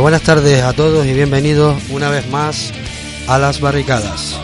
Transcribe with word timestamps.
Buenas 0.00 0.22
tardes 0.22 0.62
a 0.62 0.74
todos 0.74 1.06
y 1.06 1.14
bienvenidos 1.14 1.82
una 1.90 2.10
vez 2.10 2.28
más 2.28 2.70
a 3.26 3.38
las 3.38 3.60
barricadas. 3.60 4.38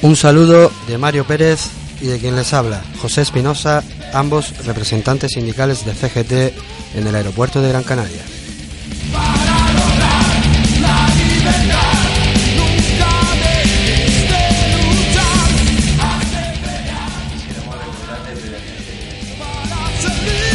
Un 0.00 0.16
saludo 0.16 0.72
de 0.88 0.98
Mario 0.98 1.24
Pérez 1.24 1.68
y 2.00 2.06
de 2.06 2.18
quien 2.18 2.36
les 2.36 2.54
habla, 2.54 2.82
José 3.02 3.20
Espinosa, 3.20 3.84
ambos 4.14 4.64
representantes 4.64 5.32
sindicales 5.32 5.84
de 5.84 5.92
CGT 5.92 6.96
en 6.96 7.06
el 7.06 7.14
aeropuerto 7.14 7.60
de 7.60 7.68
Gran 7.68 7.84
Canaria. 7.84 8.22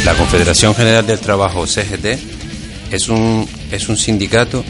La 0.04 0.14
Confederación 0.14 0.74
General 0.74 1.06
del 1.06 1.18
Trabajo, 1.18 1.66
CGT, 1.66 2.18
es 2.90 3.08
un, 3.08 3.48
es 3.70 3.88
un 3.88 3.96
sindicato 3.96 4.62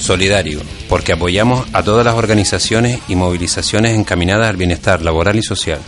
solidario 0.00 0.62
porque 0.88 1.12
apoyamos 1.12 1.66
a 1.74 1.82
todas 1.82 2.06
las 2.06 2.14
organizaciones 2.14 3.00
y 3.06 3.16
movilizaciones 3.16 3.94
encaminadas 3.94 4.48
al 4.48 4.56
bienestar 4.56 5.02
laboral 5.02 5.36
y 5.36 5.42
social. 5.42 5.78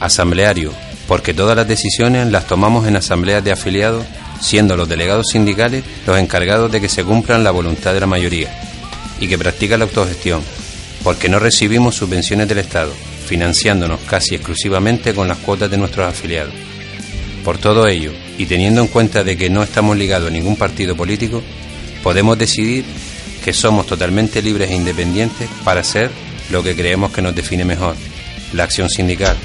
Asambleario, 0.00 0.72
porque 1.06 1.32
todas 1.32 1.54
las 1.54 1.68
decisiones 1.68 2.26
las 2.26 2.48
tomamos 2.48 2.88
en 2.88 2.96
asambleas 2.96 3.44
de 3.44 3.52
afiliados, 3.52 4.04
siendo 4.40 4.76
los 4.76 4.88
delegados 4.88 5.28
sindicales 5.30 5.84
los 6.04 6.18
encargados 6.18 6.72
de 6.72 6.80
que 6.80 6.88
se 6.88 7.04
cumplan 7.04 7.44
la 7.44 7.52
voluntad 7.52 7.94
de 7.94 8.00
la 8.00 8.06
mayoría 8.06 8.52
y 9.20 9.28
que 9.28 9.38
practica 9.38 9.78
la 9.78 9.84
autogestión, 9.84 10.42
porque 11.04 11.28
no 11.28 11.38
recibimos 11.38 11.94
subvenciones 11.94 12.48
del 12.48 12.58
Estado, 12.58 12.92
financiándonos 13.28 14.00
casi 14.08 14.34
exclusivamente 14.34 15.14
con 15.14 15.28
las 15.28 15.38
cuotas 15.38 15.70
de 15.70 15.78
nuestros 15.78 16.08
afiliados. 16.08 16.71
Por 17.44 17.58
todo 17.58 17.88
ello, 17.88 18.12
y 18.38 18.46
teniendo 18.46 18.80
en 18.80 18.88
cuenta 18.88 19.24
de 19.24 19.36
que 19.36 19.50
no 19.50 19.62
estamos 19.62 19.96
ligados 19.96 20.28
a 20.28 20.32
ningún 20.32 20.56
partido 20.56 20.96
político, 20.96 21.42
podemos 22.02 22.38
decidir 22.38 22.84
que 23.44 23.52
somos 23.52 23.86
totalmente 23.86 24.42
libres 24.42 24.70
e 24.70 24.76
independientes 24.76 25.48
para 25.64 25.80
hacer 25.80 26.10
lo 26.50 26.62
que 26.62 26.76
creemos 26.76 27.12
que 27.12 27.22
nos 27.22 27.34
define 27.34 27.64
mejor, 27.64 27.96
la 28.52 28.64
acción 28.64 28.88
sindical, 28.88 29.36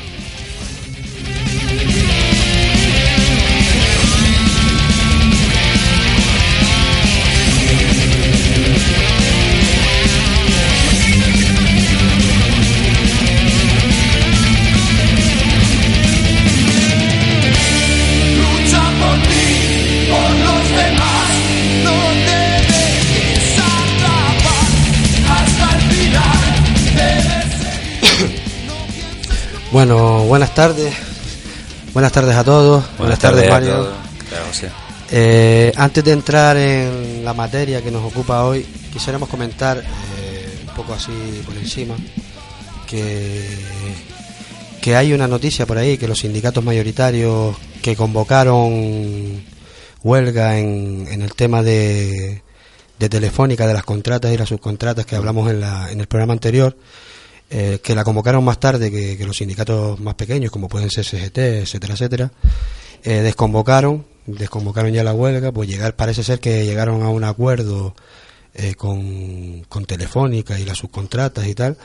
Bueno, 29.77 30.23
buenas 30.23 30.55
tardes. 30.55 30.91
Buenas 31.93 32.11
tardes 32.11 32.35
a 32.35 32.43
todos. 32.43 32.83
Buenas, 32.97 33.19
tardes, 33.19 33.47
Mario. 33.47 33.87
Eh, 35.11 35.71
antes 35.75 36.03
de 36.03 36.13
entrar 36.13 36.57
en 36.57 37.23
la 37.23 37.35
materia 37.35 37.83
que 37.83 37.91
nos 37.91 38.03
ocupa 38.03 38.43
hoy, 38.43 38.63
quisiéramos 38.91 39.29
comentar 39.29 39.77
eh, 39.77 40.63
un 40.67 40.73
poco 40.73 40.95
así 40.95 41.43
por 41.45 41.55
encima 41.55 41.95
que, 42.87 43.47
que 44.81 44.95
hay 44.95 45.13
una 45.13 45.27
noticia 45.27 45.67
por 45.67 45.77
ahí 45.77 45.99
que 45.99 46.07
los 46.07 46.17
sindicatos 46.17 46.63
mayoritarios 46.63 47.55
que 47.83 47.95
convocaron 47.95 49.43
huelga 50.01 50.57
en, 50.57 51.07
en 51.07 51.21
el 51.21 51.35
tema 51.35 51.61
de, 51.61 52.41
de 52.97 53.09
Telefónica, 53.09 53.67
de 53.67 53.75
las 53.75 53.83
contratas 53.83 54.33
y 54.33 54.37
las 54.37 54.49
subcontratas 54.49 55.05
que 55.05 55.15
hablamos 55.15 55.51
en, 55.51 55.61
la, 55.61 55.91
en 55.91 56.01
el 56.01 56.07
programa 56.07 56.33
anterior, 56.33 56.75
eh, 57.49 57.79
que 57.81 57.95
la 57.95 58.03
convocaron 58.03 58.43
más 58.43 58.59
tarde 58.59 58.91
que, 58.91 59.25
los 59.25 59.37
sindicatos 59.37 59.99
más 59.99 60.15
pequeños, 60.15 60.51
como 60.51 60.67
pueden 60.67 60.89
ser 60.89 61.05
CGT, 61.05 61.37
etcétera, 61.37 61.93
etcétera, 61.93 62.31
eh, 63.03 63.21
desconvocaron, 63.21 64.05
desconvocaron 64.25 64.91
ya 64.91 65.03
la 65.03 65.13
huelga, 65.13 65.53
pues 65.53 65.69
llegar, 65.69 65.95
parece 65.95 66.23
ser 66.23 66.39
que 66.41 66.65
llegaron 66.65 67.03
a 67.03 67.09
un 67.09 67.23
acuerdo 67.23 67.95
eh, 68.53 68.75
con, 68.75 69.63
con, 69.69 69.85
Telefónica 69.85 70.59
y 70.59 70.65
las 70.65 70.79
subcontratas 70.79 71.47
y 71.47 71.55
tal, 71.55 71.77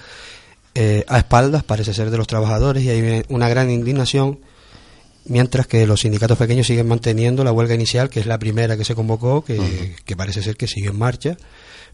a 1.06 1.18
espaldas, 1.18 1.62
parece 1.62 1.94
ser, 1.94 2.10
de 2.10 2.16
los 2.16 2.26
trabajadores 2.26 2.82
y 2.82 2.90
hay 2.90 3.22
una 3.28 3.48
gran 3.48 3.70
indignación, 3.70 4.40
mientras 5.24 5.66
que 5.66 5.86
los 5.86 6.00
sindicatos 6.00 6.38
pequeños 6.38 6.66
siguen 6.66 6.88
manteniendo 6.88 7.44
la 7.44 7.52
huelga 7.52 7.74
inicial, 7.74 8.10
que 8.10 8.20
es 8.20 8.26
la 8.26 8.38
primera 8.38 8.76
que 8.76 8.84
se 8.84 8.94
convocó, 8.94 9.44
que, 9.44 9.94
que 10.04 10.16
parece 10.16 10.42
ser 10.42 10.56
que 10.56 10.66
siguió 10.66 10.90
en 10.90 10.98
marcha 10.98 11.36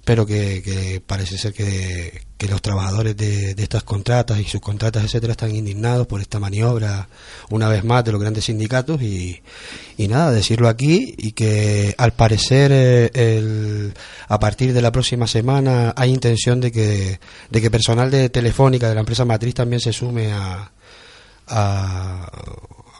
pero 0.08 0.24
que, 0.24 1.02
parece 1.06 1.36
ser 1.36 1.52
que, 1.52 2.22
los 2.48 2.62
trabajadores 2.62 3.14
de, 3.14 3.50
estas 3.58 3.82
contratas 3.82 4.40
y 4.40 4.44
subcontratas, 4.44 5.04
etcétera, 5.04 5.32
están 5.32 5.54
indignados 5.54 6.06
por 6.06 6.22
esta 6.22 6.38
maniobra, 6.38 7.08
una 7.50 7.68
vez 7.68 7.84
más, 7.84 8.04
de 8.04 8.12
los 8.12 8.20
grandes 8.20 8.46
sindicatos 8.46 9.02
y, 9.02 9.42
nada, 9.98 10.32
decirlo 10.32 10.68
aquí 10.68 11.14
y 11.18 11.32
que 11.32 11.94
al 11.98 12.12
parecer 12.12 12.70
eh, 12.72 13.92
a 14.28 14.40
partir 14.40 14.72
de 14.72 14.80
la 14.80 14.92
próxima 14.92 15.26
semana 15.26 15.92
hay 15.94 16.10
intención 16.10 16.60
de 16.60 16.72
que, 16.72 17.20
de 17.50 17.60
que 17.60 17.70
personal 17.70 18.10
de 18.10 18.30
Telefónica, 18.30 18.88
de 18.88 18.94
la 18.94 19.00
empresa 19.00 19.26
matriz, 19.26 19.56
también 19.56 19.80
se 19.80 19.92
sume 19.92 20.32
a, 20.32 20.72
a 21.48 22.30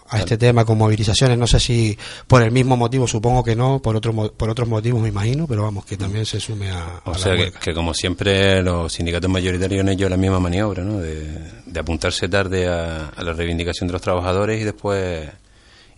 a 0.08 0.18
este 0.18 0.38
tema 0.38 0.64
con 0.64 0.78
movilizaciones. 0.78 1.38
No 1.38 1.46
sé 1.46 1.60
si 1.60 1.98
por 2.26 2.42
el 2.42 2.50
mismo 2.50 2.76
motivo, 2.76 3.06
supongo 3.06 3.44
que 3.44 3.54
no, 3.54 3.80
por, 3.80 3.96
otro, 3.96 4.12
por 4.30 4.50
otros 4.50 4.68
motivos 4.68 5.02
me 5.02 5.08
imagino, 5.08 5.46
pero 5.46 5.62
vamos, 5.62 5.84
que 5.84 5.96
también 5.96 6.24
se 6.24 6.40
sume 6.40 6.70
a... 6.70 7.00
o 7.04 7.14
sea, 7.14 7.34
que, 7.50 7.74
como 7.74 7.94
siempre 7.94 8.62
los 8.62 8.92
sindicatos 8.92 9.30
mayoritarios 9.30 9.80
han 9.80 9.90
hecho 9.90 10.08
la 10.08 10.16
misma 10.16 10.40
maniobra, 10.40 10.82
¿no? 10.82 10.98
De, 10.98 11.58
apuntarse 11.78 12.28
tarde 12.28 12.66
a, 12.66 13.12
la 13.22 13.32
reivindicación 13.32 13.86
de 13.86 13.92
los 13.92 14.02
trabajadores 14.02 14.60
y 14.60 14.64
después 14.64 15.28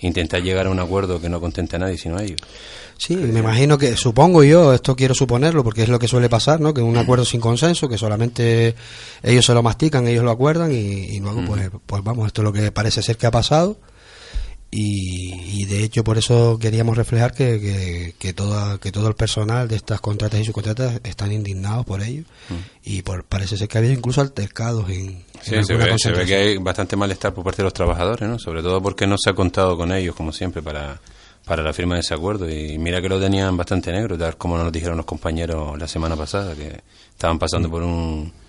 intentar 0.01 0.43
llegar 0.43 0.67
a 0.67 0.71
un 0.71 0.79
acuerdo 0.79 1.21
que 1.21 1.31
no 1.31 1.41
contente 1.41 1.77
a 1.77 1.79
nadie, 1.79 1.97
sino 1.97 2.19
a 2.19 2.23
ellos. 2.23 2.41
Sí, 2.99 3.17
me 3.17 3.39
imagino 3.39 3.79
que, 3.79 3.97
supongo 3.97 4.45
yo, 4.45 4.75
esto 4.75 4.95
quiero 4.95 5.15
suponerlo, 5.15 5.65
porque 5.65 5.85
es 5.85 5.89
lo 5.89 5.99
que 5.99 6.07
suele 6.07 6.29
pasar, 6.29 6.61
¿no? 6.61 6.75
Que 6.75 6.83
un 6.83 6.99
acuerdo 6.99 7.25
sin 7.25 7.41
consenso, 7.41 7.89
que 7.89 7.97
solamente 7.97 8.75
ellos 9.23 9.47
se 9.47 9.55
lo 9.55 9.62
mastican, 9.62 10.07
ellos 10.07 10.23
lo 10.23 10.31
acuerdan 10.31 10.71
y, 10.71 11.19
luego, 11.19 11.43
pues, 11.47 11.71
pues 11.87 12.05
vamos, 12.05 12.27
esto 12.27 12.43
es 12.43 12.45
lo 12.45 12.53
que 12.53 12.71
parece 12.73 13.01
ser 13.01 13.17
que 13.17 13.27
ha 13.27 13.31
pasado 13.31 13.79
y, 14.72 15.64
de 15.64 15.82
hecho 15.82 16.05
por 16.05 16.17
eso 16.17 16.58
queríamos 16.61 16.96
reflejar 16.96 17.32
que, 17.34 18.14
que, 18.19 18.32
todo, 18.32 18.78
que 18.78 18.93
todo 18.93 19.08
el 19.08 19.14
personal 19.14 19.67
de 19.67 19.76
estas 19.76 20.00
contratas 20.00 20.40
y 20.40 20.44
subcontratas 20.44 21.00
están 21.02 21.32
indignados 21.32 21.84
por 21.84 22.02
ello 22.02 22.22
mm. 22.49 22.55
y 22.84 23.02
por, 23.02 23.25
parece 23.25 23.56
ser 23.56 23.67
que 23.67 23.78
ha 23.78 23.81
habido 23.81 23.94
incluso 23.94 24.20
altercados 24.20 24.88
en, 24.90 25.25
sí, 25.43 25.56
se, 25.64 25.75
ve, 25.75 25.99
se 25.99 26.12
ve, 26.12 26.25
que 26.25 26.34
hay 26.37 26.58
bastante 26.58 26.96
malestar 26.96 27.34
por 27.34 27.44
parte 27.44 27.58
de 27.58 27.64
los 27.64 27.75
trabajadores 27.75 28.28
¿no? 28.28 28.38
sobre 28.38 28.62
todo 28.62 28.81
porque 28.81 29.08
no 29.08 29.17
se 29.19 29.31
ha 29.31 29.34
contado 29.34 29.76
con 29.76 29.93
ellos 29.93 30.14
como 30.14 30.32
siempre 30.32 30.62
para, 30.62 31.00
para 31.44 31.64
la 31.64 31.73
firma 31.73 31.96
de 31.96 32.02
ese 32.02 32.14
acuerdo 32.14 32.49
y 32.49 32.78
mira 32.78 33.02
que 33.02 33.08
lo 33.08 33.20
tenían 33.20 33.56
bastante 33.56 33.90
negro 33.90 34.16
tal 34.16 34.37
como 34.37 34.56
nos 34.56 34.70
dijeron 34.70 34.96
los 34.96 35.06
compañeros 35.06 35.76
la 35.78 35.88
semana 35.88 36.14
pasada 36.14 36.55
que 36.55 36.81
estaban 37.11 37.40
pasando 37.40 37.69
mm. 37.69 37.73
por 37.73 37.82
un 37.82 38.39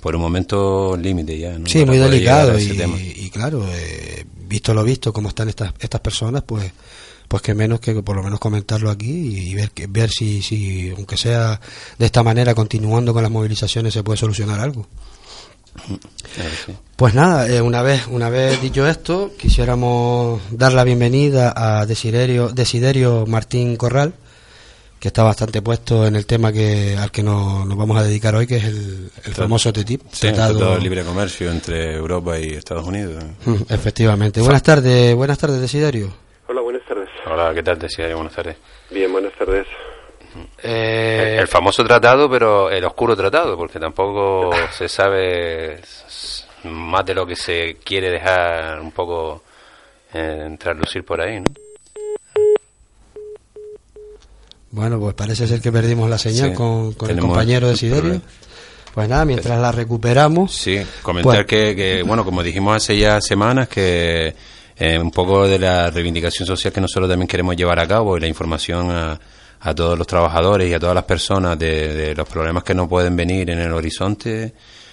por 0.00 0.14
un 0.14 0.22
momento 0.22 0.96
límite 0.96 1.38
ya. 1.38 1.58
¿no? 1.58 1.66
Sí, 1.66 1.84
muy 1.84 1.98
delicado 1.98 2.58
y, 2.58 3.30
claro, 3.30 3.64
eh, 3.70 4.24
visto 4.46 4.72
lo 4.74 4.84
visto, 4.84 5.12
cómo 5.12 5.28
están 5.28 5.48
estas, 5.48 5.72
estas 5.80 6.00
personas, 6.00 6.42
pues 6.44 6.72
pues 7.28 7.42
que 7.42 7.54
menos 7.54 7.80
que 7.80 8.02
por 8.02 8.16
lo 8.16 8.22
menos 8.22 8.40
comentarlo 8.40 8.90
aquí 8.90 9.50
y 9.50 9.54
ver 9.54 9.70
ver 9.90 10.10
si, 10.10 10.40
si 10.40 10.90
aunque 10.96 11.18
sea 11.18 11.60
de 11.98 12.06
esta 12.06 12.22
manera 12.22 12.54
continuando 12.54 13.12
con 13.12 13.22
las 13.22 13.30
movilizaciones 13.30 13.92
se 13.92 14.02
puede 14.02 14.16
solucionar 14.16 14.58
algo 14.58 14.86
pues 16.96 17.14
nada 17.14 17.46
eh, 17.46 17.60
una 17.60 17.82
vez 17.82 18.06
una 18.08 18.30
vez 18.30 18.60
dicho 18.62 18.88
esto 18.88 19.32
quisiéramos 19.38 20.40
dar 20.50 20.72
la 20.72 20.84
bienvenida 20.84 21.52
a 21.54 21.84
Desiderio 21.84 22.48
Desiderio 22.48 23.26
Martín 23.26 23.76
Corral 23.76 24.14
que 25.00 25.08
está 25.08 25.22
bastante 25.22 25.62
puesto 25.62 26.06
en 26.06 26.16
el 26.16 26.26
tema 26.26 26.52
que 26.52 26.96
al 26.98 27.10
que 27.10 27.22
nos, 27.22 27.68
vamos 27.68 27.96
a 27.96 28.02
dedicar 28.02 28.34
hoy, 28.34 28.46
que 28.46 28.56
es 28.56 28.64
el, 28.64 29.10
famoso 29.34 29.72
TTIP. 29.72 30.02
Sí, 30.10 30.32
Tratado 30.32 30.74
de 30.74 30.80
Libre 30.80 31.04
Comercio 31.04 31.50
entre 31.50 31.94
Europa 31.94 32.38
y 32.38 32.54
Estados 32.54 32.86
Unidos. 32.86 33.22
Mm, 33.44 33.62
efectivamente. 33.68 34.40
Buenas 34.40 34.62
tardes, 34.62 35.14
buenas 35.14 35.38
tardes, 35.38 35.60
Desiderio. 35.60 36.12
Hola, 36.48 36.62
buenas 36.62 36.82
tardes. 36.86 37.08
Hola, 37.26 37.52
¿qué 37.54 37.62
tal, 37.62 37.78
Desiderio? 37.78 38.16
Buenas 38.16 38.34
tardes. 38.34 38.56
Bien, 38.90 39.12
buenas 39.12 39.32
tardes. 39.34 39.66
Eh... 40.62 41.36
El, 41.40 41.48
famoso 41.48 41.84
tratado, 41.84 42.28
pero 42.28 42.70
el 42.70 42.84
oscuro 42.84 43.16
tratado, 43.16 43.56
porque 43.56 43.78
tampoco 43.78 44.50
se 44.72 44.88
sabe 44.88 45.80
más 46.64 47.06
de 47.06 47.14
lo 47.14 47.24
que 47.24 47.36
se 47.36 47.76
quiere 47.84 48.10
dejar 48.10 48.80
un 48.80 48.90
poco 48.90 49.42
eh, 50.12 50.56
traslucir 50.58 51.04
por 51.04 51.20
ahí, 51.20 51.38
¿no? 51.38 51.67
Bueno, 54.70 55.00
pues 55.00 55.14
parece 55.14 55.46
ser 55.46 55.60
que 55.60 55.72
perdimos 55.72 56.10
la 56.10 56.18
señal 56.18 56.54
con, 56.54 56.94
el 57.08 57.18
compañero 57.18 57.68
de 57.68 57.76
Siderio. 57.76 58.20
Pues 58.94 59.08
nada, 59.08 59.24
mientras 59.24 59.58
la 59.60 59.72
recuperamos. 59.72 60.52
Sí, 60.52 60.78
comentar 61.02 61.46
pues- 61.46 61.74
que, 61.76 62.02
bueno, 62.06 62.24
como 62.24 62.42
dijimos 62.42 62.76
hace 62.76 62.98
ya 62.98 63.20
semanas, 63.20 63.68
que 63.68 64.34
eh, 64.76 64.98
un 64.98 65.10
poco 65.10 65.46
de 65.46 65.58
la 65.58 65.90
reivindicación 65.90 66.46
social 66.46 66.72
que 66.72 66.80
nosotros 66.80 67.08
también 67.08 67.28
queremos 67.28 67.56
llevar 67.56 67.78
a 67.78 67.86
cabo 67.86 68.16
y 68.16 68.20
la 68.20 68.26
información 68.26 68.90
a, 68.90 69.18
a 69.60 69.74
todos 69.74 69.96
los 69.96 70.06
trabajadores 70.06 70.70
y 70.70 70.74
a 70.74 70.80
todas 70.80 70.94
las 70.94 71.04
personas 71.04 71.58
de, 71.58 72.14
los 72.14 72.28
problemas 72.28 72.62
que 72.62 72.74
no 72.74 72.88
pueden 72.88 73.16
venir 73.16 73.50
en 73.50 73.60
el 73.60 73.72
horizonte, 73.72 74.52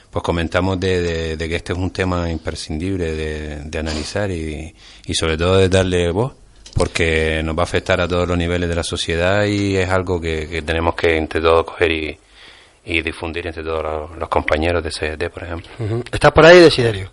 pues 0.10 0.24
comentamos 0.24 0.80
de, 0.80 1.36
que 1.38 1.56
este 1.56 1.74
es 1.74 1.80
un 1.80 1.92
tema 1.92 2.30
imprescindible 2.30 3.14
de, 3.14 3.80
analizar 3.80 4.32
y, 4.32 4.74
y 5.06 5.14
sobre 5.14 5.38
todo 5.38 5.58
de 5.58 5.70
darle 5.70 6.12
voz 6.12 6.45
porque 6.76 7.42
nos 7.44 7.58
va 7.58 7.62
a 7.62 7.64
afectar 7.64 8.02
a 8.02 8.08
todos 8.08 8.28
los 8.28 8.38
niveles 8.38 8.68
de 8.68 8.76
la 8.76 8.84
sociedad 8.84 9.46
y 9.46 9.78
es 9.78 9.90
algo 9.90 10.20
que, 10.20 10.62
tenemos 10.62 10.94
que 10.94 11.16
entre 11.16 11.40
todos 11.40 11.64
coger 11.66 11.92
y, 11.92 13.02
difundir 13.02 13.48
entre 13.48 13.64
todos 13.64 14.12
los, 14.18 14.30
compañeros 14.30 14.84
de 14.84 14.90
CDT, 14.90 15.34
por 15.34 15.44
ejemplo. 15.44 15.70
¿Estás 16.12 16.32
por 16.32 16.46
ahí, 16.46 16.60
Desiderio? 16.60 17.10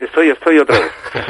Estoy, 0.00 0.30
estoy 0.30 0.58
otra 0.58 0.80
vez. 0.80 0.92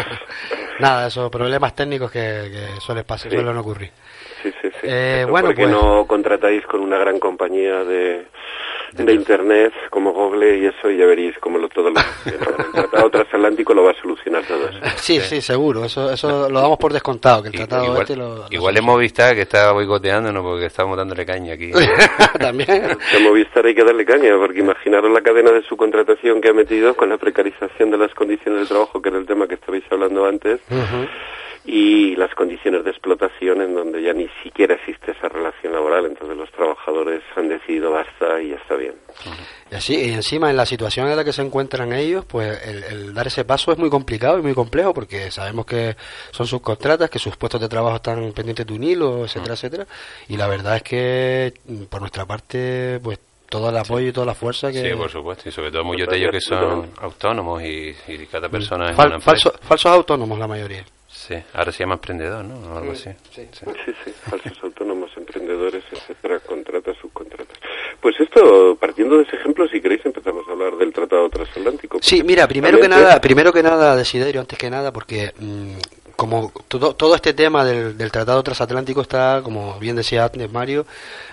Nada, 0.80 1.08
esos 1.08 1.30
problemas 1.30 1.74
técnicos 1.74 2.10
que, 2.10 2.18
que 2.18 2.80
suelen 2.80 3.04
pasar, 3.04 3.30
suelen 3.30 3.56
ocurrir. 3.56 3.90
Sí, 4.42 4.50
sí, 4.62 4.68
sí. 4.70 4.78
Eh, 4.82 5.26
bueno, 5.28 5.48
¿Por 5.48 5.56
qué 5.56 5.62
pues 5.62 5.72
no 5.72 6.06
contratáis 6.06 6.64
con 6.66 6.80
una 6.80 6.98
gran 6.98 7.18
compañía 7.18 7.84
de 7.84 8.26
de 8.92 9.12
internet 9.12 9.72
como 9.90 10.12
Google 10.12 10.58
y 10.58 10.66
eso 10.66 10.90
y 10.90 10.96
ya 10.96 11.06
veréis 11.06 11.36
cómo 11.38 11.58
lo, 11.58 11.68
todo 11.68 11.90
lo 11.90 12.00
el 12.26 12.38
tratado 12.72 13.10
transatlántico 13.10 13.74
lo 13.74 13.84
va 13.84 13.92
a 13.92 14.00
solucionar 14.00 14.44
todo 14.44 14.68
eso. 14.68 14.78
Sí, 14.96 15.20
sí, 15.20 15.40
seguro, 15.40 15.84
eso 15.84 16.10
eso 16.10 16.48
lo 16.48 16.60
damos 16.60 16.78
por 16.78 16.92
descontado 16.92 17.42
que 17.42 17.48
el 17.48 17.54
tratado 17.54 17.84
igual, 17.84 18.02
este 18.02 18.16
lo, 18.16 18.46
igual 18.50 18.76
es 18.76 18.82
Movistar 18.82 19.34
que 19.34 19.42
está 19.42 19.72
boicoteándonos 19.72 20.42
porque 20.42 20.66
estamos 20.66 20.96
dándole 20.96 21.24
caña 21.26 21.54
aquí. 21.54 21.70
También. 22.38 22.84
A 22.90 23.18
Movistar 23.20 23.66
hay 23.66 23.74
que 23.74 23.84
darle 23.84 24.04
caña 24.04 24.36
porque 24.36 24.60
imaginaros 24.60 25.10
la 25.12 25.20
cadena 25.20 25.50
de 25.52 25.62
su 25.62 25.76
contratación 25.76 26.40
que 26.40 26.48
ha 26.48 26.54
metido 26.54 26.94
con 26.94 27.08
la 27.08 27.18
precarización 27.18 27.90
de 27.90 27.98
las 27.98 28.14
condiciones 28.14 28.62
de 28.62 28.66
trabajo 28.66 29.00
que 29.02 29.08
era 29.08 29.18
el 29.18 29.26
tema 29.26 29.46
que 29.46 29.54
estabais 29.54 29.84
hablando 29.90 30.26
antes 30.26 30.60
y 31.68 32.16
las 32.16 32.34
condiciones 32.34 32.82
de 32.82 32.90
explotación 32.90 33.60
en 33.60 33.74
donde 33.74 34.02
ya 34.02 34.14
ni 34.14 34.26
siquiera 34.42 34.74
existe 34.74 35.12
esa 35.12 35.28
relación 35.28 35.74
laboral. 35.74 36.06
Entonces 36.06 36.34
los 36.34 36.50
trabajadores 36.50 37.22
han 37.36 37.50
decidido 37.50 37.90
basta 37.90 38.40
y 38.40 38.50
ya 38.50 38.56
está 38.56 38.74
bien. 38.78 38.94
Y 39.70 39.74
así, 39.74 39.94
y 39.94 40.12
encima 40.12 40.50
en 40.50 40.56
la 40.56 40.64
situación 40.64 41.08
en 41.08 41.16
la 41.16 41.24
que 41.24 41.32
se 41.32 41.42
encuentran 41.42 41.92
ellos, 41.92 42.24
pues 42.24 42.60
el, 42.66 43.12
dar 43.12 43.26
ese 43.26 43.44
paso 43.44 43.72
es 43.72 43.78
muy 43.78 43.90
complicado 43.90 44.38
y 44.38 44.42
muy 44.42 44.54
complejo 44.54 44.94
porque 44.94 45.30
sabemos 45.30 45.66
que 45.66 45.96
son 46.30 46.46
subcontratas, 46.46 47.10
que 47.10 47.18
sus 47.18 47.36
puestos 47.36 47.60
de 47.60 47.68
trabajo 47.68 47.96
están 47.96 48.32
pendientes 48.32 48.66
de 48.66 48.72
un 48.72 48.84
hilo, 48.84 49.24
etcétera, 49.24 49.54
etcétera. 49.54 49.86
Y 50.28 50.36
la 50.36 50.46
verdad 50.46 50.76
es 50.76 50.82
que 50.82 51.54
mm, 51.66 51.84
por 51.84 52.00
nuestra 52.00 52.24
parte, 52.24 53.00
pues 53.02 53.18
todo 53.48 53.70
el 53.70 53.76
apoyo 53.76 54.08
y 54.08 54.12
toda 54.12 54.26
la 54.26 54.34
fuerza 54.34 54.70
que... 54.70 54.90
Sí, 54.90 54.96
por 54.96 55.10
supuesto, 55.10 55.48
y 55.48 55.52
sobre 55.52 55.70
todo 55.70 55.84
muchos 55.84 56.08
de 56.08 56.16
ellos 56.16 56.30
que 56.30 56.40
son 56.40 56.90
autónomos 57.00 57.62
y, 57.62 57.94
cada 58.30 58.48
persona 58.48 58.90
es 58.90 59.24
falsos 59.24 59.86
autónomos 59.86 60.38
la 60.38 60.46
mayoría. 60.46 60.84
Sí, 61.08 61.34
ahora 61.54 61.72
se 61.72 61.80
llama 61.80 61.94
emprendedor, 61.94 62.44
¿no? 62.44 62.74
O 62.74 62.78
algo 62.78 62.92
así. 62.92 63.10
Sí, 63.32 63.48
sí, 63.52 63.64
falsos 64.28 64.62
autónomos, 64.62 65.10
emprendedores, 65.16 65.82
etcétera, 65.90 66.38
contratas, 66.40 66.96
subcontratas. 66.98 67.47
Pues 68.00 68.14
esto, 68.20 68.76
partiendo 68.80 69.16
de 69.16 69.24
ese 69.24 69.36
ejemplo, 69.36 69.66
si 69.68 69.80
queréis 69.80 70.04
empezamos 70.06 70.46
a 70.48 70.52
hablar 70.52 70.76
del 70.76 70.92
Tratado 70.92 71.28
Transatlántico. 71.28 71.98
Sí, 72.00 72.22
mira, 72.22 72.46
primero 72.46 72.78
que 72.80 72.88
nada, 72.88 73.20
primero 73.20 73.52
que 73.52 73.62
nada, 73.62 73.96
Desiderio, 73.96 74.40
antes 74.40 74.56
que 74.56 74.70
nada, 74.70 74.92
porque 74.92 75.32
mm, 75.38 75.72
como 76.18 76.52
todo, 76.66 76.94
todo 76.94 77.14
este 77.14 77.32
tema 77.32 77.64
del, 77.64 77.96
Tratado 78.10 78.42
Transatlántico 78.42 79.00
está, 79.00 79.40
como 79.42 79.78
bien 79.78 79.94
decía 79.94 80.24
antes 80.24 80.50
Mario, 80.50 80.86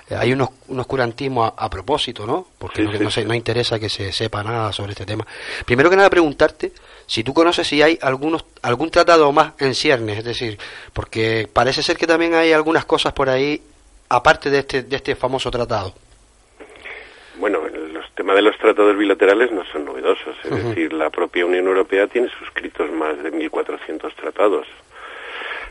eh, 0.09 0.15
hay 0.15 0.33
unos, 0.33 0.49
un 0.67 0.79
oscurantismo 0.79 1.43
a, 1.43 1.69
propósito, 1.69 2.27
¿no? 2.27 2.47
Porque 2.59 2.83
no, 2.83 3.09
no 3.25 3.33
interesa 3.33 3.79
que 3.79 3.89
se 3.89 4.11
sepa 4.11 4.43
nada 4.43 4.71
sobre 4.73 4.91
este 4.91 5.05
tema. 5.05 5.25
Primero 5.65 5.89
que 5.89 5.95
nada, 5.95 6.09
preguntarte 6.09 6.71
si 7.07 7.23
tú 7.23 7.33
conoces 7.33 7.67
si 7.67 7.81
hay 7.81 7.97
algunos, 8.01 8.45
algún 8.61 8.89
tratado 8.91 9.31
más 9.31 9.53
en 9.59 9.75
ciernes, 9.75 10.19
es 10.19 10.23
decir, 10.23 10.59
porque 10.93 11.49
parece 11.51 11.83
ser 11.83 11.97
que 11.97 12.07
también 12.07 12.33
hay 12.35 12.51
algunas 12.53 12.85
cosas 12.85 13.13
por 13.13 13.29
ahí 13.29 13.61
aparte 14.09 14.49
de 14.49 14.59
este, 14.59 14.83
de 14.83 14.95
este 14.95 15.15
famoso 15.15 15.49
tratado. 15.51 15.93
Bueno, 17.37 17.61
los 17.91 18.09
temas 18.11 18.35
de 18.35 18.41
los 18.41 18.57
tratados 18.57 18.97
bilaterales 18.97 19.51
no 19.51 19.65
son 19.65 19.85
novedosos, 19.85 20.35
es 20.43 20.51
decir, 20.51 20.93
la 20.93 21.09
propia 21.09 21.45
Unión 21.45 21.67
Europea 21.67 22.07
tiene 22.07 22.29
suscritos 22.39 22.89
más 22.91 23.21
de 23.21 23.31
1.400 23.31 24.13
tratados. 24.15 24.67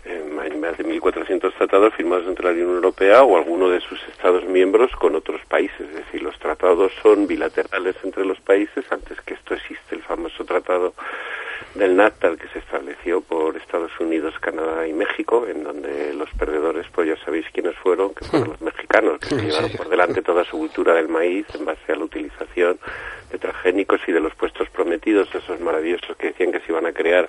hay 0.04 0.50
más 0.59 0.76
de 0.76 0.85
1.400 0.85 1.52
tratados 1.54 1.94
firmados 1.94 2.26
entre 2.26 2.44
la 2.44 2.52
Unión 2.52 2.75
Europea 2.75 3.23
o 3.23 3.38
alguno 3.38 3.71
de 3.71 3.80
sus 3.80 4.02
Estados 4.09 4.44
miembros 4.44 4.90
con 4.97 5.14
otros 5.14 5.40
países. 5.47 5.80
Es 5.80 5.94
decir, 5.94 6.23
los 6.23 6.38
tratados 6.38 6.92
son 7.02 7.26
bilaterales 7.26 7.97
entre 8.04 8.25
los 8.26 8.40
países. 8.40 8.85
Antes 8.90 9.21
que 9.23 9.35
esto 9.35 9.54
existe 9.54 9.94
el 9.94 10.02
famoso 10.02 10.44
tratado 10.44 10.92
del 11.75 11.96
NAFTA 11.96 12.37
que 12.37 12.49
se 12.49 12.58
estableció 12.58 13.20
por 13.20 13.56
Estados 13.56 13.90
Unidos, 13.99 14.34
Canadá 14.40 14.87
y 14.87 14.92
México, 14.92 15.46
en 15.49 15.64
donde 15.64 16.14
los 16.14 16.30
perdedores, 16.30 16.87
pues 16.92 17.08
ya 17.08 17.25
sabéis 17.25 17.46
quiénes 17.52 17.76
fueron, 17.76 18.14
que 18.14 18.25
fueron 18.25 18.50
los 18.50 18.61
mexicanos, 18.61 19.18
que 19.18 19.28
se 19.34 19.42
llevaron 19.42 19.73
por 19.73 19.88
delante 19.88 20.23
toda 20.23 20.44
su 20.44 20.58
cultura 20.58 20.94
del 20.94 21.08
maíz 21.08 21.46
en 21.54 21.64
base 21.64 21.92
a 21.92 21.96
la 21.96 22.04
utilización 22.04 22.78
de 23.30 23.38
transgénicos 23.38 24.00
y 24.06 24.12
de 24.12 24.20
los 24.20 24.34
puestos 24.34 24.68
prometidos, 24.70 25.34
esos 25.34 25.61
maravillosos 25.61 26.16
que 26.16 26.28
decían 26.28 26.52
que 26.52 26.61
se 26.61 26.73
iban 26.73 26.87
a 26.87 26.92
crear 26.92 27.28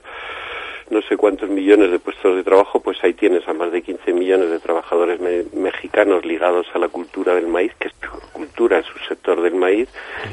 no 0.90 1.02
sé 1.02 1.18
cuántos 1.18 1.50
millones 1.50 1.92
de 1.92 2.00
puestos 2.00 2.36
de 2.36 2.44
trabajo, 2.44 2.80
pues 2.80 3.04
ahí 3.04 3.14
tienes 3.14 3.48
a 3.48 3.54
más 3.54 3.72
de 3.72 3.82
15 3.82 4.14
millones 4.14 4.50
de 4.50 4.60
trabajadores 4.60 5.20
mexicanos 5.54 6.26
ligados 6.26 6.68
a 6.74 6.80
la 6.80 6.88
cultura 6.90 7.34
del 7.34 7.48
maíz, 7.48 7.74
que 7.80 7.88
es 7.88 7.94
cultura, 8.32 8.80
es 8.80 8.86
su 8.86 9.00
sector 9.00 9.42
del 9.42 9.56
maíz, 9.56 9.90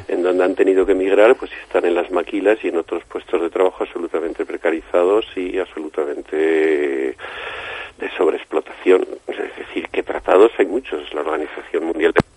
en 0.07 0.23
donde 0.23 0.43
han 0.43 0.55
tenido 0.55 0.85
que 0.85 0.91
emigrar, 0.91 1.35
pues 1.35 1.51
están 1.63 1.85
en 1.85 1.95
las 1.95 2.11
maquilas 2.11 2.57
y 2.63 2.67
en 2.67 2.77
otros 2.77 3.03
puestos 3.05 3.41
de 3.41 3.49
trabajo 3.49 3.83
absolutamente 3.83 4.45
precarizados 4.45 5.25
y 5.35 5.57
absolutamente 5.57 7.15
de 7.97 8.09
sobreexplotación. 8.17 9.07
Es 9.27 9.37
decir, 9.57 9.87
que 9.89 10.03
tratados 10.03 10.51
hay 10.57 10.65
muchos. 10.65 11.13
La 11.13 11.21
Organización 11.21 11.85
Mundial 11.85 12.13
de 12.13 12.32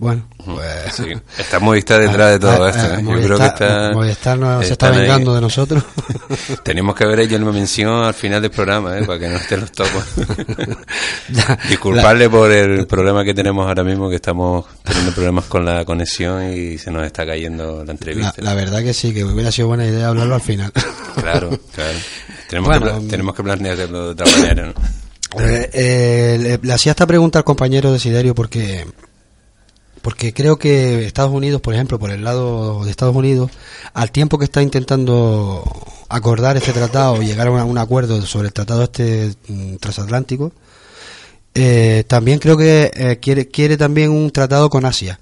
Bueno, 0.00 0.26
pues... 0.46 0.94
Sí, 0.94 1.12
está 1.36 1.60
Movistar 1.60 2.00
detrás 2.08 2.32
de 2.32 2.38
todo 2.38 2.66
esto. 2.66 2.86
¿eh? 2.86 3.02
Yo 3.02 3.22
creo 3.22 3.38
que 3.38 3.44
está... 3.44 3.90
Movistar 3.92 4.64
se 4.64 4.72
está 4.72 4.90
vengando 4.90 5.34
de 5.34 5.42
nosotros. 5.42 5.84
Tenemos 6.64 6.94
que 6.94 7.04
ver 7.04 7.20
ellos 7.20 7.38
una 7.38 7.52
mención 7.52 8.02
al 8.02 8.14
final 8.14 8.40
del 8.40 8.50
programa, 8.50 8.98
¿eh? 8.98 9.04
para 9.04 9.18
que 9.18 9.28
no 9.28 9.36
estén 9.36 9.60
los 9.60 9.72
topos. 9.72 10.02
Disculparle 11.68 12.30
por 12.30 12.50
el 12.50 12.86
problema 12.86 13.22
que 13.24 13.34
tenemos 13.34 13.66
ahora 13.66 13.84
mismo, 13.84 14.08
que 14.08 14.16
estamos 14.16 14.64
teniendo 14.82 15.12
problemas 15.12 15.44
con 15.44 15.66
la 15.66 15.84
conexión 15.84 16.50
y 16.50 16.78
se 16.78 16.90
nos 16.90 17.04
está 17.04 17.26
cayendo 17.26 17.84
la 17.84 17.92
entrevista. 17.92 18.32
La, 18.38 18.54
verdad 18.54 18.82
que 18.82 18.94
sí, 18.94 19.12
que 19.12 19.22
hubiera 19.22 19.52
sido 19.52 19.68
buena 19.68 19.84
idea 19.84 20.08
hablarlo 20.08 20.36
al 20.36 20.40
final. 20.40 20.72
claro, 21.14 21.50
claro. 21.74 21.98
Tenemos, 22.48 22.78
que, 22.78 23.08
tenemos 23.10 23.34
que 23.34 23.42
planearlo 23.42 24.06
de 24.06 24.10
otra 24.12 24.26
manera, 24.38 24.66
¿no? 24.66 24.72
Eh, 25.44 25.70
eh, 25.74 26.38
le, 26.40 26.58
le, 26.60 26.72
hacía 26.72 26.92
esta 26.92 27.06
pregunta 27.06 27.38
al 27.38 27.44
compañero 27.44 27.92
Desiderio 27.92 28.34
porque 28.34 28.84
porque 30.02 30.32
creo 30.32 30.56
que 30.56 31.04
Estados 31.04 31.32
Unidos, 31.32 31.60
por 31.60 31.74
ejemplo, 31.74 31.98
por 31.98 32.10
el 32.10 32.24
lado 32.24 32.84
de 32.84 32.90
Estados 32.90 33.14
Unidos, 33.14 33.50
al 33.92 34.10
tiempo 34.10 34.38
que 34.38 34.44
está 34.44 34.62
intentando 34.62 35.62
acordar 36.08 36.56
este 36.56 36.72
tratado 36.72 37.22
y 37.22 37.26
llegar 37.26 37.48
a 37.48 37.64
un 37.64 37.78
acuerdo 37.78 38.20
sobre 38.22 38.48
el 38.48 38.52
tratado 38.54 38.84
este 38.84 39.34
mm, 39.48 39.76
transatlántico, 39.76 40.52
eh, 41.54 42.04
también 42.06 42.38
creo 42.38 42.56
que 42.56 42.90
eh, 42.94 43.18
quiere, 43.20 43.48
quiere 43.48 43.76
también 43.76 44.10
un 44.10 44.30
tratado 44.30 44.70
con 44.70 44.86
Asia. 44.86 45.20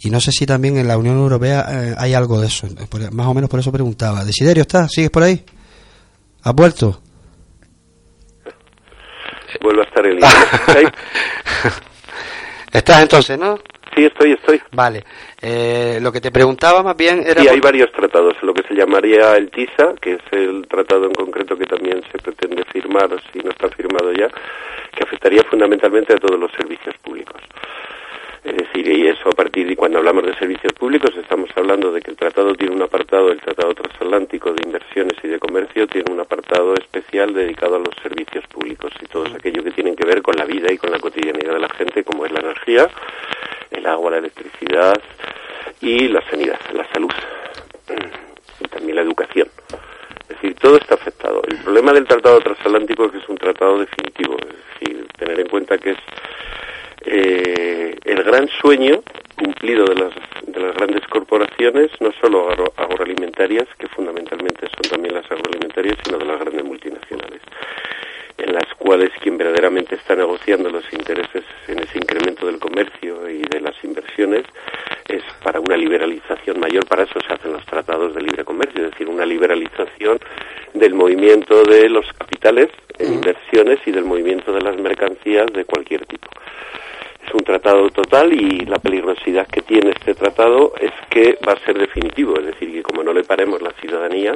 Y 0.00 0.10
no 0.10 0.20
sé 0.20 0.32
si 0.32 0.44
también 0.46 0.76
en 0.76 0.88
la 0.88 0.98
Unión 0.98 1.16
Europea 1.16 1.66
eh, 1.68 1.94
hay 1.98 2.14
algo 2.14 2.40
de 2.40 2.48
eso. 2.48 2.66
más 3.12 3.26
o 3.26 3.34
menos 3.34 3.48
por 3.48 3.60
eso 3.60 3.72
preguntaba. 3.72 4.24
¿Desiderio 4.24 4.62
está? 4.62 4.88
¿Sigues 4.88 5.10
por 5.10 5.22
ahí? 5.22 5.44
¿Has 6.42 6.54
vuelto? 6.54 7.00
Vuelvo 9.62 9.82
a 9.82 9.84
estar 9.84 10.06
en 10.06 10.18
¿Estás 12.72 13.02
entonces, 13.02 13.38
no? 13.38 13.58
Sí, 13.94 14.04
estoy, 14.04 14.32
estoy. 14.32 14.60
Vale. 14.72 15.04
Eh, 15.40 15.98
lo 16.00 16.10
que 16.10 16.20
te 16.20 16.32
preguntaba 16.32 16.82
más 16.82 16.96
bien 16.96 17.22
era... 17.24 17.40
Sí, 17.40 17.48
hay 17.48 17.60
varios 17.60 17.92
tratados. 17.92 18.34
Lo 18.42 18.52
que 18.52 18.62
se 18.66 18.74
llamaría 18.74 19.36
el 19.36 19.50
TISA, 19.50 19.94
que 20.00 20.14
es 20.14 20.22
el 20.32 20.66
tratado 20.66 21.04
en 21.04 21.12
concreto 21.12 21.56
que 21.56 21.66
también 21.66 22.02
se 22.10 22.18
pretende 22.18 22.64
firmar, 22.72 23.08
si 23.32 23.38
no 23.38 23.50
está 23.50 23.68
firmado 23.68 24.12
ya, 24.12 24.28
que 24.94 25.04
afectaría 25.04 25.42
fundamentalmente 25.44 26.14
a 26.14 26.16
todos 26.16 26.38
los 26.38 26.50
servicios 26.52 26.96
públicos. 26.98 27.40
Es 28.44 28.56
decir, 28.56 28.86
y 28.86 29.08
eso 29.08 29.30
a 29.30 29.32
partir 29.32 29.66
de 29.66 29.74
cuando 29.74 29.98
hablamos 29.98 30.26
de 30.26 30.34
servicios 30.34 30.74
públicos 30.74 31.10
estamos 31.16 31.48
hablando 31.56 31.90
de 31.90 32.02
que 32.02 32.10
el 32.10 32.16
tratado 32.16 32.54
tiene 32.54 32.74
un 32.74 32.82
apartado, 32.82 33.32
el 33.32 33.40
Tratado 33.40 33.72
Transatlántico 33.72 34.52
de 34.52 34.62
Inversiones 34.66 35.16
y 35.22 35.28
de 35.28 35.38
Comercio 35.38 35.86
tiene 35.86 36.12
un 36.12 36.20
apartado 36.20 36.74
especial 36.74 37.32
dedicado 37.32 37.76
a 37.76 37.78
los 37.78 37.94
servicios 38.02 38.46
públicos 38.48 38.92
y 39.00 39.06
todo 39.06 39.24
aquello 39.34 39.64
que 39.64 39.70
tienen 39.70 39.96
que 39.96 40.04
ver 40.04 40.20
con 40.20 40.36
la 40.36 40.44
vida 40.44 40.70
y 40.70 40.76
con 40.76 40.90
la 40.90 40.98
cotidianidad 40.98 41.54
de 41.54 41.60
la 41.60 41.70
gente, 41.70 42.04
como 42.04 42.26
es 42.26 42.32
la 42.32 42.40
energía, 42.40 42.86
el 43.74 43.86
agua, 43.86 44.12
la 44.12 44.18
electricidad 44.18 44.94
y 45.80 46.08
la 46.08 46.22
sanidad, 46.30 46.58
la 46.72 46.86
salud 46.92 47.10
y 48.60 48.68
también 48.68 48.96
la 48.96 49.02
educación. 49.02 49.48
Es 50.22 50.28
decir, 50.28 50.54
todo 50.54 50.76
está 50.76 50.94
afectado. 50.94 51.42
El 51.46 51.58
problema 51.58 51.92
del 51.92 52.06
Tratado 52.06 52.40
Transatlántico 52.40 53.06
es 53.06 53.12
que 53.12 53.18
es 53.18 53.28
un 53.28 53.36
tratado 53.36 53.78
definitivo, 53.78 54.36
es 54.38 54.80
decir, 54.80 55.06
tener 55.18 55.40
en 55.40 55.48
cuenta 55.48 55.76
que 55.78 55.90
es 55.90 55.98
eh, 57.06 57.98
el 58.04 58.22
gran 58.22 58.48
sueño 58.48 59.02
cumplido 59.36 59.84
de 59.84 59.94
las, 59.96 60.12
de 60.46 60.60
las 60.60 60.74
grandes 60.74 61.06
corporaciones, 61.08 61.90
no 62.00 62.12
solo 62.20 62.48
agroalimentarias, 62.76 63.66
que 63.78 63.88
fundamentalmente 63.88 64.68
son 64.68 64.90
también 64.90 65.14
las 65.14 65.30
agroalimentarias, 65.30 65.98
sino 66.04 66.18
de 66.18 66.24
las 66.24 66.40
grandes 66.40 66.64
multinacionales, 66.64 67.40
en 68.38 68.52
las 68.52 68.66
cuales 68.78 69.10
quien 69.20 69.38
verdaderamente 69.38 69.94
está 69.94 70.16
negociando 70.16 70.68
los 70.68 70.84
intereses 70.92 71.44
en 71.68 71.78
ese 71.78 71.98
incremento 71.98 72.46
del 72.46 72.58
comercio 72.58 73.28
y 73.28 73.42
de 73.42 73.60
las 73.60 73.74
inversiones 73.84 74.44
es 75.08 75.22
para 75.42 75.60
una 75.60 75.76
liberalización 75.76 76.58
mayor, 76.58 76.86
para 76.86 77.04
eso 77.04 77.20
se 77.26 77.32
hacen 77.32 77.52
los 77.52 77.64
tratados 77.66 78.14
de 78.14 78.22
libre 78.22 78.44
comercio, 78.44 78.84
es 78.84 78.90
decir, 78.90 79.08
una 79.08 79.24
liberalización 79.24 80.18
del 80.72 80.94
movimiento 80.94 81.62
de 81.62 81.88
los 81.88 82.06
capitales 82.12 82.70
en 82.98 83.14
inversiones 83.14 83.78
y 83.86 83.92
del 83.92 84.04
movimiento 84.04 84.52
de 84.52 84.62
las 84.62 84.76
mercancías 84.76 85.46
de 85.52 85.64
cualquier 85.64 86.04
tipo. 86.06 86.28
Es 87.26 87.32
un 87.32 87.40
tratado 87.40 87.88
total 87.90 88.32
y 88.32 88.66
la 88.66 88.78
peligrosidad 88.78 89.46
que 89.46 89.62
tiene 89.62 89.90
este 89.90 90.14
tratado 90.14 90.74
es 90.80 90.92
que 91.08 91.38
va 91.46 91.52
a 91.52 91.64
ser 91.64 91.78
definitivo, 91.78 92.38
es 92.38 92.46
decir, 92.46 92.72
que 92.72 92.82
como 92.82 93.02
no 93.02 93.12
le 93.12 93.24
paremos 93.24 93.62
la 93.62 93.72
ciudadanía, 93.72 94.34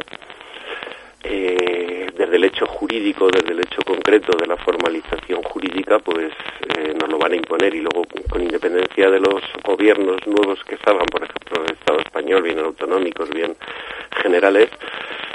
eh, 1.23 2.07
desde 2.17 2.37
el 2.37 2.45
hecho 2.45 2.67
jurídico, 2.67 3.29
desde 3.31 3.53
el 3.53 3.61
hecho 3.61 3.83
concreto 3.83 4.37
de 4.37 4.47
la 4.47 4.57
formalización 4.57 5.43
jurídica, 5.43 5.99
pues 5.99 6.33
eh, 6.77 6.95
nos 6.99 7.09
lo 7.09 7.19
van 7.19 7.33
a 7.33 7.37
imponer 7.37 7.75
y 7.75 7.81
luego 7.81 8.05
con 8.29 8.43
independencia 8.43 9.11
de 9.11 9.21
los 9.21 9.43
gobiernos 9.65 10.27
nuevos 10.27 10.63
que 10.65 10.77
salgan, 10.79 11.07
por 11.07 11.23
ejemplo, 11.23 11.63
del 11.63 11.73
Estado 11.73 12.01
español, 12.01 12.43
bien 12.43 12.59
autonómicos, 12.59 13.31
bien 13.31 13.57
generales, 14.23 14.71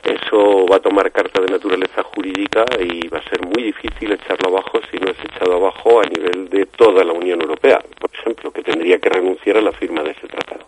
eso 0.03 0.65
va 0.65 0.77
a 0.77 0.79
tomar 0.81 1.11
carta 1.11 1.41
de 1.41 1.47
naturaleza 1.47 2.03
jurídica 2.03 2.65
y 2.79 3.07
va 3.07 3.19
a 3.19 3.29
ser 3.29 3.45
muy 3.45 3.63
difícil 3.63 4.11
echarlo 4.11 4.49
abajo 4.49 4.81
si 4.91 4.97
no 4.97 5.11
es 5.11 5.17
echado 5.23 5.55
abajo 5.55 6.01
a 6.01 6.05
nivel 6.05 6.49
de 6.49 6.65
toda 6.65 7.03
la 7.05 7.13
Unión 7.13 7.41
Europea, 7.41 7.81
por 7.99 8.09
ejemplo, 8.13 8.51
que 8.51 8.63
tendría 8.63 8.99
que 8.99 9.09
renunciar 9.09 9.57
a 9.57 9.61
la 9.61 9.71
firma 9.71 10.03
de 10.03 10.11
ese 10.11 10.27
tratado. 10.27 10.65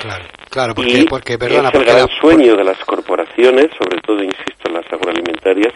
Claro, 0.00 0.24
claro, 0.48 0.74
porque, 0.74 1.04
porque 1.08 1.38
perdona, 1.38 1.68
es 1.68 1.74
el 1.74 1.84
gran 1.84 2.08
sueño 2.20 2.56
de 2.56 2.64
las 2.64 2.78
corporaciones, 2.84 3.70
sobre 3.76 4.00
todo, 4.00 4.22
insisto, 4.22 4.70
las 4.70 4.90
agroalimentarias, 4.90 5.72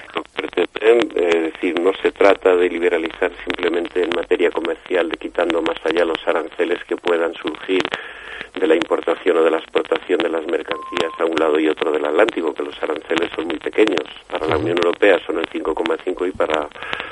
eh, 0.81 1.51
decir, 1.53 1.79
no 1.81 1.93
se 2.03 2.13
trata 2.13 2.55
de 2.55 2.69
liberalizar 2.69 3.31
simplemente 3.45 4.03
en 4.03 4.11
materia 4.15 4.51
comercial, 4.51 5.09
de 5.09 5.17
quitando 5.17 5.61
más 5.61 5.77
allá 5.85 6.05
los 6.05 6.19
aranceles 6.27 6.83
que 6.85 6.97
puedan 6.97 7.35
surgir 7.35 7.83
de 8.55 8.67
la 8.67 8.75
importación 8.75 9.37
o 9.37 9.43
de 9.43 9.51
la 9.51 9.59
exportación 9.59 10.19
de 10.19 10.31
las 10.31 10.47
mercancías 10.47 11.13
a 11.19 11.25
un 11.25 11.37
lado 11.37 11.59
y 11.59 11.69
otro 11.69 11.93
del 11.93 12.05
Atlántico, 12.05 12.55
que 12.55 12.63
los 12.63 12.83
aranceles 12.83 13.31
son 13.35 13.47
muy 13.47 13.59
pequeños. 13.59 14.05
Para 14.31 14.47
la 14.47 14.57
Unión 14.57 14.79
Europea 14.79 15.21
son 15.27 15.39
el 15.39 15.47
5,5 15.49 16.29
y 16.29 16.33
para 16.33 16.69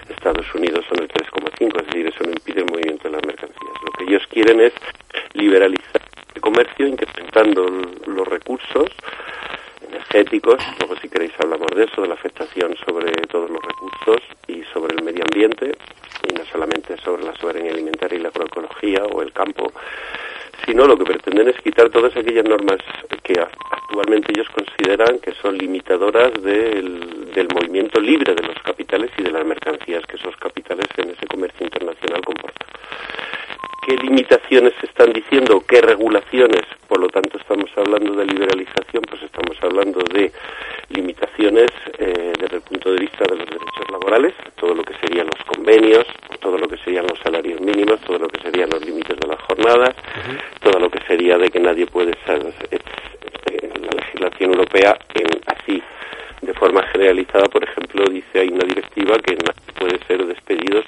Estados 0.08 0.46
Unidos 0.54 0.84
son 0.88 1.02
el 1.02 1.08
3,5, 1.08 1.80
es 1.80 1.86
decir, 1.86 2.06
eso 2.06 2.24
no 2.24 2.30
impide 2.30 2.60
el 2.60 2.70
movimiento 2.70 3.08
de 3.08 3.16
las 3.16 3.26
mercancías. 3.26 3.72
Lo 3.84 3.92
que 3.92 4.04
ellos 4.04 4.22
quieren 4.30 4.60
es 4.60 4.72
liberalizar 5.34 6.00
comercio 6.44 6.86
incrementando 6.86 7.66
los 8.06 8.28
recursos 8.28 8.90
energéticos, 9.88 10.62
luego 10.78 10.94
si 11.00 11.08
queréis 11.08 11.32
hablamos 11.38 11.68
de 11.74 11.84
eso, 11.84 12.02
de 12.02 12.08
la 12.08 12.14
afectación 12.14 12.76
sobre 12.84 13.12
todos 13.28 13.48
los 13.48 13.62
recursos 13.62 14.20
y 14.46 14.62
sobre 14.64 14.94
el 14.94 15.02
medio 15.02 15.24
ambiente, 15.24 15.72
y 16.28 16.34
no 16.34 16.44
solamente 16.44 16.98
sobre 16.98 17.24
la 17.24 17.34
soberanía 17.36 17.72
alimentaria 17.72 18.18
y 18.18 18.22
la 18.22 18.28
agroecología 18.28 19.04
o 19.06 19.22
el 19.22 19.32
campo, 19.32 19.72
sino 20.66 20.86
lo 20.86 20.98
que 20.98 21.04
pretenden 21.04 21.48
es 21.48 21.56
quitar 21.62 21.88
todas 21.88 22.14
aquellas 22.14 22.44
normas 22.44 22.76
que 23.22 23.40
actualmente 23.40 24.32
ellos 24.36 24.48
consideran 24.50 25.20
que 25.20 25.32
son 25.40 25.56
limitadoras 25.56 26.30
del, 26.42 27.32
del 27.32 27.48
movimiento 27.54 28.00
libre 28.00 28.34
de 28.34 28.42
los 28.42 28.58
capitales 28.62 29.10
y 29.16 29.22
de 29.22 29.30
las 29.30 29.46
mercancías 29.46 30.04
que 30.04 30.16
esos 30.16 30.36
capitales 30.36 30.88
en 30.98 31.08
ese 31.08 31.26
comercio 31.26 31.64
internacional 31.64 32.22
comportan 32.22 32.68
qué 33.84 33.96
limitaciones 33.96 34.72
se 34.80 34.86
están 34.86 35.12
diciendo, 35.12 35.62
qué 35.66 35.80
regulaciones, 35.80 36.62
por 36.88 37.00
lo 37.00 37.08
tanto 37.08 37.38
estamos 37.38 37.70
hablando 37.76 38.14
de 38.14 38.24
liberalización, 38.26 39.02
pues 39.08 39.22
estamos 39.22 39.56
hablando 39.62 40.00
de 40.12 40.32
limitaciones 40.88 41.70
eh, 41.98 42.32
desde 42.38 42.56
el 42.56 42.62
punto 42.62 42.92
de 42.92 43.00
vista 43.00 43.24
de 43.24 43.36
los 43.36 43.46
derechos 43.46 43.90
laborales, 43.90 44.32
todo 44.56 44.74
lo 44.74 44.82
que 44.82 44.94
serían 44.94 45.26
los 45.26 45.44
convenios, 45.44 46.06
todo 46.40 46.56
lo 46.56 46.66
que 46.66 46.78
serían 46.78 47.06
los 47.06 47.18
salarios 47.20 47.60
mínimos, 47.60 48.00
todo 48.00 48.18
lo 48.18 48.28
que 48.28 48.40
serían 48.40 48.70
los 48.70 48.84
límites 48.84 49.18
de 49.18 49.28
las 49.28 49.40
jornadas, 49.42 49.94
todo 50.60 50.78
lo 50.78 50.90
que 50.90 51.00
sería 51.06 51.36
de 51.36 51.50
que 51.50 51.60
nadie 51.60 51.86
puede 51.86 52.14
ser, 52.24 52.42
la 52.42 53.90
legislación 53.96 54.50
europea 54.52 54.96
en, 55.14 55.28
así 55.46 55.82
de 56.40 56.54
forma 56.54 56.82
generalizada, 56.88 57.48
por 57.48 57.64
ejemplo, 57.64 58.04
dice 58.10 58.40
hay 58.40 58.48
una 58.48 58.64
directiva 58.64 59.18
que 59.18 59.34
nadie 59.34 59.72
puede 59.78 59.98
ser 60.06 60.24
despedido 60.26 60.82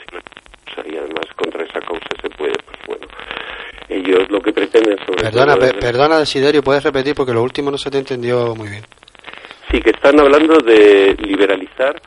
si 0.75 0.95
y 0.95 0.97
además 0.97 1.27
contra 1.37 1.65
esa 1.65 1.81
causa 1.81 2.09
se 2.21 2.31
puede, 2.31 2.55
pues 2.65 2.79
bueno, 2.87 3.07
ellos 3.89 4.31
lo 4.31 4.41
que 4.41 4.53
pretenden 4.53 4.99
sobre 5.07 5.23
Perdona, 5.23 5.57
perdona 5.57 6.19
Desiderio, 6.19 6.63
¿puedes 6.63 6.85
repetir? 6.85 7.15
Porque 7.15 7.33
lo 7.33 7.43
último 7.43 7.71
no 7.71 7.79
se 7.79 7.91
te 7.91 7.99
entendió 7.99 8.55
muy 8.55 8.69
bien. 8.69 8.85
Sí, 9.71 9.81
que 9.81 9.91
están 9.91 10.19
hablando 10.21 10.59
de 10.59 11.17
liberalizar 11.19 12.01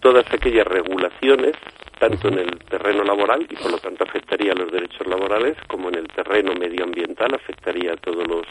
todas 0.00 0.24
aquellas 0.32 0.66
regulaciones, 0.66 1.52
tanto 1.98 2.28
en 2.28 2.38
el 2.38 2.58
terreno 2.68 3.04
laboral, 3.04 3.46
y 3.48 3.56
por 3.56 3.70
lo 3.72 3.78
tanto 3.78 4.04
afectaría 4.04 4.52
a 4.52 4.54
los 4.54 4.72
derechos 4.72 5.06
laborales, 5.06 5.56
como 5.66 5.88
en 5.88 5.96
el 5.96 6.08
terreno 6.08 6.54
medioambiental, 6.54 7.34
afectaría 7.34 7.92
a, 7.92 7.96
todos 7.96 8.26
los, 8.26 8.46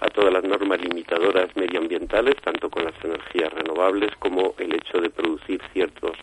a 0.00 0.08
todas 0.08 0.32
las 0.32 0.44
normas 0.44 0.80
limitadoras 0.80 1.54
medioambientales, 1.56 2.36
tanto 2.36 2.70
con 2.70 2.84
las 2.84 2.94
energías 3.04 3.52
renovables 3.52 4.10
como 4.18 4.54
el 4.58 4.74
hecho 4.74 5.00
de 5.00 5.10
producir 5.10 5.60
ciertos 5.72 6.16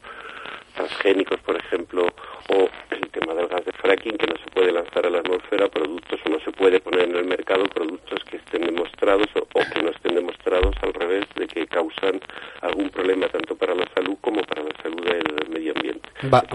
transgénicos, 0.74 1.40
por 1.42 1.56
ejemplo, 1.58 2.08
o 2.50 2.70
el 2.90 3.10
tema 3.12 3.34
del 3.34 3.48
gas 3.48 3.66
de 3.66 3.72
fracking, 3.74 4.18
que 4.18 4.28
no 4.28 4.38
se 4.38 4.50
puede 4.52 4.72
lanzar 4.72 5.06
a 5.06 5.10
la 5.10 5.20
atmósfera 5.20 5.68
productos 5.70 6.20
o 6.26 6.30
no 6.30 6.40
se 6.40 6.52
puede 6.52 6.80
poner 6.80 7.10
en 7.10 7.16
el 7.16 7.26
mercado 7.26 7.66
productos 7.66 8.24
que 8.26 8.38
estén 8.38 8.64
demostrados 8.64 9.28
o, 9.36 9.60
que 9.74 9.82
no 9.82 9.90
estén 9.90 10.16
demostrados 10.16 10.76
al 10.82 10.94
revés 10.94 11.26
de 11.36 11.48
que 11.48 11.68
causan 11.68 12.20
algún 12.62 12.90
problema 12.90 13.28
tanto 13.28 13.56
para 13.56 13.76
la 13.76 13.88
salud 13.94 14.18
como 14.22 14.42
para 14.44 14.64
la 14.64 14.72
salud 14.82 15.04
del 15.04 15.50
medio 15.50 15.74
ambiente. 15.76 16.10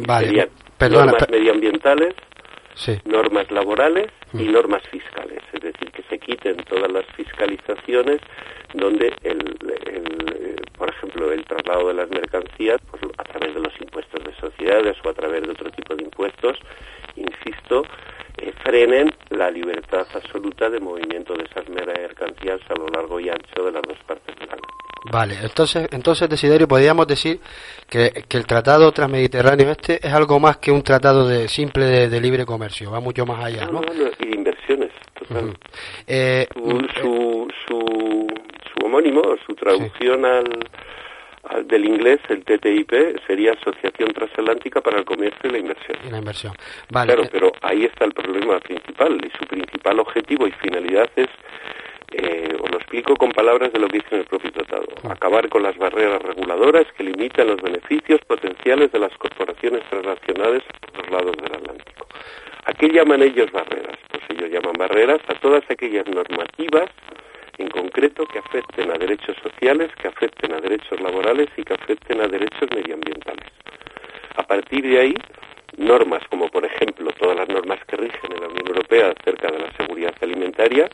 vale, 0.07 0.49
normas 0.91 1.29
medioambientales, 1.31 2.15
normas 3.05 3.51
laborales 3.51 4.09
y 4.33 4.45
mm. 4.45 4.53
normas 4.53 4.83
fiscales, 4.91 5.43
es 5.53 5.61
decir, 5.61 5.91
que 5.91 6.03
se 6.03 6.19
quiten 6.19 6.57
todas 6.65 6.91
las 6.91 7.07
fiscalizaciones 7.17 8.21
donde, 8.75 9.13
el, 9.23 9.57
el, 9.87 10.57
por 10.77 10.91
ejemplo, 10.91 11.33
el 11.33 11.45
traslado 11.45 11.89
de 11.89 11.95
las 11.95 12.11
mercancías 12.11 12.81
pues, 12.91 13.03
a 13.19 13.25
través 13.25 13.55
de 13.55 13.61
los 13.61 13.73
impuestos 13.81 14.23
de 14.25 14.35
sociedades 14.35 14.97
o 15.05 15.09
a 15.09 15.15
través 15.15 15.43
de 15.43 15.51
otro 15.51 15.71
tipo 15.71 15.95
de 15.95 16.05
impuestos, 16.05 16.59
insisto, 17.17 17.85
eh, 18.39 18.53
frenen 18.63 19.11
la 19.31 19.51
libertad 19.51 20.07
absoluta 20.15 20.69
de 20.69 20.81
movimiento 20.81 21.35
de 21.35 21.45
esas 21.45 21.69
mercancías 21.69 22.61
a 22.69 22.75
lo 22.75 22.89
largo 22.89 23.19
y 23.21 23.31
ancho 23.31 23.65
de 23.65 23.73
las 23.73 23.83
dos 23.83 23.99
partes 24.07 24.35
del 24.37 24.51
Atlántico. 24.51 24.86
Vale, 25.11 25.37
entonces, 25.43 25.89
entonces 25.93 26.29
Desiderio, 26.29 26.67
podríamos 26.67 27.07
decir 27.07 27.41
que, 27.89 28.25
que, 28.29 28.37
el 28.37 28.47
tratado 28.47 28.91
transmediterráneo 28.93 29.71
este 29.71 30.05
es 30.07 30.13
algo 30.13 30.41
más 30.41 30.57
que 30.59 30.71
un 30.71 30.83
tratado 30.83 31.29
de 31.29 31.49
simple 31.49 32.09
de, 32.09 32.21
libre 32.21 32.45
comercio, 32.45 32.91
va 32.91 33.01
mucho 33.01 33.25
más 33.25 33.45
allá, 33.45 33.67
¿no? 33.67 33.81
y 34.19 34.27
de 34.27 34.37
inversiones, 34.37 34.91
total. 35.15 35.57
Eh, 36.07 36.47
su, 36.55 37.49
su, 37.67 38.27
su, 38.77 38.85
homónimo, 38.85 39.23
su 39.47 39.55
traducción 39.55 40.25
al, 40.25 40.49
al, 41.45 41.67
del 41.67 41.85
inglés, 41.85 42.21
el 42.29 42.45
TTIP, 42.45 42.93
sería 43.27 43.53
Asociación 43.53 44.13
Transatlántica 44.13 44.81
para 44.81 44.99
el 44.99 45.05
Comercio 45.05 45.49
y 45.49 45.53
la 45.53 45.59
Inversión. 45.59 45.99
Y 46.07 46.11
la 46.11 46.19
inversión, 46.19 46.53
vale. 46.91 47.15
Claro, 47.15 47.29
pero 47.31 47.53
ahí 47.63 47.85
está 47.85 48.05
el 48.05 48.13
problema 48.13 48.59
principal 48.61 49.21
y 49.25 49.31
su 49.39 49.47
principal 49.47 50.01
objetivo 50.01 50.47
y 50.47 50.53
finalidad 50.53 51.09
es 51.17 51.29
eh, 52.13 52.57
os 52.61 52.71
lo 52.71 52.79
explico 52.79 53.17
con 53.17 53.31
palabras 53.31 53.73
de 53.73 53.79
lo 53.79 53.89
que 53.89 53.99
dice 53.99 54.09
en 54.13 54.21
el 54.21 54.27
propio 54.27 54.53
tratado. 54.53 54.87
Acabar 55.09 55.49
con 55.49 55.63
las 55.63 55.77
barreras 55.77 56.23
reguladoras 56.23 56.87
que 56.97 57.05
limitan 57.05 57.49
los 57.49 57.61
beneficios 57.61 58.21
potenciales 58.27 58.93
de 58.93 58.99
las 58.99 59.17
corporaciones 59.19 59.83
transnacionales 59.91 60.63
a 60.63 60.99
los 60.99 61.11
lados 61.11 61.37
del 61.37 61.55
Atlántico. 61.55 62.07
¿A 62.65 62.73
qué 62.73 62.89
llaman 62.89 63.23
ellos 63.23 63.51
barreras? 63.53 63.99
Pues 64.11 64.23
ellos 64.31 64.51
llaman 64.51 64.75
barreras 64.79 65.21
a 65.29 65.35
todas 65.35 65.63
aquellas 65.71 66.07
normativas 66.07 66.91
en 67.59 67.69
concreto 67.69 68.27
que 68.27 68.39
afecten 68.39 68.91
a 68.91 68.99
derechos 68.99 69.37
sociales, 69.43 69.91
que 70.01 70.09
afecten 70.09 70.53
a 70.53 70.61
derechos 70.61 71.01
laborales 71.01 71.49
y 71.57 71.63
que 71.63 71.75
afecten 71.75 72.21
a 72.21 72.29
derechos 72.29 72.69
medioambientales. 72.75 73.47
A 74.37 74.43
partir 74.43 74.83
de 74.83 75.01
ahí, 75.01 75.15
normas 75.77 76.23
como 76.29 76.49
por 76.49 76.65
ejemplo 76.65 77.11
todas 77.13 77.37
las 77.37 77.49
normas 77.49 77.79
que 77.87 77.97
rigen 77.97 78.33
en 78.33 78.41
la 78.41 78.49
Unión 78.49 78.69
Europea 78.69 79.15
acerca 79.19 79.49
de 79.49 79.59
la 79.59 79.73
seguridad 79.77 80.15
alimentaria, 80.21 80.89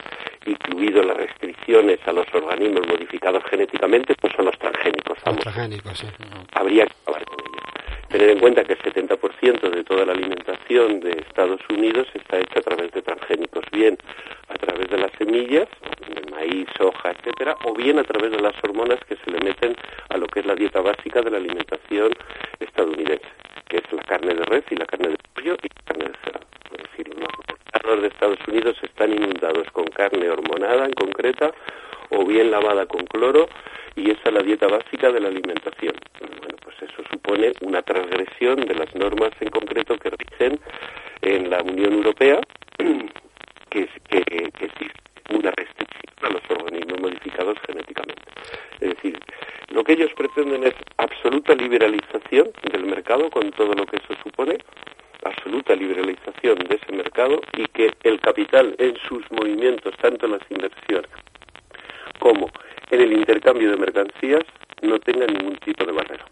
incluido 0.47 1.03
las 1.03 1.17
restricciones 1.17 2.01
a 2.07 2.13
los 2.13 2.27
organismos 2.35 2.87
modificados 2.87 3.43
genéticamente, 3.45 4.15
pues 4.21 4.33
son 4.35 4.47
los 4.47 4.59
transgénicos. 4.59 5.19
Habría 6.53 6.87
que 6.87 6.93
acabar 7.03 7.25
con 7.25 7.39
ellos. 7.41 7.63
Tener 8.09 8.31
en 8.31 8.39
cuenta 8.41 8.65
que 8.65 8.75
el 8.75 8.79
70% 8.81 9.71
de 9.71 9.85
toda 9.85 10.05
la 10.05 10.13
alimentación 10.13 11.01
de 11.01 11.13
Estados 11.13 11.61
Unidos 11.71 12.07
está 12.15 12.39
hecha 12.39 12.59
a 12.59 12.63
través 12.63 12.91
de 12.93 13.03
transgénicos, 13.03 13.65
bien 13.73 13.97
a 14.49 14.55
través 14.55 14.91
de 14.91 14.99
las 14.99 15.13
semillas, 15.17 15.69
maíz, 16.31 16.67
soja, 16.77 17.13
etcétera, 17.13 17.57
o 17.65 17.75
bien 17.75 17.99
a 17.99 18.05
través 18.05 18.33
de 18.33 18.41
las 18.41 18.55
hormonas 18.63 18.99
que 19.09 19.17
se 19.17 19.31
le 19.31 19.39
meten 19.41 19.75
a 20.11 20.19
lo 20.19 20.27
que 20.27 20.41
es 20.41 20.47
la 20.47 20.55
dieta 20.55 20.81
básica 20.81 21.23
de 21.23 21.31
la 21.31 21.39
alimentación 21.39 22.13
estadounidense 22.61 23.29
que 23.73 23.79
es 23.79 23.91
la 23.91 24.03
carne 24.03 24.35
de 24.35 24.45
res 24.45 24.65
y 24.71 24.77
la 24.77 24.85
carne 24.85 25.09
de 25.09 25.17
pollo 25.33 25.57
y 25.63 25.69
la 25.69 25.85
carne 25.87 26.05
de 26.05 26.19
cerdo. 26.23 26.47
Es 26.77 26.83
decir, 26.91 27.09
los 27.09 27.31
mercados 27.49 28.03
de 28.03 28.09
Estados 28.09 28.39
Unidos 28.47 28.77
están 28.83 29.15
inundados 29.15 29.67
con 29.73 29.87
carne 29.87 30.29
hormonada 30.29 30.85
en 30.85 30.93
concreta 30.93 31.55
o 32.11 32.23
bien 32.27 32.51
lavada 32.51 32.85
con 32.85 33.07
cloro 33.07 33.49
y 33.97 34.11
esa 34.11 34.21
es 34.27 34.35
la 34.35 34.43
dieta 34.43 34.67
básica 34.67 35.11
de 35.11 35.21
la 35.21 35.29
alimentación. 35.29 35.95
Bueno, 36.21 36.57
pues 36.63 36.83
eso 36.83 37.03
supone 37.11 37.53
una 37.63 37.81
transgresión 37.81 38.57
de 38.57 38.75
las 38.75 38.95
normas 38.95 39.31
en 39.41 39.49
concreto 39.49 39.97
que 39.97 40.11
rigen 40.11 40.61
en 41.23 41.49
la 41.49 41.63
Unión 41.63 41.95
Europea, 41.95 42.43
que, 43.71 43.89
que, 44.11 44.71
una 45.35 45.51
restricción 45.51 46.13
a 46.23 46.31
los 46.31 46.43
organismos 46.51 47.01
modificados 47.01 47.59
genéticamente. 47.67 48.23
Es 48.81 48.95
decir, 48.95 49.19
lo 49.69 49.85
que 49.85 49.93
ellos 49.93 50.11
pretenden 50.17 50.65
es 50.65 50.75
absoluta 50.99 51.55
liberalización 51.55 52.51
del 52.71 52.85
mercado 52.85 53.31
con 53.31 53.51
todo 53.53 53.75
lo 53.75 53.87
que 53.87 53.97
eso 53.97 54.15
supone, 54.23 54.59
absoluta 55.25 55.75
liberalización 55.75 56.59
de 56.69 56.77
ese 56.77 56.93
mercado 56.93 57.41
y 57.57 57.65
que 57.67 57.91
el 58.03 58.21
capital 58.21 58.75
en 58.79 58.97
sus 59.09 59.25
movimientos, 59.31 59.95
tanto 60.01 60.27
en 60.27 60.33
las 60.33 60.51
inversiones 60.51 61.11
como 62.19 62.49
en 62.91 63.01
el 63.01 63.13
intercambio 63.13 63.71
de 63.71 63.77
mercancías, 63.77 64.43
no 64.83 64.99
tenga 64.99 65.27
ningún 65.27 65.57
tipo 65.57 65.85
de 65.85 65.93
barrera. 65.93 66.27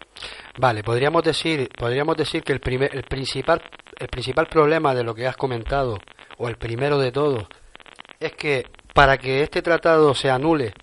Vale, 0.57 0.83
podríamos 0.83 1.23
decir, 1.23 1.69
podríamos 1.77 2.15
decir 2.17 2.43
que 2.43 2.53
el, 2.53 2.59
primer, 2.59 2.95
el 2.95 3.03
principal 3.03 3.61
el 4.01 4.07
principal 4.07 4.47
problema 4.47 4.95
de 4.95 5.03
lo 5.03 5.13
que 5.13 5.27
has 5.27 5.37
comentado 5.37 5.99
o 6.37 6.49
el 6.49 6.55
primero 6.55 6.97
de 6.97 7.11
todos 7.11 7.45
es 8.19 8.33
que 8.33 8.65
para 8.93 9.17
que 9.17 9.41
este 9.41 9.61
tratado 9.61 10.13
se 10.13 10.29
anule, 10.29 10.73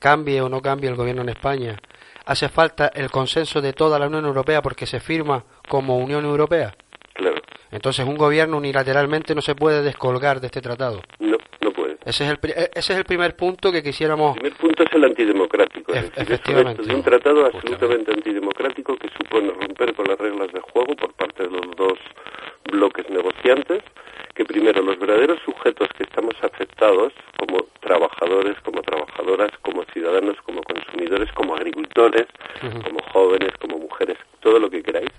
cambie 0.00 0.40
o 0.40 0.48
no 0.48 0.60
cambie 0.60 0.90
el 0.90 0.96
gobierno 0.96 1.22
en 1.22 1.30
España, 1.30 1.76
hace 2.24 2.48
falta 2.48 2.90
el 2.94 3.10
consenso 3.10 3.60
de 3.60 3.72
toda 3.72 3.98
la 3.98 4.06
Unión 4.06 4.24
Europea 4.24 4.62
porque 4.62 4.86
se 4.86 5.00
firma 5.00 5.44
como 5.68 5.98
Unión 5.98 6.24
Europea. 6.24 6.74
Claro. 7.14 7.36
Entonces 7.70 8.06
un 8.06 8.16
gobierno 8.16 8.56
unilateralmente 8.56 9.34
no 9.34 9.42
se 9.42 9.54
puede 9.54 9.82
descolgar 9.82 10.40
de 10.40 10.46
este 10.46 10.60
tratado. 10.60 11.02
No, 11.18 11.36
no 11.60 11.70
puede. 11.72 11.96
Ese 12.04 12.24
es 12.24 12.30
el, 12.30 12.38
e, 12.50 12.70
ese 12.74 12.92
es 12.92 12.98
el 12.98 13.04
primer 13.04 13.34
punto 13.36 13.72
que 13.72 13.82
quisiéramos. 13.82 14.36
El 14.36 14.42
primer 14.42 14.58
punto 14.58 14.82
es 14.82 14.92
el 14.92 15.04
antidemocrático. 15.04 15.92
Es 15.92 16.12
efectivamente. 16.16 16.82
Es 16.82 16.88
un 16.88 17.02
tratado 17.02 17.46
absolutamente 17.46 18.12
antidemocrático 18.12 18.96
que 18.96 19.08
supone 19.08 19.50
romper 19.50 19.94
con 19.94 20.06
las 20.06 20.18
reglas 20.18 20.52
de 20.52 20.60
juego 20.60 20.94
por 20.94 21.12
parte 21.14 21.44
de 21.44 21.50
los 21.50 21.76
dos 21.76 21.98
bloques 22.70 23.08
negociantes 23.10 23.82
que 24.34 24.44
primero 24.44 24.82
los 24.82 24.98
verdaderos 24.98 25.40
sujetos 25.44 25.88
que 25.96 26.04
estamos 26.04 26.34
afectados 26.42 27.12
como 27.38 27.64
trabajadores, 27.80 28.56
como 28.62 28.82
trabajadoras, 28.82 29.50
como 29.62 29.82
ciudadanos, 29.84 30.36
como 30.42 30.62
consumidores, 30.62 31.32
como 31.32 31.56
agricultores, 31.56 32.26
como 32.84 33.00
jóvenes, 33.12 33.52
como 33.60 33.78
mujeres, 33.78 34.18
todo 34.40 34.58
lo 34.58 34.68
que 34.68 34.82
queráis, 34.82 35.10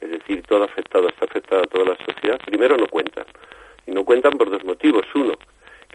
es 0.00 0.10
decir, 0.10 0.42
todo 0.48 0.64
afectado, 0.64 1.08
está 1.08 1.26
afectada 1.26 1.62
toda 1.64 1.84
la 1.84 1.96
sociedad, 2.04 2.40
primero 2.44 2.76
no 2.76 2.86
cuentan. 2.86 3.24
Y 3.86 3.92
no 3.92 4.04
cuentan 4.04 4.32
por 4.32 4.50
dos 4.50 4.64
motivos. 4.64 5.06
Uno, 5.14 5.34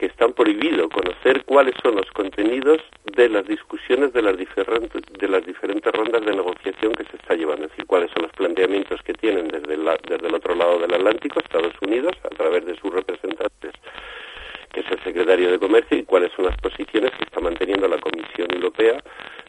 que 0.01 0.07
están 0.07 0.33
prohibido 0.33 0.89
conocer 0.89 1.45
cuáles 1.45 1.75
son 1.83 1.95
los 1.95 2.09
contenidos 2.13 2.79
de 3.15 3.29
las 3.29 3.45
discusiones 3.45 4.11
de 4.13 4.23
las 4.23 4.35
diferentes 4.35 4.99
de 5.19 5.27
las 5.27 5.45
diferentes 5.45 5.93
rondas 5.93 6.25
de 6.25 6.35
negociación 6.35 6.93
que 6.93 7.03
se 7.03 7.17
está 7.17 7.35
llevando, 7.35 7.65
es 7.65 7.69
decir, 7.69 7.85
cuáles 7.85 8.09
son 8.09 8.23
los 8.23 8.31
planteamientos 8.31 8.99
que 9.03 9.13
tienen 9.13 9.47
desde 9.49 9.75
el, 9.75 9.87
desde 10.09 10.27
el 10.27 10.33
otro 10.33 10.55
lado 10.55 10.79
del 10.79 10.91
Atlántico, 10.95 11.39
Estados 11.39 11.75
Unidos, 11.83 12.13
a 12.23 12.29
través 12.29 12.65
de 12.65 12.75
sus 12.77 12.91
representantes, 12.91 13.73
que 14.73 14.79
es 14.79 14.89
el 14.89 15.03
secretario 15.03 15.51
de 15.51 15.59
Comercio, 15.59 15.95
y 15.95 16.03
cuáles 16.03 16.31
son 16.35 16.45
las 16.45 16.57
posiciones 16.57 17.11
que 17.11 17.23
está 17.25 17.39
manteniendo 17.39 17.87
la 17.87 17.99
Comisión 17.99 18.47
Europea 18.55 18.97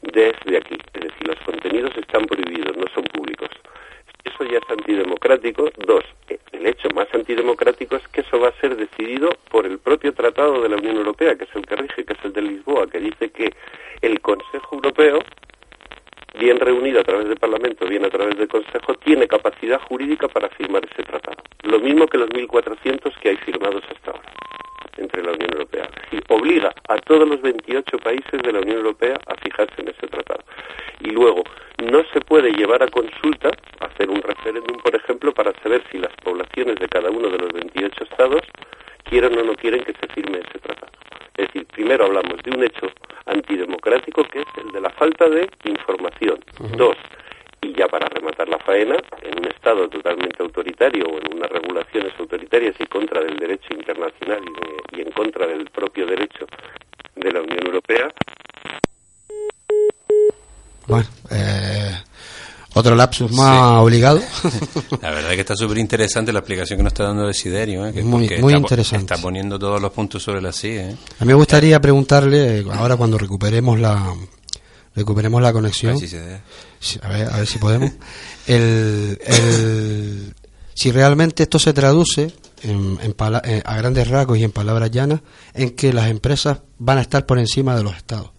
desde 0.03 0.59
aquí. 0.59 0.77
Es 0.93 1.01
decir, 1.01 1.29
los 1.29 1.41
contenidos 1.47 1.97
están 1.97 2.27
prohibidos, 2.27 2.77
no 2.77 2.85
son 2.95 3.05
públicos. 3.05 3.49
Eso 4.25 4.45
ya 4.45 4.59
es 4.59 4.71
antidemocrático. 4.71 5.71
Dos, 5.87 6.05
el 6.53 6.67
hecho 6.67 6.89
más 6.95 7.09
antidemocrático 7.13 7.97
es 7.97 8.07
que 8.09 8.21
eso 8.21 8.39
va 8.39 8.49
a 8.49 8.61
ser 8.61 8.77
decidido 8.77 9.31
por 9.51 9.67
el 9.67 9.79
propio 9.79 10.13
Tratado 10.15 10.63
de 10.63 10.69
la 10.69 10.77
Unión 10.77 10.97
Europea, 10.97 11.37
que 11.37 11.45
es 11.45 11.55
el 11.55 11.67
que 11.67 11.77
rige, 11.77 12.05
que 12.05 12.13
es 12.13 12.25
el 12.25 12.33
de 12.33 12.43
Lisboa, 12.43 12.87
que 12.87 13.01
dice 13.01 13.31
que 13.31 13.53
el 14.01 14.21
Consejo 14.21 14.77
Europeo, 14.77 15.21
bien 16.39 16.59
reunido 16.59 17.01
a 17.01 17.05
través 17.05 17.29
del 17.29 17.39
Parlamento, 17.39 17.87
bien 17.87 18.05
a 18.05 18.11
través 18.11 18.37
del 18.37 18.49
Consejo, 18.49 18.95
tiene 18.95 19.27
capacidad 19.27 19.81
jurídica 19.81 20.29
para 20.29 20.49
firmar 20.51 20.85
ese 20.85 21.03
tratado. 21.03 21.43
Lo 21.65 21.81
mismo 21.81 22.07
que 22.07 22.19
los 22.19 22.29
1.400 22.31 23.13
que 23.21 23.31
hay 23.31 23.37
firmados 23.37 23.83
hasta 23.91 24.13
ahora 24.13 24.33
entre 24.97 25.23
la 25.23 25.33
Unión 25.33 25.51
Europea. 25.53 25.89
Y 26.11 26.19
obliga 26.29 26.73
a 26.89 26.97
todos 26.99 27.29
los 27.29 27.41
28 27.41 27.99
países 27.99 28.43
de 28.43 28.53
la 28.53 28.61
Unión 28.61 28.79
Europea 28.79 29.19
a 29.27 29.35
fijarse 29.37 29.81
en 29.81 29.89
ese 29.89 30.07
tratado. 30.07 30.45
Y 31.01 31.11
luego, 31.11 31.45
no 31.91 32.05
se 32.13 32.21
puede 32.21 32.53
llevar 32.53 32.83
a 32.83 32.89
consulta, 32.89 33.51
hacer 33.81 34.09
un 34.09 34.23
referéndum, 34.23 34.79
por 34.79 34.95
ejemplo, 34.95 35.33
para 35.33 35.53
saber 35.63 35.83
si 35.91 35.99
las 35.99 36.13
poblaciones 36.23 36.77
de 36.77 36.89
cada 36.89 37.11
uno 37.11 37.29
de 37.29 37.39
los 37.39 37.53
28 37.53 38.05
estados 38.05 38.43
quieren 39.05 39.37
o 39.39 39.43
no 39.43 39.55
quieren 39.55 39.83
que 39.83 39.93
se 39.93 40.07
firme 40.15 40.39
ese 40.39 40.59
tratado. 40.59 40.93
Es 41.37 41.47
decir, 41.47 41.67
primero 41.67 42.05
hablamos 42.07 42.41
de 42.43 42.51
un 42.51 42.63
hecho 42.63 42.91
antidemocrático 43.27 44.25
que 44.25 44.41
es 44.41 44.47
el 44.59 44.71
de 44.73 44.81
la 44.81 44.91
falta 44.91 45.29
de 45.29 45.49
información. 45.65 46.39
Dos, 46.77 46.97
y 47.63 47.73
ya 47.75 47.87
para 47.87 48.09
rematar 48.09 48.49
la 48.49 48.59
faena, 48.59 48.97
en 49.23 49.39
un 49.39 49.47
Estado 49.47 49.89
totalmente 49.89 50.43
autoritario 50.43 51.05
o 51.07 51.19
en 51.19 51.37
unas 51.37 51.49
regulaciones 51.49 52.13
autoritarias 52.19 52.75
y 52.81 52.87
contra 52.87 53.21
del 53.21 53.37
derecho 53.37 53.73
internacional 53.73 54.43
y, 54.93 55.01
en 55.01 55.11
contra 55.13 55.47
del 55.47 55.71
propio 55.71 56.05
derecho 56.07 56.47
de 57.15 57.33
la 57.33 57.41
Unión 57.41 57.67
Europea. 57.67 58.09
Bueno, 60.89 61.09
eh, 61.31 61.93
otro 62.75 62.97
lapsus 62.97 63.31
más 63.31 63.81
obligado. 63.81 64.21
La 65.01 65.11
verdad 65.11 65.31
es 65.31 65.35
que 65.37 65.41
está 65.43 65.55
súper 65.55 65.79
interesante 65.79 66.33
la 66.33 66.41
explicación 66.41 66.79
que 66.79 66.83
nos 66.83 66.93
está 66.93 67.05
dando 67.05 67.27
Desiderio. 67.27 67.87
¿eh? 67.87 67.93
Que 67.93 68.03
muy 68.03 68.29
muy 68.41 68.55
interesante. 68.55 69.15
Está 69.15 69.23
poniendo 69.23 69.59
todos 69.59 69.81
los 69.81 69.93
puntos 69.93 70.23
sobre 70.23 70.41
la 70.41 70.53
silla. 70.53 70.91
¿eh? 70.91 70.97
A 71.21 71.25
mí 71.25 71.29
me 71.29 71.35
gustaría 71.35 71.79
preguntarle, 71.81 72.65
ahora 72.73 72.97
cuando 72.97 73.17
recuperemos 73.19 73.79
la, 73.79 74.13
recuperemos 74.95 75.41
la 75.43 75.53
conexión. 75.53 75.97
A 77.03 77.09
ver, 77.09 77.29
a 77.31 77.37
ver 77.39 77.47
si 77.47 77.59
podemos. 77.59 77.91
el, 78.47 79.19
el, 79.25 80.35
si 80.75 80.91
realmente 80.91 81.45
esto 81.45 81.59
se 81.59 81.73
traduce 81.73 82.33
en, 82.63 82.99
eh, 83.45 83.63
a 83.65 83.77
grandes 83.77 84.09
rasgos 84.09 84.39
y 84.39 84.45
en 84.45 84.53
palabras 84.53 84.91
llanas, 84.91 85.21
en 85.55 85.71
que 85.71 85.93
las 85.93 86.11
empresas 86.11 86.61
van 86.79 86.99
a 86.99 87.03
estar 87.03 87.27
por 87.27 87.39
encima 87.39 87.77
de 87.77 87.83
los 87.83 87.97
estados. 87.97 88.31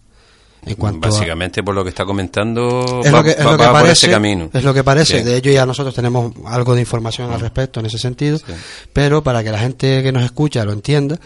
En 0.66 0.76
cuanto 0.76 1.08
Básicamente, 1.10 1.62
por 1.62 1.74
lo 1.74 1.82
que 1.84 1.90
está 1.90 2.06
comentando, 2.06 3.02
es 3.04 3.12
va, 3.12 3.18
lo 3.18 3.24
que, 3.24 3.34
va, 3.34 3.56
parece, 3.56 3.80
por 3.80 3.90
ese 3.90 4.10
camino. 4.10 4.50
Es 4.52 4.64
lo 4.64 4.72
que 4.72 4.82
parece. 4.82 5.22
De 5.22 5.36
hecho, 5.36 5.50
ya 5.50 5.66
nosotros 5.66 5.94
tenemos 5.94 6.32
algo 6.46 6.74
de 6.74 6.80
información 6.80 7.30
al 7.30 7.40
respecto 7.40 7.80
en 7.80 7.86
ese 7.86 7.98
sentido. 7.98 8.38
Pero 8.92 9.22
para 9.22 9.44
que 9.44 9.50
la 9.50 9.58
gente 9.58 10.02
que 10.02 10.10
nos 10.10 10.24
escucha 10.24 10.64
lo 10.64 10.72
entienda, 10.72 11.20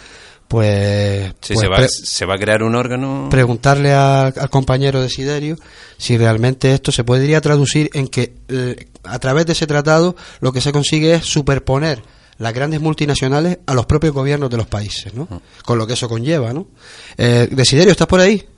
pues, 0.49 1.35
pues 1.47 1.61
se, 1.61 1.69
va, 1.69 1.87
se, 1.87 2.25
va, 2.25 2.35
a 2.35 2.39
crear 2.39 2.63
un 2.63 2.75
órgano. 2.75 3.29
Preguntarle 3.31 3.93
al, 3.93 4.33
compañero 4.51 5.01
de 5.03 5.11
Siderio 5.11 5.57
si 5.99 6.17
realmente 6.17 6.73
esto 6.73 6.91
se 6.91 7.05
podría 7.05 7.41
traducir 7.43 7.91
en 7.93 8.09
que 8.09 8.33
eh, 8.49 8.89
a 9.05 9.19
través 9.19 9.45
de 9.45 9.53
ese 9.53 9.67
tratado 9.67 10.17
lo 10.41 10.53
que 10.53 10.63
se 10.63 10.73
consigue 10.73 11.15
es 11.15 11.27
superponer 11.27 12.03
las 12.39 12.55
grandes 12.55 12.81
multinacionales 12.81 13.59
a 13.67 13.75
los 13.75 13.85
propios 13.85 14.15
gobiernos 14.15 14.49
de 14.49 14.57
los 14.57 14.67
países, 14.67 15.13
¿no? 15.13 15.29
Con 15.65 15.77
lo 15.77 15.87
que 15.87 15.93
eso 15.93 16.09
conlleva, 16.09 16.53
¿no? 16.53 16.69
Eh, 17.19 17.49
Desiderio, 17.51 17.93
¿estás 17.93 18.07
por 18.07 18.21
ahí? 18.21 18.49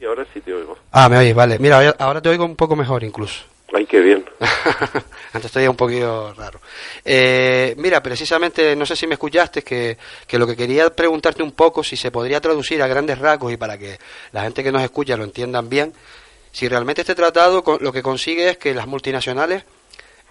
Y 0.00 0.04
ahora 0.04 0.26
sí 0.34 0.40
te 0.40 0.52
oigo. 0.52 0.76
Ah, 0.90 1.08
me 1.08 1.18
oyes, 1.18 1.34
vale. 1.34 1.58
Mira, 1.58 1.94
ahora 1.98 2.20
te 2.20 2.28
oigo 2.28 2.44
un 2.44 2.56
poco 2.56 2.74
mejor 2.74 3.04
incluso. 3.04 3.44
Ay, 3.76 3.84
qué 3.84 4.00
bien. 4.00 4.24
Antes 5.34 5.54
un 5.68 5.76
poquito 5.76 6.32
raro. 6.32 6.60
Eh, 7.04 7.74
mira, 7.76 8.02
precisamente, 8.02 8.74
no 8.74 8.86
sé 8.86 8.96
si 8.96 9.06
me 9.06 9.14
escuchaste, 9.14 9.62
que, 9.62 9.98
que 10.26 10.38
lo 10.38 10.46
que 10.46 10.56
quería 10.56 10.88
preguntarte 10.88 11.42
un 11.42 11.52
poco, 11.52 11.84
si 11.84 11.94
se 11.94 12.10
podría 12.10 12.40
traducir 12.40 12.80
a 12.80 12.86
grandes 12.86 13.18
rasgos 13.18 13.52
y 13.52 13.58
para 13.58 13.76
que 13.76 13.98
la 14.32 14.44
gente 14.44 14.64
que 14.64 14.72
nos 14.72 14.82
escucha 14.82 15.18
lo 15.18 15.24
entiendan 15.24 15.68
bien, 15.68 15.92
si 16.52 16.68
realmente 16.68 17.02
este 17.02 17.14
tratado 17.14 17.62
lo 17.80 17.92
que 17.92 18.02
consigue 18.02 18.48
es 18.48 18.56
que 18.56 18.72
las 18.72 18.86
multinacionales 18.86 19.64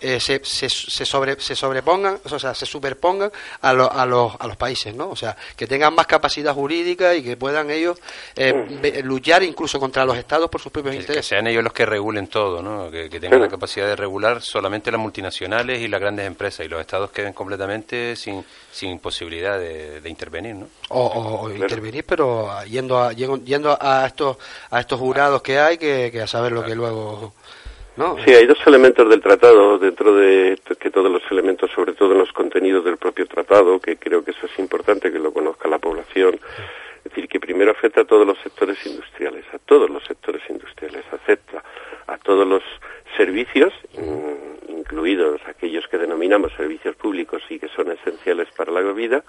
eh, 0.05 0.19
se, 0.19 0.39
se, 0.43 0.69
sobre, 1.03 1.41
se 1.41 1.55
sobrepongan, 1.55 2.19
o 2.23 2.37
sea, 2.37 2.53
se 2.53 2.67
superpongan 2.67 3.31
a, 3.61 3.69
a, 3.69 3.73
los, 4.05 4.35
a 4.39 4.45
los 4.45 4.55
países, 4.55 4.93
¿no? 4.93 5.09
O 5.09 5.15
sea, 5.15 5.35
que 5.55 5.65
tengan 5.65 5.95
más 5.95 6.05
capacidad 6.05 6.53
jurídica 6.53 7.15
y 7.15 7.23
que 7.23 7.35
puedan 7.35 7.71
ellos 7.71 7.97
eh, 8.35 8.53
mm. 8.53 9.07
luchar 9.07 9.41
incluso 9.41 9.79
contra 9.79 10.05
los 10.05 10.15
estados 10.15 10.47
por 10.47 10.61
sus 10.61 10.71
propios 10.71 10.93
intereses. 10.93 11.25
Que 11.25 11.35
sean 11.35 11.47
ellos 11.47 11.63
los 11.63 11.73
que 11.73 11.87
regulen 11.87 12.27
todo, 12.27 12.61
¿no? 12.61 12.91
Que, 12.91 13.09
tengan 13.19 13.41
la 13.41 13.47
capacidad 13.47 13.87
de 13.87 13.95
regular 13.95 14.43
solamente 14.43 14.91
las 14.91 15.01
multinacionales 15.01 15.81
y 15.81 15.87
las 15.87 15.99
grandes 15.99 16.27
empresas 16.27 16.67
y 16.67 16.69
los 16.69 16.79
estados 16.79 17.09
queden 17.09 17.33
completamente 17.33 18.15
sin, 18.15 18.45
sin 18.71 18.99
posibilidad 18.99 19.57
de, 19.57 20.01
intervenir, 20.05 20.53
¿no? 20.53 20.67
O, 20.89 21.49
intervenir, 21.49 22.05
pero 22.05 22.63
yendo 22.65 22.99
a, 22.99 23.11
yendo 23.13 23.75
a 23.81 24.05
estos, 24.05 24.37
a 24.69 24.81
estos 24.81 24.99
jurados 24.99 25.41
que 25.41 25.57
hay 25.57 25.79
que, 25.79 26.11
que 26.11 26.21
a 26.21 26.27
saber 26.27 26.51
lo 26.51 26.63
que 26.63 26.75
luego 26.75 27.33
Sí, 28.25 28.33
hay 28.33 28.45
dos 28.45 28.57
elementos 28.67 29.09
del 29.09 29.21
tratado, 29.21 29.77
dentro 29.79 30.13
de 30.15 30.59
que 30.77 30.91
todos 30.91 31.09
los 31.09 31.21
elementos, 31.31 31.71
sobre 31.71 31.93
todo 31.93 32.11
en 32.11 32.19
los 32.19 32.33
contenidos 32.33 32.83
del 32.83 32.97
propio 32.97 33.25
tratado, 33.25 33.79
que 33.79 33.95
creo 33.95 34.23
que 34.23 34.31
eso 34.31 34.47
es 34.47 34.59
importante 34.59 35.11
que 35.11 35.19
lo 35.19 35.31
conozca 35.31 35.69
la 35.69 35.79
población. 35.79 36.37
Es 36.97 37.11
decir, 37.11 37.29
que 37.29 37.39
primero 37.39 37.71
afecta 37.71 38.01
a 38.01 38.05
todos 38.05 38.27
los 38.27 38.37
sectores 38.39 38.83
industriales, 38.85 39.45
a 39.53 39.59
todos 39.59 39.89
los 39.89 40.03
sectores 40.03 40.41
industriales, 40.49 41.05
afecta 41.11 41.63
a 42.07 42.17
todos 42.17 42.45
los 42.45 42.63
servicios, 43.15 43.71
mm, 43.93 44.71
incluidos 44.71 45.39
aquellos 45.47 45.87
que 45.87 45.97
denominamos 45.97 46.51
servicios 46.53 46.95
públicos 46.97 47.43
y 47.49 47.59
que 47.59 47.69
son 47.69 47.91
esenciales 47.91 48.49
para 48.57 48.73
la 48.73 48.81
vida, 48.91 49.23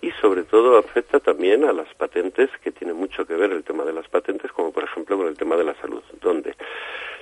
y 0.00 0.12
sobre 0.20 0.44
todo 0.44 0.78
afecta 0.78 1.18
también 1.18 1.64
a 1.64 1.72
las 1.72 1.92
patentes, 1.94 2.50
que 2.62 2.70
tiene 2.70 2.92
mucho 2.92 3.26
que 3.26 3.34
ver 3.34 3.50
el 3.50 3.64
tema 3.64 3.84
de 3.84 3.94
las 3.94 4.06
patentes, 4.08 4.52
como 4.52 4.70
por 4.72 4.84
ejemplo 4.84 5.16
con 5.16 5.26
el 5.26 5.36
tema 5.36 5.56
de 5.56 5.64
la 5.64 5.74
salud, 5.80 6.02
donde 6.20 6.54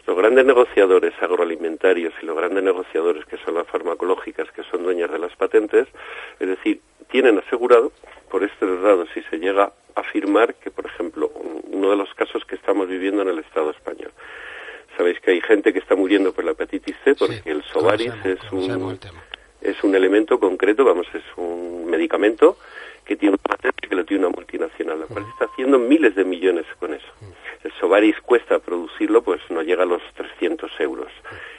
los 0.07 0.17
grandes 0.17 0.45
negociadores 0.45 1.13
agroalimentarios 1.21 2.13
y 2.23 2.27
los 2.27 2.37
grandes 2.37 2.63
negociadores 2.63 3.25
que 3.27 3.37
son 3.39 3.55
las 3.55 3.67
farmacológicas, 3.67 4.51
que 4.53 4.63
son 4.65 4.83
dueñas 4.83 5.11
de 5.11 5.19
las 5.19 5.35
patentes, 5.37 5.87
es 6.39 6.49
decir, 6.49 6.81
tienen 7.11 7.39
asegurado 7.39 7.93
por 8.31 8.45
este 8.45 8.67
lado 8.67 9.07
si 9.13 9.23
se 9.23 9.39
llega 9.39 9.65
a 9.65 10.01
afirmar 10.01 10.55
que, 10.55 10.71
por 10.71 10.87
ejemplo, 10.87 11.31
uno 11.71 11.91
de 11.91 11.97
los 11.97 12.13
casos 12.15 12.45
que 12.45 12.55
estamos 12.55 12.89
viviendo 12.89 13.23
en 13.23 13.29
el 13.29 13.39
Estado 13.41 13.71
español, 13.71 14.13
sabéis 14.97 15.21
que 15.21 15.33
hay 15.33 15.41
gente 15.41 15.73
que 15.73 15.81
está 15.81 15.97
muriendo 15.97 16.33
por 16.33 16.45
la 16.45 16.53
hepatitis 16.53 16.97
C 17.05 17.15
porque 17.15 17.43
el 17.51 17.63
Sovaris 17.65 18.13
es 18.25 18.53
un 18.53 18.99
es 19.61 19.85
un 19.85 19.95
elemento 19.95 20.41
concreto, 20.41 20.85
vamos, 20.85 21.07
es 21.13 21.23
un 21.37 21.85
medicamento 21.87 22.57
que 23.11 23.17
tiene 23.17 23.35
un 23.35 23.41
que 23.89 23.97
lo 23.97 24.05
tiene 24.05 24.25
una 24.25 24.37
multinacional, 24.37 25.01
la 25.01 25.07
cual 25.07 25.27
está 25.33 25.47
haciendo 25.47 25.81
miles 25.81 26.15
de 26.15 26.25
millones 26.25 26.65
con 26.79 26.95
eso. 26.95 27.13
El 27.65 27.73
Sovaris 27.73 28.15
cuesta 28.21 28.61
producirlo, 28.61 29.21
pues 29.23 29.41
no 29.51 29.63
llega 29.63 29.83
a 29.83 29.87
los 29.87 30.01
300 30.15 30.71
euros. 30.79 31.09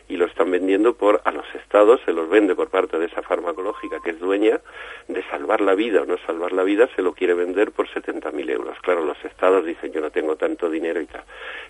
Y 0.08 0.16
lo 0.16 0.28
están 0.28 0.50
vendiendo 0.50 0.94
por, 0.94 1.22
a 1.26 1.32
los 1.32 1.44
estados, 1.54 2.00
se 2.06 2.14
los 2.14 2.30
vende 2.30 2.56
por 2.56 2.70
parte 2.70 2.98
de 2.98 3.08
esa 3.08 3.22
farmacológica 3.22 4.00
que 4.02 4.12
es 4.12 4.20
dueña 4.22 4.62
de 5.10 5.24
salvar 5.24 5.60
la 5.60 5.76
vida 5.76 6.04
o 6.04 6.06
no 6.06 6.18
salvar 6.26 6.54
la 6.54 6.64
vida, 6.64 6.88
se 6.96 7.02
lo 7.02 7.12
quiere 7.12 7.34
vender 7.34 7.72
por 7.74 7.90
70.000 7.90 8.50
euros. 8.50 8.78
Claro, 8.80 9.04
los 9.04 9.18
estados 9.26 9.66
dicen 9.66 9.92
yo 9.92 10.00
no 10.00 10.10
tengo 10.10 10.38
tanto 10.38 10.70
dinero 10.70 11.02
y 11.02 11.08
tal. 11.08 11.26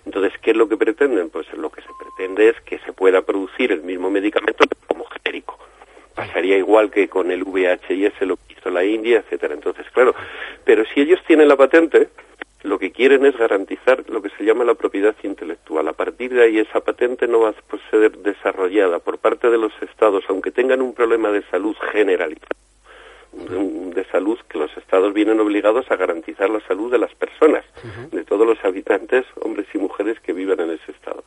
Entonces, 0.06 0.32
¿qué 0.42 0.52
es 0.52 0.56
lo 0.56 0.68
que 0.68 0.76
pretenden? 0.76 1.28
Pues 1.28 1.52
lo 1.54 1.70
que 1.70 1.82
se 1.82 1.90
pretende 1.98 2.50
es 2.50 2.60
que 2.60 2.78
se 2.86 2.92
pueda 2.92 3.22
producir 3.22 3.72
el 3.72 3.82
mismo 3.82 4.10
medicamento 4.10 4.64
como 4.86 5.06
genérico 5.06 5.58
pasaría 6.14 6.56
igual 6.56 6.90
que 6.90 7.08
con 7.08 7.30
el 7.30 7.44
VHS 7.44 8.22
lo 8.22 8.36
que 8.36 8.54
hizo 8.58 8.70
la 8.70 8.84
India, 8.84 9.18
etcétera. 9.18 9.54
Entonces, 9.54 9.86
claro, 9.92 10.14
pero 10.64 10.84
si 10.84 11.00
ellos 11.00 11.20
tienen 11.26 11.48
la 11.48 11.56
patente, 11.56 12.08
lo 12.62 12.78
que 12.78 12.92
quieren 12.92 13.26
es 13.26 13.36
garantizar 13.36 14.04
lo 14.08 14.22
que 14.22 14.30
se 14.30 14.44
llama 14.44 14.64
la 14.64 14.74
propiedad 14.74 15.14
intelectual. 15.22 15.88
A 15.88 15.92
partir 15.92 16.32
de 16.32 16.44
ahí 16.44 16.58
esa 16.58 16.80
patente 16.80 17.26
no 17.26 17.40
va 17.40 17.50
a 17.50 17.54
ser 17.90 18.18
desarrollada 18.18 19.00
por 19.00 19.18
parte 19.18 19.50
de 19.50 19.58
los 19.58 19.72
estados, 19.82 20.24
aunque 20.28 20.50
tengan 20.50 20.80
un 20.80 20.94
problema 20.94 21.30
de 21.30 21.42
salud 21.50 21.76
generalizado 21.92 22.62
de 23.32 24.04
salud 24.10 24.38
que 24.48 24.58
los 24.58 24.76
estados 24.76 25.14
vienen 25.14 25.40
obligados 25.40 25.90
a 25.90 25.96
garantizar 25.96 26.50
la 26.50 26.60
salud 26.60 26.90
de 26.90 26.98
las 26.98 27.14
personas, 27.14 27.64
de 28.10 28.24
todos 28.24 28.46
los 28.46 28.62
habitantes, 28.64 29.24
hombres 29.40 29.66
y 29.72 29.78
mujeres 29.78 30.20
que 30.20 30.32
viven 30.32 30.60
en 30.60 30.70
ese 30.70 30.92
estado. 30.92 31.24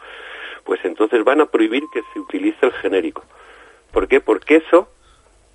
Pues 0.63 0.79
entonces 0.83 1.23
van 1.23 1.41
a 1.41 1.45
prohibir 1.47 1.83
que 1.93 2.01
se 2.13 2.19
utilice 2.19 2.65
el 2.65 2.71
genérico. 2.73 3.23
¿Por 3.95 4.09
qué? 4.09 4.19
Porque 4.19 4.57
eso 4.57 4.89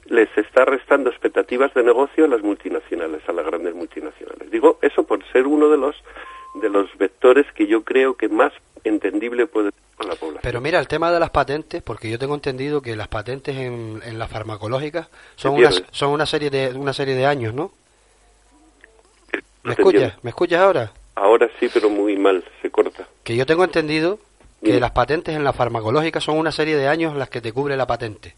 les 0.07 0.31
está 0.39 0.65
restando 0.65 1.11
expectativas 1.11 1.75
de 1.75 1.83
negocio 1.83 2.25
a 2.25 2.29
las 2.29 2.41
multinacionales, 2.41 3.21
a 3.29 3.33
las 3.33 3.45
grandes 3.45 3.75
multinacionales. 3.75 4.51
Digo 4.51 4.79
eso 4.81 5.05
por 5.05 5.23
ser 5.31 5.47
uno 5.47 5.69
de 5.69 5.77
los 5.77 5.95
de 6.55 6.71
los 6.71 6.89
vectores 6.97 7.45
que 7.55 7.67
yo 7.67 7.85
creo 7.85 8.15
que 8.15 8.31
más 8.31 8.51
entendible 8.83 9.47
puede 9.47 9.73
ser 9.73 9.81
con 9.95 10.09
la 10.09 10.15
población. 10.15 10.41
Pero 10.43 10.63
mira, 10.63 10.81
el 10.81 10.89
tema 10.89 11.13
de 11.13 11.21
las 11.21 11.29
patentes, 11.29 11.83
porque 11.83 12.09
yo 12.09 12.19
tengo 12.19 12.35
entendido 12.35 12.81
que 12.81 12.97
las 12.97 13.09
patentes 13.09 13.55
en, 13.59 14.01
en 14.07 14.19
las 14.19 14.31
farmacológicas 14.31 15.11
son 15.37 15.57
una, 15.57 15.71
son 15.91 16.09
una 16.09 16.25
serie 16.25 16.49
de 16.49 16.73
una 16.75 16.95
serie 16.95 17.17
de 17.17 17.27
años, 17.27 17.53
¿no? 17.53 17.73
¿Me 19.65 19.75
escuchas? 19.75 20.15
¿Me 20.25 20.31
escuchas 20.31 20.61
ahora? 20.61 20.93
Ahora 21.15 21.51
sí, 21.61 21.69
pero 21.71 21.91
muy 21.91 22.17
mal, 22.17 22.43
se 22.63 22.71
corta. 22.71 23.07
Que 23.23 23.37
yo 23.37 23.45
tengo 23.45 23.65
entendido 23.65 24.19
que 24.63 24.81
las 24.81 24.91
patentes 24.91 25.35
en 25.35 25.45
la 25.45 25.53
farmacológica 25.53 26.21
son 26.21 26.39
una 26.39 26.53
serie 26.53 26.77
de 26.77 26.89
años 26.89 27.17
las 27.17 27.31
que 27.31 27.41
te 27.41 27.53
cubre 27.53 27.77
la 27.77 27.87
patente. 27.87 28.35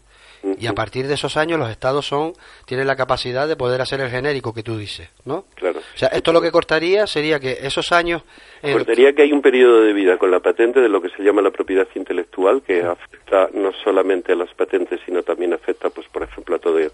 Y 0.59 0.67
a 0.67 0.73
partir 0.73 1.07
de 1.07 1.13
esos 1.13 1.37
años 1.37 1.57
los 1.57 1.69
estados 1.69 2.05
son 2.05 2.33
tienen 2.65 2.85
la 2.85 2.97
capacidad 2.97 3.47
de 3.47 3.55
poder 3.55 3.79
hacer 3.79 4.01
el 4.01 4.09
genérico 4.09 4.53
que 4.53 4.61
tú 4.61 4.77
dices, 4.77 5.09
¿no? 5.23 5.45
Claro. 5.55 5.79
O 5.79 5.97
sea, 5.97 6.09
esto 6.09 6.33
lo 6.33 6.41
que 6.41 6.51
cortaría 6.51 7.07
sería 7.07 7.39
que 7.39 7.59
esos 7.61 7.93
años... 7.93 8.23
Cortaría 8.61 9.13
que 9.13 9.21
hay 9.21 9.31
un 9.31 9.41
periodo 9.41 9.81
de 9.81 9.93
vida 9.93 10.17
con 10.17 10.31
la 10.31 10.41
patente 10.41 10.81
de 10.81 10.89
lo 10.89 11.01
que 11.01 11.09
se 11.09 11.23
llama 11.23 11.41
la 11.41 11.51
propiedad 11.51 11.87
intelectual 11.95 12.61
que 12.61 12.81
afecta 12.83 13.49
no 13.53 13.71
solamente 13.85 14.33
a 14.33 14.35
las 14.35 14.53
patentes, 14.53 14.99
sino 15.05 15.23
también 15.23 15.53
afecta, 15.53 15.89
pues 15.89 16.07
por 16.09 16.23
ejemplo, 16.23 16.57
a 16.57 16.59
todo 16.59 16.77
el 16.77 16.91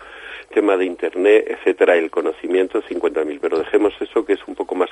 tema 0.53 0.77
de 0.77 0.85
Internet, 0.85 1.45
etcétera, 1.47 1.95
el 1.95 2.11
conocimiento, 2.11 2.83
50.000. 2.83 3.39
Pero 3.41 3.57
dejemos 3.57 3.93
eso 3.99 4.25
que 4.25 4.33
es 4.33 4.47
un 4.47 4.53
poco 4.53 4.75
más 4.75 4.88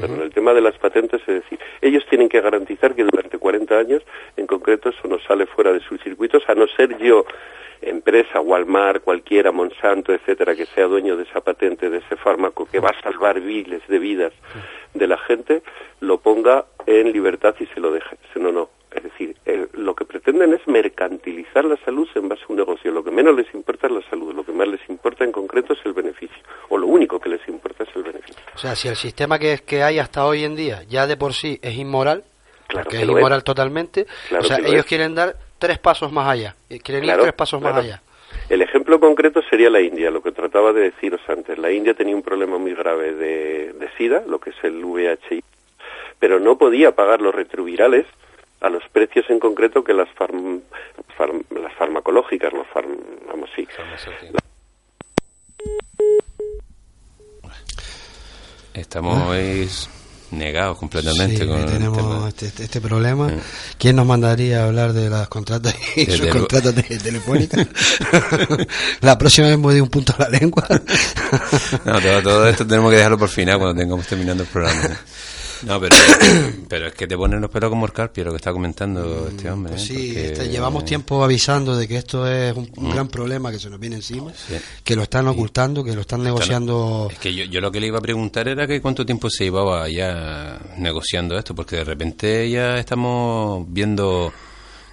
Pero 0.00 0.14
en 0.14 0.22
el 0.22 0.32
tema 0.32 0.52
de 0.52 0.60
las 0.60 0.76
patentes, 0.78 1.20
es 1.26 1.42
decir, 1.42 1.58
ellos 1.80 2.04
tienen 2.08 2.28
que 2.28 2.40
garantizar 2.40 2.94
que 2.94 3.04
durante 3.04 3.38
40 3.38 3.78
años, 3.78 4.02
en 4.36 4.46
concreto, 4.46 4.90
eso 4.90 5.08
no 5.08 5.18
sale 5.20 5.46
fuera 5.46 5.72
de 5.72 5.80
sus 5.80 6.00
circuitos, 6.02 6.42
a 6.48 6.54
no 6.54 6.66
ser 6.66 6.96
yo 6.98 7.24
empresa, 7.82 8.40
Walmart, 8.40 9.02
cualquiera, 9.02 9.50
Monsanto, 9.52 10.12
etcétera, 10.12 10.54
que 10.54 10.66
sea 10.66 10.86
dueño 10.86 11.16
de 11.16 11.24
esa 11.24 11.40
patente, 11.40 11.90
de 11.90 11.98
ese 11.98 12.16
fármaco 12.16 12.66
que 12.66 12.80
va 12.80 12.90
a 12.90 13.02
salvar 13.02 13.40
miles 13.40 13.82
de 13.88 13.98
vidas 13.98 14.32
de 14.94 15.06
la 15.06 15.18
gente, 15.18 15.62
lo 16.00 16.18
ponga 16.18 16.64
en 16.86 17.12
libertad 17.12 17.54
y 17.58 17.66
se 17.66 17.80
lo 17.80 17.90
deje. 17.92 18.16
No, 18.36 18.52
no. 18.52 18.70
Es 18.94 19.02
decir, 19.04 19.34
lo 19.72 19.94
que 19.94 20.04
pretenden 20.04 20.52
es 20.52 20.66
mercantilizar 20.68 21.64
la 21.64 21.76
salud 21.78 22.06
en 22.14 22.28
base 22.28 22.42
a 22.42 22.46
un 22.52 22.56
negocio. 22.56 22.92
Lo 22.92 23.02
que 23.02 23.10
menos 23.10 23.34
les 23.34 23.52
importa 23.54 23.86
es 23.86 23.92
la 23.94 24.02
salud, 24.02 24.34
lo 24.34 24.44
que 24.44 24.52
más 24.52 24.68
les 24.68 24.86
importa 24.88 25.24
en 25.24 25.32
concreto 25.32 25.72
es 25.72 25.78
el 25.86 25.94
beneficio. 25.94 26.36
O 26.68 26.76
lo 26.76 26.86
único 26.86 27.18
que 27.18 27.30
les 27.30 27.40
importa. 27.48 27.61
O 28.54 28.58
sea, 28.58 28.76
si 28.76 28.88
el 28.88 28.96
sistema 28.96 29.38
que, 29.38 29.58
que 29.64 29.82
hay 29.82 29.98
hasta 29.98 30.26
hoy 30.26 30.44
en 30.44 30.56
día 30.56 30.82
ya 30.88 31.06
de 31.06 31.16
por 31.16 31.32
sí 31.34 31.58
es 31.62 31.76
inmoral, 31.76 32.24
claro 32.66 32.90
que 32.90 32.98
es 32.98 33.02
inmoral 33.02 33.44
totalmente, 33.44 34.06
o 34.38 34.42
sea, 34.42 34.58
ellos 34.58 34.84
quieren 34.84 35.14
dar 35.14 35.36
tres 35.58 35.78
pasos 35.78 36.12
más 36.12 36.28
allá. 36.28 36.56
Quieren 36.82 37.04
ir 37.04 37.16
tres 37.20 37.32
pasos 37.32 37.60
más 37.60 37.76
allá. 37.76 38.02
El 38.48 38.62
ejemplo 38.62 38.98
concreto 38.98 39.42
sería 39.48 39.70
la 39.70 39.80
India, 39.80 40.10
lo 40.10 40.22
que 40.22 40.32
trataba 40.32 40.72
de 40.72 40.82
deciros 40.82 41.20
antes. 41.28 41.56
La 41.58 41.70
India 41.70 41.94
tenía 41.94 42.16
un 42.16 42.22
problema 42.22 42.58
muy 42.58 42.74
grave 42.74 43.12
de, 43.14 43.88
SIDA, 43.96 44.24
lo 44.26 44.40
que 44.40 44.50
es 44.50 44.56
el 44.62 44.84
VHI, 44.84 45.42
pero 46.18 46.40
no 46.40 46.58
podía 46.58 46.92
pagar 46.92 47.20
los 47.20 47.34
retrovirales 47.34 48.06
a 48.60 48.68
los 48.68 48.82
precios 48.88 49.28
en 49.28 49.38
concreto 49.38 49.84
que 49.84 49.92
las, 49.92 50.08
las 50.18 51.74
farmacológicas, 51.74 52.52
los 52.52 52.66
vamos, 53.26 53.50
sí. 53.54 53.66
Estamos 58.74 59.88
negados 60.30 60.78
completamente 60.78 61.46
con 61.46 61.66
tenemos 61.66 62.28
este, 62.28 62.46
este, 62.46 62.64
este, 62.64 62.80
problema. 62.80 63.30
¿Quién 63.78 63.96
nos 63.96 64.06
mandaría 64.06 64.62
a 64.62 64.64
hablar 64.64 64.92
de 64.92 65.10
las 65.10 65.28
contratas 65.28 65.74
y 65.96 66.06
sus 66.06 66.26
contratas 66.28 66.74
telefónicas? 66.74 67.66
la 69.00 69.18
próxima 69.18 69.48
vez 69.48 69.58
me 69.58 69.64
doy 69.64 69.80
un 69.80 69.90
punto 69.90 70.14
a 70.18 70.22
la 70.22 70.38
lengua. 70.38 70.66
no, 71.84 72.00
todo, 72.00 72.22
todo, 72.22 72.48
esto 72.48 72.66
tenemos 72.66 72.90
que 72.90 72.96
dejarlo 72.96 73.18
por 73.18 73.28
final 73.28 73.58
cuando 73.58 73.80
tengamos 73.80 74.06
terminando 74.06 74.42
el 74.44 74.48
programa. 74.48 74.88
No, 74.88 74.94
pero, 75.66 75.88
pero 76.68 76.86
es 76.88 76.94
que 76.94 77.06
te 77.06 77.16
ponen 77.16 77.40
los 77.40 77.50
pelos 77.50 77.70
como 77.70 77.86
Escarpio, 77.86 78.24
lo 78.24 78.30
que 78.30 78.36
está 78.36 78.52
comentando 78.52 79.28
este 79.28 79.50
hombre. 79.50 79.72
Pues 79.72 79.90
¿eh? 79.90 79.94
sí, 79.94 80.14
este, 80.16 80.48
llevamos 80.48 80.84
tiempo 80.84 81.22
avisando 81.22 81.76
de 81.76 81.88
que 81.88 81.96
esto 81.96 82.26
es 82.26 82.56
un, 82.56 82.70
mm. 82.76 82.90
gran 82.90 83.08
problema 83.08 83.50
que 83.50 83.58
se 83.58 83.70
nos 83.70 83.78
viene 83.78 83.96
encima, 83.96 84.32
que 84.82 84.96
lo 84.96 85.02
están 85.02 85.28
ocultando, 85.28 85.84
que 85.84 85.94
lo 85.94 86.02
están 86.02 86.22
negociando. 86.22 87.08
Es 87.10 87.18
que 87.18 87.34
yo, 87.34 87.44
yo, 87.44 87.60
lo 87.60 87.70
que 87.70 87.80
le 87.80 87.86
iba 87.86 87.98
a 87.98 88.02
preguntar 88.02 88.48
era 88.48 88.66
que 88.66 88.80
cuánto 88.80 89.04
tiempo 89.04 89.30
se 89.30 89.44
llevaba 89.44 89.88
ya 89.88 90.60
negociando 90.78 91.38
esto, 91.38 91.54
porque 91.54 91.76
de 91.76 91.84
repente 91.84 92.50
ya 92.50 92.78
estamos 92.78 93.64
viendo 93.68 94.32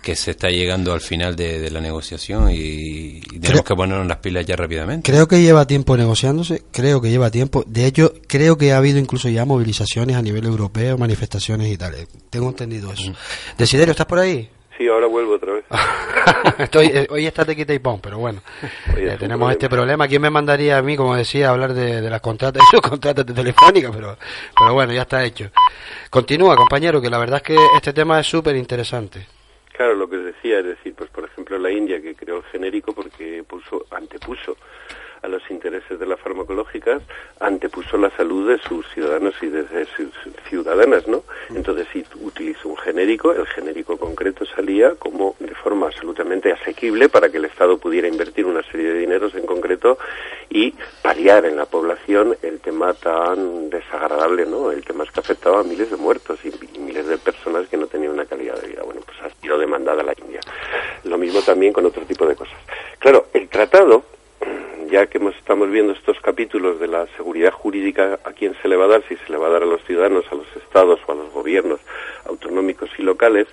que 0.01 0.15
se 0.15 0.31
está 0.31 0.49
llegando 0.49 0.93
al 0.93 1.01
final 1.01 1.35
de, 1.35 1.69
la 1.69 1.81
negociación 1.81 2.49
y, 2.51 3.19
tenemos 3.39 3.63
que 3.63 3.75
ponernos 3.75 4.07
las 4.07 4.17
pilas 4.17 4.45
ya 4.45 4.55
rápidamente. 4.55 5.12
Creo 5.12 5.27
que 5.27 5.41
lleva 5.41 5.65
tiempo 5.67 5.97
negociándose, 5.97 6.63
creo 6.71 7.01
que 7.01 7.09
lleva 7.09 7.29
tiempo. 7.31 7.63
De 7.67 7.85
hecho, 7.85 8.13
creo 8.27 8.57
que 8.57 8.71
ha 8.71 8.77
habido 8.77 8.99
incluso 8.99 9.29
ya 9.29 9.45
movilizaciones 9.45 10.15
a 10.15 10.21
nivel 10.21 10.45
europeo, 10.45 10.97
manifestaciones 10.97 11.71
y 11.71 11.77
tal. 11.77 11.95
Tengo 12.29 12.49
entendido 12.49 12.91
eso. 12.91 13.12
Desiderio, 13.57 13.91
¿estás 13.91 14.07
por 14.07 14.19
ahí? 14.19 14.49
Sí, 14.79 14.88
ahora 14.88 15.07
vuelvo 15.07 15.35
otra 15.35 15.51
vez. 15.51 15.65
Estoy, 16.57 16.88
eh, 16.88 17.07
hoy 17.09 17.27
está 17.27 17.43
de 17.43 17.53
quita 17.53 17.73
y 17.73 17.79
pon, 17.79 17.99
pero 17.99 18.17
bueno, 18.17 18.41
eh, 18.95 19.17
tenemos 19.19 19.51
este 19.51 19.67
problema. 19.67 20.07
¿Quién 20.07 20.21
me 20.21 20.29
mandaría 20.29 20.77
a 20.77 20.81
mí, 20.81 20.95
como 20.95 21.17
decía, 21.17 21.49
a 21.49 21.51
hablar 21.51 21.73
de, 21.73 22.01
las 22.01 22.21
contratas, 22.21 22.63
de 22.71 22.77
sus 22.77 22.89
contratas 22.89 23.25
de 23.25 23.33
telefónica? 23.33 23.91
Pero, 23.91 24.17
pero 24.57 24.73
bueno, 24.73 24.93
ya 24.93 25.01
está 25.01 25.21
hecho. 25.25 25.51
Continúa, 26.09 26.55
compañero, 26.55 27.01
que 27.01 27.09
la 27.09 27.17
verdad 27.17 27.38
es 27.38 27.43
que 27.43 27.57
este 27.75 27.91
tema 27.91 28.21
es 28.21 28.27
súper 28.27 28.55
interesante. 28.55 29.38
Claro, 29.80 29.96
lo 29.96 30.10
que 30.10 30.18
os 30.18 30.26
decía, 30.26 30.60
es 30.60 30.65
decir, 30.65 30.94
pues 30.94 31.10
por 31.10 31.24
ejemplo 31.24 31.58
la 31.58 31.72
India 31.72 32.02
que 32.02 32.13
creó 32.13 32.39
el 32.39 32.44
genérico 32.44 32.92
porque 32.92 33.46
puso, 33.48 33.86
antepuso 33.92 34.58
a 35.21 35.27
los 35.27 35.41
intereses 35.49 35.99
de 35.99 36.05
las 36.05 36.19
farmacológicas, 36.19 37.01
antepuso 37.39 37.97
la 37.97 38.10
salud 38.12 38.49
de 38.49 38.58
sus 38.60 38.88
ciudadanos 38.93 39.34
y 39.41 39.47
de 39.47 39.65
sus 39.95 40.12
ciudadanas, 40.49 41.08
¿no? 41.08 41.23
Entonces, 41.49 41.88
si 41.91 42.05
utilizó 42.21 42.69
un 42.69 42.77
genérico, 42.77 43.32
el 43.32 43.45
genérico 43.47 43.97
concreto 43.97 44.45
salía 44.45 44.95
como 44.95 45.36
de 45.39 45.53
forma 45.55 45.88
absolutamente 45.88 46.51
asequible 46.51 47.10
para 47.10 47.29
que 47.29 47.38
el 47.38 47.45
Estado 47.45 47.77
pudiera 47.77 48.08
invertir 48.08 48.45
una 48.45 48.63
serie 48.63 48.93
de 48.93 48.99
dineros 48.99 49.36
en 49.36 49.45
concreto 49.45 49.97
y 50.49 50.73
paliar 51.01 51.45
en 51.45 51.55
la 51.58 51.65
población 51.65 52.38
el 52.41 52.60
tema 52.60 52.93
tan 52.93 53.69
desagradable, 53.69 54.45
¿no? 54.45 54.71
El 54.71 54.84
tema 54.84 55.03
es 55.03 55.12
que 55.12 55.19
afectaba 55.19 55.60
a 55.60 55.63
miles 55.63 55.89
de 55.89 55.97
muertos 55.97 56.39
y 56.43 56.79
miles 56.79 57.08
de 57.08 57.17
personas 57.17 57.67
que 57.67 57.77
no 57.77 57.88
tenían 57.88 58.13
una 58.13 58.25
calidad 58.25 58.60
de 58.62 58.67
vida. 58.67 58.84
Bueno, 58.84 59.01
pues 59.05 59.17
ha 59.21 59.41
sido 59.41 59.58
demandada 59.58 60.03
la 60.03 60.13
India. 60.17 60.39
Lo 61.03 61.17
mismo 61.17 61.41
también 61.41 61.73
con 61.73 61.86
otro 61.86 62.03
tipo 62.03 62.25
de 62.25 62.36
cosas. 62.36 62.58
Claro, 62.99 63.27
el 63.34 63.47
tratado, 63.47 64.03
ya 64.89 65.08
que 65.08 65.19
estamos 65.38 65.69
viendo 65.69 65.93
estos 65.93 66.19
capítulos 66.21 66.80
de 66.80 66.88
la 66.88 67.08
seguridad 67.17 67.52
jurídica, 67.52 68.19
a 68.23 68.32
quién 68.32 68.56
se 68.62 68.67
le 68.67 68.75
va 68.75 68.86
a 68.86 68.88
dar, 68.88 69.04
si 69.08 69.15
se 69.15 69.32
le 69.32 69.38
va 69.38 69.47
a 69.47 69.52
dar 69.52 69.63
a 69.63 69.65
los 69.65 69.84
ciudadanos, 69.84 70.25
a 70.32 70.36
los 70.36 70.47
estados 70.56 70.99
o 71.06 71.12
a 71.12 71.15
los 71.15 71.32
gobiernos 71.32 71.80
autonómicos 72.25 72.89
y 72.97 73.04
locales, 73.04 73.47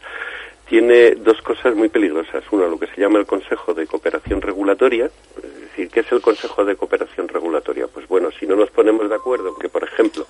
tiene 0.69 1.13
dos 1.13 1.41
cosas 1.43 1.75
muy 1.75 1.89
peligrosas. 1.89 2.45
Uno, 2.51 2.67
lo 2.67 2.79
que 2.79 2.87
se 2.89 3.01
llama 3.01 3.19
el 3.19 3.27
Consejo 3.27 3.75
de 3.75 3.87
Cooperación 3.87 4.41
Regulatoria. 4.43 5.11
Es 5.37 5.61
decir, 5.61 5.89
¿qué 5.91 6.01
es 6.01 6.11
el 6.13 6.21
Consejo 6.21 6.65
de 6.65 6.77
Cooperación 6.77 7.29
Regulatoria? 7.29 7.87
Pues 7.87 8.09
bueno, 8.09 8.31
si 8.39 8.47
no 8.47 8.57
nos 8.57 8.71
ponemos 8.71 9.09
de 9.09 9.15
acuerdo, 9.15 9.57
que 9.57 9.69
por 9.69 9.85
ejemplo, 9.85 10.27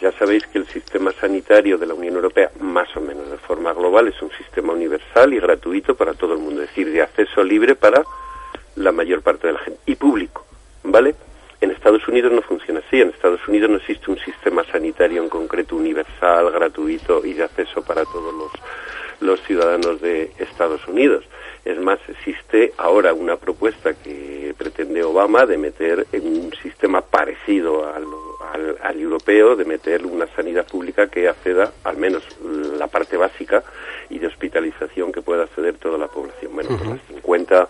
ya 0.00 0.12
sabéis 0.12 0.46
que 0.46 0.58
el 0.58 0.66
sistema 0.66 1.12
sanitario 1.12 1.76
de 1.76 1.86
la 1.86 1.94
Unión 1.94 2.14
Europea, 2.14 2.50
más 2.60 2.96
o 2.96 3.00
menos 3.00 3.30
de 3.30 3.36
forma 3.38 3.74
global, 3.74 4.08
es 4.08 4.20
un 4.22 4.30
sistema 4.32 4.72
universal 4.72 5.34
y 5.34 5.40
gratuito 5.40 5.94
para 5.94 6.14
todo 6.14 6.32
el 6.32 6.38
mundo, 6.38 6.62
es 6.62 6.68
decir, 6.68 6.90
de 6.90 7.02
acceso 7.02 7.42
libre 7.42 7.74
para 7.74 8.02
la 8.80 8.92
mayor 8.92 9.22
parte 9.22 9.46
de 9.46 9.52
la 9.54 9.58
gente 9.60 9.80
y 9.86 9.94
público, 9.94 10.44
¿vale? 10.82 11.14
En 11.60 11.70
Estados 11.70 12.06
Unidos 12.08 12.32
no 12.32 12.40
funciona 12.40 12.80
así. 12.86 13.00
En 13.00 13.10
Estados 13.10 13.46
Unidos 13.46 13.70
no 13.70 13.76
existe 13.76 14.10
un 14.10 14.18
sistema 14.18 14.64
sanitario 14.64 15.22
en 15.22 15.28
concreto 15.28 15.76
universal, 15.76 16.50
gratuito 16.50 17.24
y 17.24 17.34
de 17.34 17.44
acceso 17.44 17.82
para 17.82 18.04
todos 18.04 18.32
los 18.32 18.50
los 19.20 19.40
ciudadanos 19.42 20.00
de 20.00 20.32
Estados 20.38 20.86
Unidos. 20.88 21.24
Es 21.64 21.78
más, 21.78 21.98
existe 22.08 22.72
ahora 22.78 23.12
una 23.12 23.36
propuesta 23.36 23.92
que 23.94 24.54
pretende 24.56 25.02
Obama 25.02 25.44
de 25.44 25.58
meter 25.58 26.06
en 26.12 26.26
un 26.26 26.52
sistema 26.62 27.02
parecido 27.02 27.86
al, 27.92 28.06
al, 28.82 29.00
europeo, 29.00 29.56
de 29.56 29.66
meter 29.66 30.06
una 30.06 30.26
sanidad 30.34 30.66
pública 30.66 31.08
que 31.08 31.28
acceda 31.28 31.72
al 31.84 31.98
menos 31.98 32.22
la 32.78 32.86
parte 32.86 33.16
básica 33.16 33.62
y 34.08 34.18
de 34.18 34.26
hospitalización 34.26 35.12
que 35.12 35.20
pueda 35.20 35.44
acceder 35.44 35.76
toda 35.76 35.98
la 35.98 36.08
población. 36.08 36.54
Bueno, 36.54 36.70
pues 36.78 36.88
las 36.88 37.00
50 37.08 37.68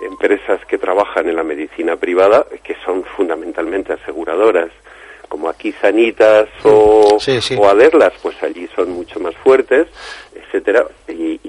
empresas 0.00 0.64
que 0.66 0.78
trabajan 0.78 1.28
en 1.28 1.36
la 1.36 1.42
medicina 1.42 1.96
privada, 1.96 2.46
que 2.62 2.76
son 2.84 3.04
fundamentalmente 3.04 3.92
aseguradoras, 3.92 4.70
como 5.28 5.48
aquí 5.48 5.72
Sanitas 5.72 6.48
o, 6.62 7.18
o 7.58 7.68
Aderlas, 7.68 8.12
pues 8.22 8.40
allí 8.42 8.68
son 8.74 8.90
mucho 8.90 9.18
más 9.20 9.34
fuertes, 9.36 9.88
etcétera, 10.34 10.86
y, 11.08 11.46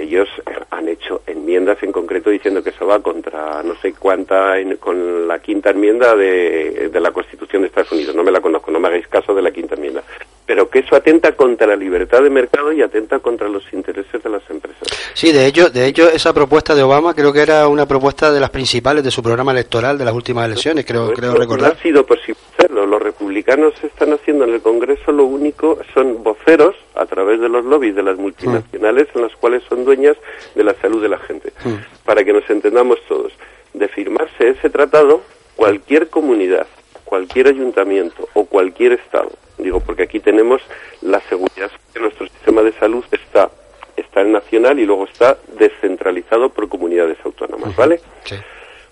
ellos 0.00 0.28
han 0.70 0.88
hecho 0.88 1.22
enmiendas 1.26 1.80
en 1.82 1.92
concreto 1.92 2.30
diciendo 2.30 2.62
que 2.64 2.70
eso 2.70 2.86
va 2.86 3.00
contra 3.00 3.62
no 3.62 3.74
sé 3.76 3.92
cuánta 3.92 4.54
con 4.80 5.28
la 5.28 5.38
quinta 5.40 5.70
enmienda 5.70 6.16
de, 6.16 6.88
de 6.90 7.00
la 7.00 7.12
Constitución 7.12 7.62
de 7.62 7.68
Estados 7.68 7.92
Unidos. 7.92 8.14
No 8.14 8.24
me 8.24 8.30
la 8.30 8.40
conozco, 8.40 8.70
no 8.70 8.80
me 8.80 8.88
hagáis 8.88 9.06
caso 9.08 9.34
de 9.34 9.42
la 9.42 9.50
quinta 9.50 9.74
enmienda 9.74 10.02
pero 10.50 10.68
que 10.68 10.80
eso 10.80 10.96
atenta 10.96 11.36
contra 11.36 11.64
la 11.64 11.76
libertad 11.76 12.24
de 12.24 12.28
mercado 12.28 12.72
y 12.72 12.82
atenta 12.82 13.20
contra 13.20 13.48
los 13.48 13.62
intereses 13.72 14.20
de 14.20 14.28
las 14.28 14.42
empresas. 14.50 14.82
Sí, 15.14 15.30
de 15.30 15.46
hecho, 15.46 15.70
de 15.70 15.86
hecho 15.86 16.10
esa 16.10 16.34
propuesta 16.34 16.74
de 16.74 16.82
Obama 16.82 17.14
creo 17.14 17.32
que 17.32 17.40
era 17.40 17.68
una 17.68 17.86
propuesta 17.86 18.32
de 18.32 18.40
las 18.40 18.50
principales 18.50 19.04
de 19.04 19.12
su 19.12 19.22
programa 19.22 19.52
electoral 19.52 19.96
de 19.96 20.04
las 20.04 20.12
últimas 20.12 20.46
elecciones, 20.46 20.84
creo, 20.84 21.12
creo 21.12 21.36
recordar. 21.36 21.72
No 21.72 21.78
ha 21.78 21.80
sido 21.80 22.04
posible 22.04 22.40
hacerlo. 22.58 22.84
Los 22.84 23.00
republicanos 23.00 23.74
están 23.80 24.12
haciendo 24.12 24.42
en 24.42 24.54
el 24.54 24.60
Congreso 24.60 25.12
lo 25.12 25.22
único 25.22 25.78
son 25.94 26.20
voceros 26.24 26.74
a 26.96 27.06
través 27.06 27.40
de 27.40 27.48
los 27.48 27.64
lobbies 27.64 27.94
de 27.94 28.02
las 28.02 28.18
multinacionales 28.18 29.06
en 29.14 29.22
las 29.22 29.36
cuales 29.36 29.62
son 29.68 29.84
dueñas 29.84 30.16
de 30.56 30.64
la 30.64 30.74
salud 30.80 31.00
de 31.00 31.10
la 31.10 31.18
gente. 31.18 31.52
Mm. 31.64 31.74
Para 32.04 32.24
que 32.24 32.32
nos 32.32 32.50
entendamos 32.50 32.98
todos, 33.06 33.32
de 33.72 33.86
firmarse 33.86 34.48
ese 34.48 34.68
tratado, 34.68 35.22
cualquier 35.54 36.08
comunidad, 36.08 36.66
cualquier 37.04 37.46
ayuntamiento 37.46 38.28
o 38.34 38.46
cualquier 38.46 38.94
estado 38.94 39.30
Digo, 39.62 39.80
porque 39.80 40.04
aquí 40.04 40.20
tenemos 40.20 40.62
la 41.02 41.20
seguridad 41.28 41.70
que 41.92 42.00
nuestro 42.00 42.26
sistema 42.26 42.62
de 42.62 42.72
salud 42.72 43.04
está 43.10 43.50
está 43.96 44.24
nacional 44.24 44.78
y 44.78 44.86
luego 44.86 45.04
está 45.04 45.36
descentralizado 45.58 46.48
por 46.48 46.68
comunidades 46.68 47.18
autónomas, 47.24 47.74
¿vale? 47.76 48.00
Sí. 48.24 48.36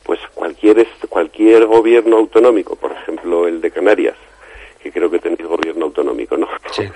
Pues 0.04 0.20
cualquier 0.34 0.86
cualquier 1.08 1.66
gobierno 1.66 2.18
autonómico, 2.18 2.76
por 2.76 2.92
ejemplo 2.92 3.48
el 3.48 3.60
de 3.60 3.70
Canarias, 3.70 4.16
que 4.82 4.92
creo 4.92 5.10
que 5.10 5.18
tenéis 5.18 5.46
gobierno 5.46 5.86
autonómico, 5.86 6.36
¿no? 6.36 6.48
Sí. 6.72 6.84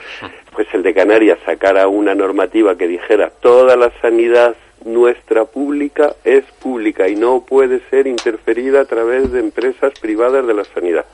Pues 0.53 0.69
el 0.75 0.83
de 0.83 0.93
Canarias 0.93 1.39
sacara 1.47 1.89
una 1.89 2.15
normativa 2.15 2.77
que 2.77 2.87
dijera 2.87 3.31
toda 3.31 3.75
la 3.75 3.91
sanidad 4.03 4.55
nuestra 4.85 5.45
pública 5.45 6.15
es 6.25 6.45
pública 6.61 7.09
y 7.09 7.17
no 7.17 7.45
puede 7.47 7.81
ser 7.89 8.07
interferida 8.07 8.83
a 8.83 8.85
través 8.85 9.33
de 9.33 9.41
empresas 9.41 9.93
privadas 9.99 10.47
de 10.47 10.55
la 10.55 10.65
sanidad. 10.65 11.07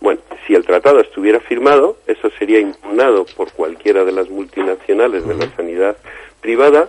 Bueno, 0.00 0.20
si 0.46 0.54
el 0.54 0.64
tratado 0.64 1.00
estuviera 1.00 1.40
firmado, 1.40 1.96
eso 2.06 2.30
sería 2.38 2.60
impugnado 2.60 3.26
por 3.36 3.52
cualquiera 3.52 4.04
de 4.04 4.12
las 4.12 4.28
multinacionales 4.30 5.26
de 5.26 5.34
la 5.34 5.54
sanidad 5.56 5.96
privada 6.40 6.88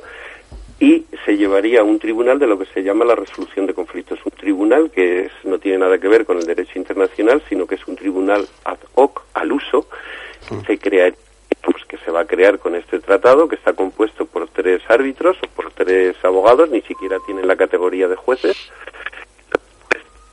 y 0.80 1.06
se 1.26 1.36
llevaría 1.36 1.82
a 1.82 1.84
un 1.84 2.00
tribunal 2.00 2.40
de 2.40 2.48
lo 2.48 2.58
que 2.58 2.66
se 2.68 2.84
llama 2.84 3.04
la 3.04 3.16
resolución 3.16 3.68
de 3.68 3.74
conflictos. 3.74 4.20
Un 4.24 4.32
tribunal 4.32 4.92
que 4.92 5.30
no 5.44 5.60
tiene 5.60 5.80
nada 5.80 5.98
que 5.98 6.08
ver 6.08 6.26
con 6.26 6.38
el 6.38 6.46
derecho 6.46 6.80
internacional, 6.80 7.44
sino 7.50 7.68
que 7.68 7.76
es 7.76 7.88
un 7.88 7.96
tribunal 7.96 8.48
ad 8.64 8.78
hoc, 8.96 9.24
al 9.34 9.52
uso, 9.52 9.88
que 10.66 10.78
se 10.78 11.14
pues, 11.62 11.86
que 11.86 11.98
se 11.98 12.12
va 12.12 12.22
a 12.22 12.26
crear 12.26 12.60
con 12.60 12.76
este 12.76 13.00
tratado, 13.00 13.50
que 13.50 13.56
está 13.56 13.74
compuesto 13.74 14.26
por 14.26 14.48
tres 14.50 14.82
árbitros 14.88 15.38
o 15.44 15.48
por 15.48 15.72
tres 15.72 16.16
abogados, 16.24 16.70
ni 16.70 16.82
siquiera 16.82 17.18
tienen 17.26 17.48
la 17.48 17.58
categoría 17.58 18.08
de 18.08 18.16
jueces. 18.16 18.72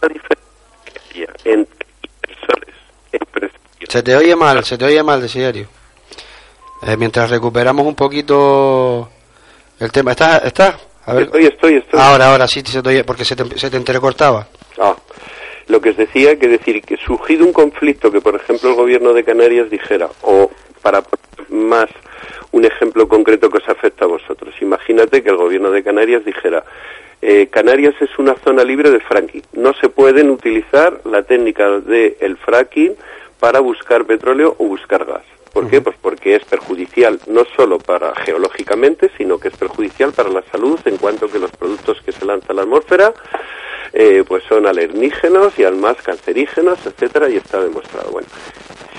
La 0.01 0.09
diferencia 0.09 1.35
entre 1.45 1.76
se 3.97 4.03
te 4.03 4.15
oye 4.15 4.37
mal, 4.37 4.63
se 4.63 4.77
te 4.77 4.85
oye 4.85 5.03
mal, 5.03 5.23
de 5.23 5.67
Eh, 6.83 6.97
mientras 6.99 7.31
recuperamos 7.31 7.87
un 7.87 7.95
poquito 7.95 9.09
el 9.81 9.91
tema. 9.91 10.11
¿Estás? 10.11 10.45
¿Estás? 10.45 10.75
A 11.07 11.15
ver. 11.15 11.23
Estoy, 11.23 11.47
estoy, 11.47 11.75
estoy. 11.77 11.99
Ahora, 11.99 12.31
ahora 12.31 12.47
sí 12.47 12.61
se 12.61 12.83
te 12.83 12.89
oye, 12.91 13.05
porque 13.05 13.25
se 13.25 13.35
te, 13.35 13.59
se 13.59 13.71
te 13.71 13.77
entrecortaba. 13.79 14.49
Ah, 14.79 14.95
lo 15.69 15.81
que 15.81 15.91
os 15.91 15.97
decía, 15.97 16.39
que 16.39 16.47
decir 16.47 16.83
que 16.83 16.99
surgido 16.99 17.47
un 17.47 17.55
conflicto 17.55 18.13
que, 18.13 18.21
por 18.21 18.35
ejemplo, 18.35 18.69
el 18.69 18.77
gobierno 18.77 19.15
de 19.15 19.25
Canarias 19.25 19.71
dijera, 19.71 20.11
o 20.21 20.51
para 20.83 21.03
más 21.49 21.89
un 22.53 22.67
ejemplo 22.67 23.09
concreto 23.09 23.49
que 23.49 23.57
os 23.57 23.69
afecta 23.71 24.05
a 24.05 24.09
vosotros. 24.09 24.55
Imagínate 24.61 25.23
que 25.23 25.31
el 25.31 25.37
gobierno 25.39 25.71
de 25.71 25.83
Canarias 25.83 26.23
dijera, 26.23 26.65
eh, 27.23 27.47
Canarias 27.47 27.95
es 28.03 28.11
una 28.19 28.35
zona 28.45 28.63
libre 28.63 28.91
de 28.91 29.01
fracking. 29.01 29.43
No 29.55 29.73
se 29.73 29.89
pueden 29.89 30.29
utilizar 30.29 31.01
la 31.07 31.23
técnica 31.23 31.81
del 31.81 32.15
el 32.21 32.37
fracking 32.37 32.95
para 33.40 33.61
buscar 33.61 34.05
petróleo 34.05 34.57
o 34.59 34.66
buscar 34.66 35.05
gas. 35.05 35.25
¿Por 35.53 35.70
qué? 35.70 35.81
Pues 35.81 35.96
porque 36.01 36.37
es 36.37 36.44
perjudicial 36.44 37.18
no 37.27 37.44
solo 37.57 37.79
para 37.79 38.14
geológicamente, 38.14 39.11
sino 39.16 39.38
que 39.38 39.49
es 39.49 39.57
perjudicial 39.57 40.12
para 40.12 40.29
la 40.29 40.42
salud 40.53 40.79
en 40.85 40.99
cuanto 40.99 41.31
que 41.31 41.38
los 41.38 41.51
productos 41.51 42.03
que 42.03 42.12
se 42.12 42.27
lanzan 42.27 42.51
a 42.51 42.55
la 42.55 42.62
atmósfera 42.62 43.14
eh, 43.94 44.25
pues 44.29 44.44
son 44.44 44.66
alernígenos 44.66 45.59
y 45.59 45.64
además 45.64 45.96
cancerígenos, 46.03 46.85
etcétera, 46.85 47.31
y 47.31 47.37
está 47.37 47.62
demostrado. 47.62 48.11
Bueno, 48.11 48.29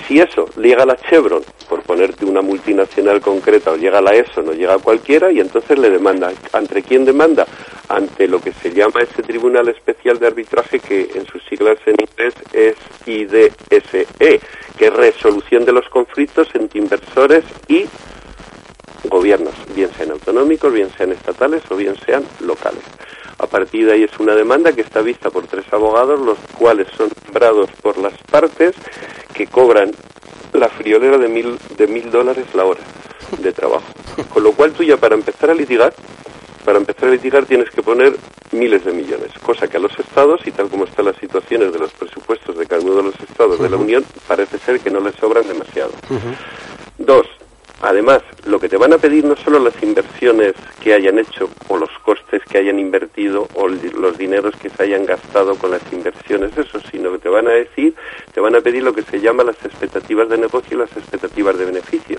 si 0.08 0.18
eso 0.18 0.46
llega 0.56 0.84
a 0.84 0.86
la 0.86 0.96
Chevron, 0.96 1.44
por 1.68 1.82
ponerte 1.82 2.24
una 2.24 2.40
multinacional 2.40 3.20
concreta, 3.20 3.72
o 3.72 3.76
llega 3.76 3.98
a 3.98 4.02
la 4.02 4.12
ESO, 4.12 4.42
no 4.42 4.52
llega 4.52 4.74
a 4.74 4.78
cualquiera, 4.78 5.30
y 5.30 5.38
entonces 5.38 5.78
le 5.78 5.90
demanda. 5.90 6.32
¿Ante 6.52 6.82
quién 6.82 7.04
demanda? 7.04 7.46
Ante 7.88 8.26
lo 8.26 8.40
que 8.40 8.52
se 8.52 8.72
llama 8.72 9.02
ese 9.02 9.22
Tribunal 9.22 9.68
Especial 9.68 10.18
de 10.18 10.28
Arbitraje, 10.28 10.80
que 10.80 11.10
en 11.14 11.26
sus 11.26 11.44
siglas 11.44 11.76
en 11.84 11.96
inglés 12.00 12.34
es 12.54 12.74
IDSE, 13.06 14.06
que 14.18 14.86
es 14.86 14.92
resolución 14.94 15.66
de 15.66 15.72
los 15.72 15.86
conflictos 15.90 16.48
entre 16.54 16.80
inversores 16.80 17.44
y 17.68 17.84
gobiernos, 19.04 19.54
bien 19.74 19.90
sean 19.96 20.12
autonómicos, 20.12 20.72
bien 20.72 20.90
sean 20.96 21.12
estatales 21.12 21.62
o 21.70 21.76
bien 21.76 21.94
sean 22.06 22.24
locales. 22.40 22.82
A 23.38 23.46
partir 23.46 23.86
de 23.86 23.92
ahí 23.92 24.02
es 24.02 24.18
una 24.18 24.34
demanda 24.34 24.72
que 24.72 24.80
está 24.80 25.00
vista 25.00 25.30
por 25.30 25.46
tres 25.46 25.64
abogados, 25.72 26.20
los 26.20 26.38
cuales 26.58 26.88
son 26.96 27.08
nombrados 27.24 27.70
por 27.82 27.96
las 27.98 28.14
partes 28.30 28.74
que 29.32 29.46
cobran 29.46 29.92
la 30.52 30.68
friolera 30.68 31.18
de 31.18 31.28
mil, 31.28 31.58
de 31.76 31.86
mil 31.86 32.10
dólares 32.10 32.46
la 32.54 32.64
hora 32.64 32.80
de 33.38 33.52
trabajo. 33.52 33.86
Con 34.32 34.42
lo 34.42 34.52
cual 34.52 34.72
tú 34.72 34.82
ya 34.82 34.96
para 34.96 35.14
empezar 35.14 35.50
a 35.50 35.54
litigar, 35.54 35.94
para 36.64 36.78
empezar 36.78 37.08
a 37.08 37.12
litigar 37.12 37.46
tienes 37.46 37.70
que 37.70 37.82
poner 37.82 38.16
miles 38.50 38.84
de 38.84 38.92
millones, 38.92 39.30
cosa 39.42 39.68
que 39.68 39.76
a 39.76 39.80
los 39.80 39.96
estados, 39.98 40.40
y 40.46 40.50
tal 40.50 40.68
como 40.68 40.84
están 40.84 41.04
las 41.04 41.16
situaciones 41.16 41.72
de 41.72 41.78
los 41.78 41.92
presupuestos 41.92 42.56
de 42.56 42.66
cada 42.66 42.82
uno 42.82 42.96
de 42.96 43.02
los 43.04 43.20
estados 43.20 43.60
de 43.60 43.68
la 43.68 43.76
Unión, 43.76 44.04
parece 44.26 44.58
ser 44.58 44.80
que 44.80 44.90
no 44.90 45.00
les 45.00 45.14
sobran 45.16 45.46
demasiado. 45.46 45.92
Dos, 46.96 47.26
Además, 47.80 48.22
lo 48.44 48.58
que 48.58 48.68
te 48.68 48.76
van 48.76 48.92
a 48.92 48.98
pedir 48.98 49.24
no 49.24 49.36
solo 49.36 49.60
las 49.60 49.80
inversiones 49.82 50.54
que 50.82 50.94
hayan 50.94 51.18
hecho 51.18 51.48
o 51.68 51.76
los 51.76 51.90
costes 52.00 52.42
que 52.50 52.58
hayan 52.58 52.78
invertido 52.80 53.46
o 53.54 53.68
los 53.68 54.18
dineros 54.18 54.56
que 54.56 54.68
se 54.68 54.82
hayan 54.82 55.06
gastado 55.06 55.54
con 55.54 55.70
las 55.70 55.82
inversiones, 55.92 56.56
eso, 56.58 56.80
sino 56.90 57.12
que 57.12 57.18
te 57.18 57.28
van 57.28 57.46
a 57.46 57.52
decir, 57.52 57.94
te 58.34 58.40
van 58.40 58.56
a 58.56 58.60
pedir 58.60 58.82
lo 58.82 58.92
que 58.92 59.02
se 59.02 59.20
llama 59.20 59.44
las 59.44 59.64
expectativas 59.64 60.28
de 60.28 60.38
negocio 60.38 60.76
y 60.76 60.80
las 60.80 60.96
expectativas 60.96 61.56
de 61.56 61.66
beneficio. 61.66 62.18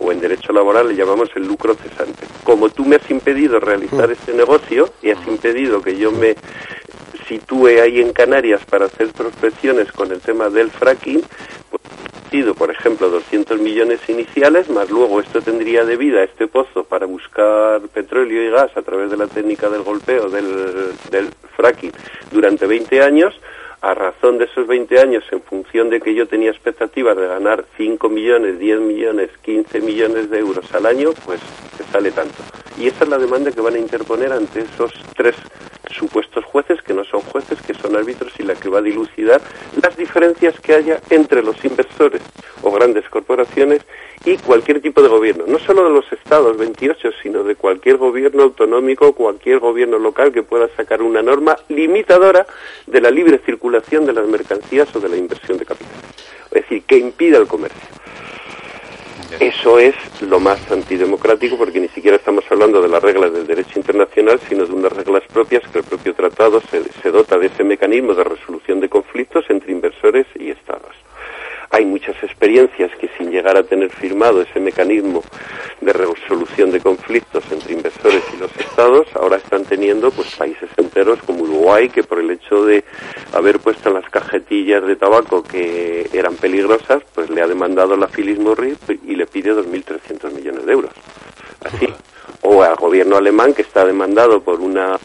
O 0.00 0.12
en 0.12 0.20
derecho 0.20 0.52
laboral 0.52 0.88
le 0.88 0.94
llamamos 0.94 1.30
el 1.34 1.46
lucro 1.46 1.74
cesante. 1.74 2.26
Como 2.44 2.68
tú 2.68 2.84
me 2.84 2.96
has 2.96 3.10
impedido 3.10 3.58
realizar 3.58 4.08
mm. 4.08 4.12
este 4.12 4.34
negocio 4.34 4.88
y 5.02 5.10
has 5.10 5.26
impedido 5.26 5.82
que 5.82 5.96
yo 5.96 6.12
me 6.12 6.36
sitúe 7.26 7.80
ahí 7.82 8.00
en 8.00 8.12
Canarias 8.12 8.60
para 8.68 8.86
hacer 8.86 9.08
prospecciones 9.08 9.90
con 9.92 10.12
el 10.12 10.20
tema 10.20 10.48
del 10.48 10.70
fracking, 10.70 11.22
pues 11.70 11.82
invertido, 12.32 12.54
por 12.54 12.70
ejemplo, 12.70 13.10
200 13.10 13.60
millones 13.60 14.00
iniciales, 14.08 14.70
más 14.70 14.90
luego 14.90 15.20
esto 15.20 15.42
tendría 15.42 15.84
de 15.84 15.96
vida 15.96 16.22
este 16.22 16.46
pozo 16.46 16.84
para 16.84 17.04
buscar 17.04 17.82
petróleo 17.92 18.42
y 18.42 18.50
gas 18.50 18.74
a 18.76 18.82
través 18.82 19.10
de 19.10 19.18
la 19.18 19.26
técnica 19.26 19.68
del 19.68 19.82
golpeo, 19.82 20.30
del, 20.30 20.46
del 21.10 21.28
fracking, 21.56 21.92
durante 22.30 22.66
20 22.66 23.02
años, 23.02 23.34
a 23.82 23.94
razón 23.94 24.38
de 24.38 24.44
esos 24.44 24.66
20 24.68 25.00
años, 25.00 25.24
en 25.32 25.42
función 25.42 25.90
de 25.90 26.00
que 26.00 26.14
yo 26.14 26.28
tenía 26.28 26.50
expectativas 26.50 27.16
de 27.16 27.26
ganar 27.26 27.64
5 27.76 28.08
millones, 28.08 28.60
10 28.60 28.80
millones, 28.80 29.30
15 29.42 29.80
millones 29.80 30.30
de 30.30 30.38
euros 30.38 30.72
al 30.72 30.86
año, 30.86 31.10
pues 31.24 31.40
te 31.76 31.82
sale 31.90 32.12
tanto. 32.12 32.36
Y 32.78 32.86
esa 32.86 33.02
es 33.02 33.10
la 33.10 33.18
demanda 33.18 33.50
que 33.50 33.60
van 33.60 33.74
a 33.74 33.78
interponer 33.78 34.32
ante 34.32 34.60
esos 34.60 34.92
tres 35.16 35.34
supuestos 35.90 36.44
jueces, 36.44 36.80
que 36.80 36.94
no 36.94 37.04
son 37.04 37.20
jueces, 37.22 37.60
que 37.60 37.74
son 37.74 37.96
árbitros, 37.96 38.32
y 38.38 38.44
la 38.44 38.54
que 38.54 38.68
va 38.68 38.78
a 38.78 38.82
dilucidar 38.82 39.40
las 39.82 39.96
diferencias 39.96 40.58
que 40.60 40.74
haya 40.74 41.00
entre 41.10 41.42
los 41.42 41.62
inversores 41.64 42.22
o 42.62 42.70
grandes 42.70 43.08
corporaciones 43.08 43.82
y 44.24 44.36
cualquier 44.36 44.80
tipo 44.80 45.02
de 45.02 45.08
gobierno, 45.08 45.44
no 45.48 45.58
solo 45.58 45.84
de 45.84 45.90
los 45.90 46.10
estados 46.12 46.56
28, 46.56 47.10
sino 47.20 47.42
de 47.42 47.56
cualquier 47.56 47.96
gobierno 47.96 48.44
autonómico, 48.44 49.12
cualquier 49.12 49.58
gobierno 49.58 49.98
local 49.98 50.32
que 50.32 50.44
pueda 50.44 50.68
sacar 50.76 51.02
una 51.02 51.20
norma 51.20 51.56
limitadora 51.68 52.46
de 52.86 53.00
la 53.00 53.10
libre 53.10 53.38
circulación 53.44 53.71
de 53.80 54.12
las 54.12 54.26
mercancías 54.26 54.94
o 54.94 55.00
de 55.00 55.08
la 55.08 55.16
inversión 55.16 55.58
de 55.58 55.64
capital. 55.64 55.92
Es 56.50 56.62
decir, 56.62 56.82
que 56.84 56.98
impida 56.98 57.38
el 57.38 57.46
comercio. 57.46 57.80
Eso 59.40 59.78
es 59.78 59.94
lo 60.20 60.38
más 60.40 60.70
antidemocrático 60.70 61.56
porque 61.56 61.80
ni 61.80 61.88
siquiera 61.88 62.18
estamos 62.18 62.44
hablando 62.50 62.82
de 62.82 62.88
las 62.88 63.02
reglas 63.02 63.32
del 63.32 63.46
derecho 63.46 63.78
internacional, 63.78 64.38
sino 64.46 64.66
de 64.66 64.72
unas 64.72 64.92
reglas 64.92 65.22
propias 65.32 65.62
que 65.68 65.78
el 65.78 65.84
propio 65.84 66.14
tratado 66.14 66.60
se, 66.70 66.82
se 67.02 67.10
dota 67.10 67.38
de 67.38 67.46
ese 67.46 67.64
mecanismo 67.64 68.14
de 68.14 68.24
resolución 68.24 68.80
de 68.80 68.90
conflictos 68.90 69.44
entre 69.48 69.72
inversores 69.72 70.26
y 70.38 70.50
estados 70.50 70.94
hay 71.72 71.86
muchas 71.86 72.14
experiencias 72.22 72.90
que 73.00 73.08
sin 73.16 73.30
llegar 73.30 73.56
a 73.56 73.62
tener 73.62 73.90
firmado 73.90 74.42
ese 74.42 74.60
mecanismo 74.60 75.24
de 75.80 75.92
resolución 75.92 76.70
de 76.70 76.80
conflictos 76.80 77.42
entre 77.50 77.72
inversores 77.72 78.22
y 78.34 78.36
los 78.36 78.54
estados, 78.58 79.06
ahora 79.14 79.38
están 79.38 79.64
teniendo 79.64 80.10
pues 80.10 80.36
países 80.36 80.68
enteros 80.76 81.18
como 81.22 81.44
Uruguay 81.44 81.88
que 81.88 82.02
por 82.02 82.20
el 82.20 82.30
hecho 82.30 82.66
de 82.66 82.84
haber 83.32 83.58
puesto 83.58 83.90
las 83.90 84.08
cajetillas 84.10 84.86
de 84.86 84.96
tabaco 84.96 85.42
que 85.42 86.08
eran 86.12 86.36
peligrosas, 86.36 87.02
pues 87.14 87.30
le 87.30 87.40
ha 87.40 87.46
demandado 87.46 87.96
la 87.96 88.06
Phyllis 88.06 88.38
Morris 88.38 88.76
y 89.06 89.16
le 89.16 89.26
pide 89.26 89.54
2.300 89.54 90.30
millones 90.30 90.66
de 90.66 90.72
euros. 90.72 90.92
Así 91.64 91.88
o 92.42 92.62
al 92.62 92.76
gobierno 92.76 93.16
alemán 93.16 93.54
que 93.54 93.62
está 93.62 93.84
demandado 93.84 94.42
por 94.42 94.60
una 94.60 94.98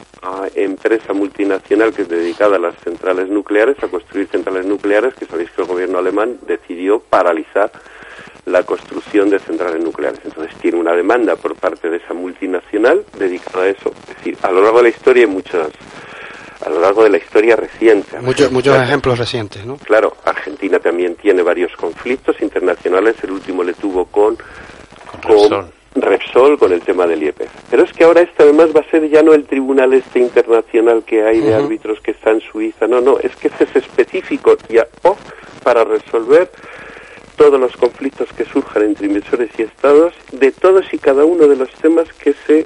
empresa 0.55 1.13
multinacional 1.13 1.93
que 1.93 2.03
es 2.03 2.09
dedicada 2.09 2.57
a 2.57 2.59
las 2.59 2.75
centrales 2.83 3.29
nucleares, 3.29 3.81
a 3.83 3.87
construir 3.87 4.27
centrales 4.27 4.65
nucleares, 4.65 5.13
que 5.15 5.25
sabéis 5.25 5.51
que 5.51 5.61
el 5.61 5.67
gobierno 5.67 5.97
alemán 5.97 6.37
decidió 6.47 6.99
paralizar 6.99 7.71
la 8.45 8.63
construcción 8.63 9.29
de 9.29 9.39
centrales 9.39 9.83
nucleares. 9.83 10.19
Entonces 10.23 10.55
tiene 10.59 10.77
una 10.77 10.93
demanda 10.93 11.35
por 11.35 11.55
parte 11.55 11.89
de 11.89 11.97
esa 11.97 12.13
multinacional 12.13 13.03
dedicada 13.17 13.65
a 13.65 13.69
eso. 13.69 13.91
Es 14.09 14.17
decir, 14.17 14.37
a 14.41 14.51
lo 14.51 14.61
largo 14.61 14.77
de 14.77 14.83
la 14.83 14.89
historia 14.89 15.25
hay 15.25 15.31
muchas 15.31 15.69
a 16.65 16.69
lo 16.69 16.79
largo 16.79 17.03
de 17.03 17.11
la 17.11 17.17
historia 17.17 17.55
reciente. 17.55 18.19
Muchos, 18.19 18.51
muchos 18.51 18.75
ejemplos 18.77 19.19
recientes, 19.19 19.65
¿no? 19.65 19.77
Claro, 19.77 20.17
Argentina 20.25 20.79
también 20.79 21.15
tiene 21.15 21.43
varios 21.43 21.71
conflictos 21.75 22.41
internacionales. 22.41 23.15
El 23.23 23.31
último 23.31 23.63
le 23.63 23.73
tuvo 23.73 24.05
con, 24.05 24.37
con, 25.21 25.71
Repsol 26.27 26.57
con 26.57 26.71
el 26.71 26.81
tema 26.81 27.07
del 27.07 27.23
IEP. 27.23 27.47
Pero 27.69 27.83
es 27.83 27.93
que 27.93 28.03
ahora 28.03 28.21
este 28.21 28.43
además 28.43 28.69
va 28.75 28.81
a 28.81 28.89
ser 28.89 29.09
ya 29.09 29.23
no 29.23 29.33
el 29.33 29.45
tribunal 29.45 29.93
este 29.93 30.19
internacional 30.19 31.03
que 31.03 31.23
hay 31.23 31.39
de 31.39 31.53
árbitros 31.53 31.99
que 32.01 32.11
está 32.11 32.31
en 32.31 32.41
Suiza, 32.41 32.87
no, 32.87 33.01
no, 33.01 33.19
es 33.19 33.35
que 33.35 33.47
este 33.47 33.65
es 33.65 33.75
específico 33.75 34.57
ya 34.69 34.87
para 35.63 35.83
resolver 35.83 36.49
todos 37.35 37.59
los 37.59 37.75
conflictos 37.77 38.29
que 38.35 38.45
surjan 38.45 38.83
entre 38.83 39.07
inversores 39.07 39.51
y 39.57 39.63
estados 39.63 40.13
de 40.31 40.51
todos 40.51 40.85
y 40.91 40.97
cada 40.97 41.23
uno 41.23 41.47
de 41.47 41.55
los 41.55 41.69
temas 41.73 42.11
que 42.13 42.33
se 42.45 42.65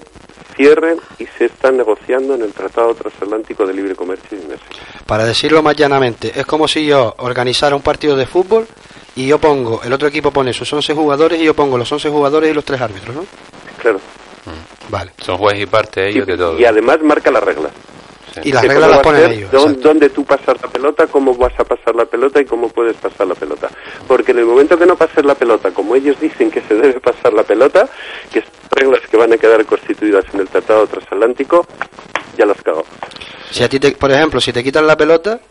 cierren 0.55 0.97
y 1.20 1.26
se 1.38 1.45
están 1.45 1.78
negociando 1.78 2.36
en 2.36 2.43
el 2.43 2.53
Tratado 2.53 2.93
Transatlántico 2.93 3.66
de 3.66 3.74
Libre 3.74 3.95
Comercio 3.95 4.38
y 4.38 4.41
Inversión. 4.41 4.70
Para 5.05 5.26
decirlo 5.26 5.62
más 5.62 5.76
llanamente, 5.76 6.32
es 6.36 6.45
como 6.45 6.68
si 6.68 6.86
yo 6.86 7.16
organizara 7.18 7.76
un 7.76 7.82
partido 7.82 8.16
de 8.16 8.26
fútbol 8.26 8.66
y 9.16 9.28
yo 9.28 9.39
pongo, 9.39 9.82
el 9.84 9.91
otro 9.91 10.07
equipo 10.07 10.32
pone 10.32 10.53
sus 10.53 10.72
11 10.72 10.93
jugadores 10.93 11.41
y 11.41 11.43
yo 11.43 11.53
pongo 11.53 11.78
los 11.78 11.91
11 11.91 12.09
jugadores 12.09 12.51
y 12.51 12.53
los 12.53 12.64
tres 12.64 12.80
árbitros, 12.80 13.16
¿no? 13.16 13.26
Claro. 13.82 13.97
Mm. 14.45 14.91
Vale. 14.91 15.11
Son 15.23 15.38
jueces 15.38 15.61
y 15.61 15.65
parte 15.65 16.07
ellos 16.07 16.27
de 16.27 16.38
todo. 16.38 16.59
Y 16.59 16.65
además 16.65 17.01
marca 17.01 17.32
las 17.32 17.43
reglas. 17.43 17.71
Y 18.43 18.51
las 18.53 18.63
reglas 18.63 18.89
las 18.89 18.99
ponen 18.99 19.32
ellos. 19.32 19.51
Dónde, 19.82 20.09
tú 20.09 20.23
pasas 20.23 20.55
la 20.61 20.69
pelota, 20.69 21.07
cómo 21.07 21.36
vas 21.36 21.53
a 21.59 21.65
pasar 21.65 21.95
la 21.95 22.05
pelota 22.05 22.39
y 22.39 22.45
cómo 22.45 22.69
puedes 22.69 22.95
pasar 22.95 23.27
la 23.27 23.36
pelota. 23.36 23.69
Porque 24.07 24.32
en 24.32 24.39
el 24.39 24.45
momento 24.45 24.77
que 24.77 24.86
no 24.86 24.95
pases 24.95 25.25
la 25.25 25.36
pelota, 25.36 25.71
como 25.71 25.95
ellos 25.95 26.17
dicen 26.19 26.49
que 26.49 26.61
se 26.61 26.75
debe 26.75 26.99
pasar 26.99 27.34
la 27.34 27.43
pelota, 27.43 27.89
que 28.32 28.39
es 28.39 28.45
reglas 28.71 29.01
que 29.09 29.17
van 29.17 29.34
a 29.34 29.38
quedar 29.38 29.65
constituidas 29.65 30.23
en 30.34 30.41
el 30.41 30.47
Tratado 30.47 30.88
Transatlántico, 30.88 31.65
ya 32.38 32.45
las 32.45 32.61
cago. 32.61 32.86
Si 33.49 33.63
a 33.63 33.69
ti, 33.69 33.79
por 33.79 34.11
ejemplo, 34.11 34.39
si 34.39 34.53
te 34.53 34.63
quitan 34.63 34.88
la 34.88 34.95
pelota, 34.95 35.41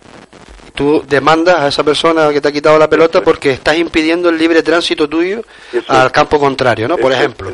tú 0.75 1.05
demandas 1.07 1.59
a 1.59 1.69
esa 1.69 1.85
persona 1.85 2.33
que 2.33 2.41
te 2.41 2.49
ha 2.49 2.53
quitado 2.53 2.79
la 2.79 2.89
pelota 2.89 3.23
porque 3.23 3.51
estás 3.53 3.77
impidiendo 3.77 4.31
el 4.31 4.39
libre 4.39 4.63
tránsito 4.63 5.07
tuyo 5.07 5.43
al 5.89 6.11
campo 6.11 6.41
contrario, 6.41 6.89
¿no? 6.89 6.97
Por 6.97 7.13
ejemplo. 7.13 7.53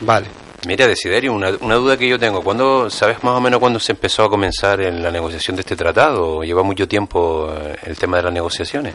Vale. 0.00 0.26
Mira, 0.66 0.86
Desiderio, 0.86 1.34
una, 1.34 1.50
una, 1.60 1.74
duda 1.74 1.96
que 1.98 2.08
yo 2.08 2.18
tengo. 2.18 2.42
¿Cuándo, 2.42 2.88
¿Sabes 2.88 3.22
más 3.22 3.36
o 3.36 3.40
menos 3.40 3.60
cuándo 3.60 3.78
se 3.78 3.92
empezó 3.92 4.24
a 4.24 4.30
comenzar 4.30 4.80
en 4.80 5.02
la 5.02 5.10
negociación 5.10 5.56
de 5.56 5.60
este 5.60 5.76
tratado? 5.76 6.42
¿Lleva 6.42 6.62
mucho 6.62 6.88
tiempo 6.88 7.52
eh, 7.54 7.76
el 7.84 7.98
tema 7.98 8.16
de 8.16 8.22
las 8.22 8.32
negociaciones? 8.32 8.94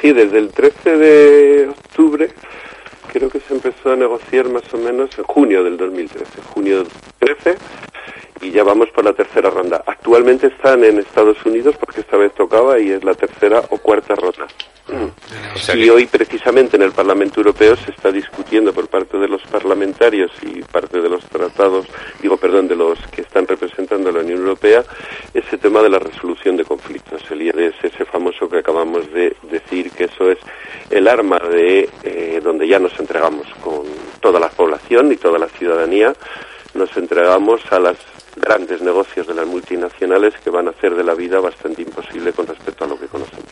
Sí, 0.00 0.12
desde 0.12 0.38
el 0.38 0.50
13 0.50 0.96
de 0.96 1.68
octubre 1.68 2.30
creo 3.12 3.28
que 3.28 3.40
se 3.40 3.54
empezó 3.54 3.92
a 3.92 3.96
negociar 3.96 4.48
más 4.48 4.62
o 4.72 4.76
menos 4.76 5.10
en 5.16 5.24
junio 5.24 5.64
del 5.64 5.76
2013. 5.76 6.42
Junio 6.52 6.84
13 7.18 7.56
y 8.42 8.50
ya 8.50 8.62
vamos 8.62 8.88
por 8.90 9.04
la 9.04 9.12
tercera 9.12 9.50
ronda. 9.50 9.82
Actualmente 9.86 10.48
están 10.48 10.84
en 10.84 10.98
Estados 10.98 11.36
Unidos 11.46 11.76
porque 11.78 12.00
esta 12.00 12.16
vez 12.16 12.32
tocaba 12.34 12.78
y 12.78 12.90
es 12.90 13.04
la 13.04 13.14
tercera 13.14 13.62
o 13.70 13.78
cuarta 13.78 14.14
ronda. 14.14 14.46
Y 15.74 15.88
hoy 15.88 16.06
precisamente 16.06 16.76
en 16.76 16.82
el 16.82 16.92
Parlamento 16.92 17.40
Europeo 17.40 17.76
se 17.76 17.90
está 17.90 18.12
discutiendo 18.12 18.72
por 18.72 18.88
parte 18.88 19.16
de 19.18 19.28
los 19.28 19.42
parlamentarios 19.42 20.30
y 20.42 20.62
parte 20.62 21.00
de 21.00 21.08
los 21.08 21.24
tratados, 21.24 21.86
digo 22.20 22.36
perdón, 22.36 22.68
de 22.68 22.76
los 22.76 22.98
que 23.08 23.22
están 23.22 23.46
representando 23.46 24.10
a 24.10 24.12
la 24.12 24.20
Unión 24.20 24.40
Europea, 24.40 24.84
ese 25.32 25.58
tema 25.58 25.82
de 25.82 25.88
la 25.88 25.98
resolución 25.98 26.56
de 26.56 26.64
conflictos. 26.64 27.22
El 27.30 27.42
IEDS, 27.42 27.74
ese 27.82 28.04
famoso 28.04 28.48
que 28.48 28.58
acabamos 28.58 29.10
de 29.12 29.36
decir 29.50 29.90
que 29.90 30.04
eso 30.04 30.30
es 30.30 30.38
el 30.90 31.08
arma 31.08 31.38
de 31.38 31.88
eh, 32.02 32.40
donde 32.42 32.68
ya 32.68 32.78
nos 32.78 32.98
entregamos 33.00 33.46
con 33.62 33.84
toda 34.20 34.38
la 34.38 34.48
población 34.48 35.10
y 35.12 35.16
toda 35.16 35.38
la 35.38 35.48
ciudadanía 35.48 36.14
nos 36.74 36.94
entregamos 36.96 37.60
a 37.70 37.78
las 37.78 37.96
grandes 38.36 38.82
negocios 38.82 39.26
de 39.26 39.34
las 39.34 39.46
multinacionales 39.46 40.34
que 40.42 40.50
van 40.50 40.66
a 40.66 40.70
hacer 40.70 40.94
de 40.94 41.04
la 41.04 41.14
vida 41.14 41.40
bastante 41.40 41.82
imposible 41.82 42.32
con 42.32 42.46
respecto 42.46 42.84
a 42.84 42.88
lo 42.88 42.98
que 42.98 43.06
conocemos. 43.06 43.48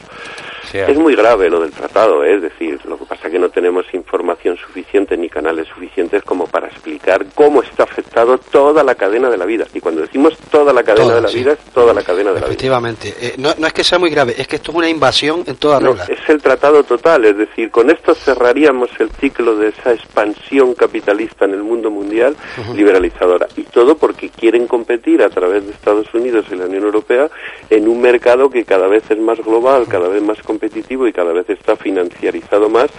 Es 0.72 0.98
muy 0.98 1.14
grave 1.14 1.50
lo 1.50 1.60
del 1.60 1.70
tratado, 1.70 2.24
¿eh? 2.24 2.36
es 2.36 2.42
decir, 2.42 2.80
lo 2.86 2.98
que 2.98 3.04
pasa 3.04 3.26
es 3.26 3.32
que 3.32 3.38
no 3.38 3.50
tenemos 3.50 3.84
información 3.92 4.56
suficiente 4.56 5.16
ni 5.16 5.28
canales 5.28 5.68
suficientes 5.68 6.22
como 6.22 6.46
para 6.46 6.68
explicar 6.68 7.26
cómo 7.34 7.62
está 7.62 7.84
afectado 7.84 8.38
toda 8.38 8.82
la 8.82 8.94
cadena 8.94 9.30
de 9.30 9.36
la 9.36 9.44
vida. 9.44 9.66
Y 9.74 9.80
cuando 9.80 10.00
decimos 10.00 10.36
toda 10.50 10.72
la 10.72 10.82
cadena 10.82 11.14
de 11.16 11.20
la 11.20 11.28
vida, 11.28 11.52
es 11.52 11.58
toda 11.72 11.92
la 11.92 12.02
cadena 12.02 12.30
de 12.30 12.40
la 12.40 12.46
vida. 12.46 12.46
Efectivamente, 12.46 13.14
eh, 13.20 13.34
no, 13.38 13.50
no, 13.58 13.66
es 13.66 13.72
que 13.72 13.84
sea 13.84 13.98
muy 13.98 14.10
grave, 14.10 14.34
es 14.36 14.48
que 14.48 14.56
esto 14.56 14.70
es 14.70 14.76
una 14.76 14.88
invasión 14.88 15.44
en 15.46 15.56
toda 15.56 15.78
regla. 15.78 16.04
Es 16.08 16.28
el 16.28 16.40
tratado 16.40 16.82
total, 16.84 17.24
es 17.24 17.36
decir, 17.36 17.70
con 17.70 17.90
esto 17.90 18.14
cerraríamos 18.14 18.90
el 18.98 19.10
ciclo 19.10 19.56
de 19.56 19.68
esa 19.68 19.92
expansión 19.92 20.74
capitalista 20.74 21.44
en 21.44 21.52
el 21.52 21.62
mundo 21.62 21.90
mundial 21.90 22.36
liberalizadora. 22.74 23.46
Y 23.56 23.62
todo 23.64 23.96
porque 23.96 24.30
quieren 24.30 24.66
competir 24.66 25.22
a 25.22 25.28
través 25.28 25.66
de 25.66 25.72
Estados 25.72 26.12
Unidos 26.14 26.46
y 26.50 26.54
la 26.54 26.66
Unión 26.66 26.84
Europea 26.84 27.28
en 27.68 27.88
un 27.88 28.00
mercado 28.00 28.48
que 28.50 28.64
cada 28.64 28.88
vez 28.88 29.04
es 29.10 29.18
más 29.18 29.38
global, 29.38 29.86
cada 29.88 30.08
vez 30.08 30.22
más 30.22 30.38
competitivo 30.42 30.61
y 31.08 31.12
cada 31.12 31.32
vez 31.32 31.48
está 31.50 31.76
financiarizado 31.76 32.68
más. 32.68 32.90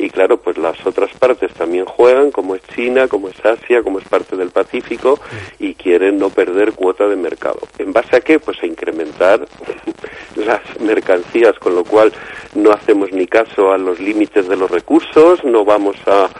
Y 0.00 0.08
claro, 0.08 0.38
pues 0.38 0.56
las 0.56 0.86
otras 0.86 1.10
partes 1.18 1.52
también 1.52 1.84
juegan, 1.84 2.30
como 2.30 2.54
es 2.54 2.62
China, 2.74 3.06
como 3.06 3.28
es 3.28 3.44
Asia, 3.44 3.82
como 3.82 3.98
es 3.98 4.08
parte 4.08 4.34
del 4.34 4.48
Pacífico, 4.48 5.20
y 5.58 5.74
quieren 5.74 6.18
no 6.18 6.30
perder 6.30 6.72
cuota 6.72 7.06
de 7.06 7.16
mercado. 7.16 7.60
¿En 7.78 7.92
base 7.92 8.16
a 8.16 8.20
qué? 8.20 8.38
Pues 8.38 8.62
a 8.62 8.66
incrementar 8.66 9.46
las 10.36 10.80
mercancías, 10.80 11.58
con 11.58 11.74
lo 11.74 11.84
cual 11.84 12.12
no 12.54 12.70
hacemos 12.70 13.12
ni 13.12 13.26
caso 13.26 13.72
a 13.72 13.78
los 13.78 14.00
límites 14.00 14.48
de 14.48 14.56
los 14.56 14.70
recursos, 14.70 15.44
no 15.44 15.66
vamos 15.66 15.96
a, 16.06 16.30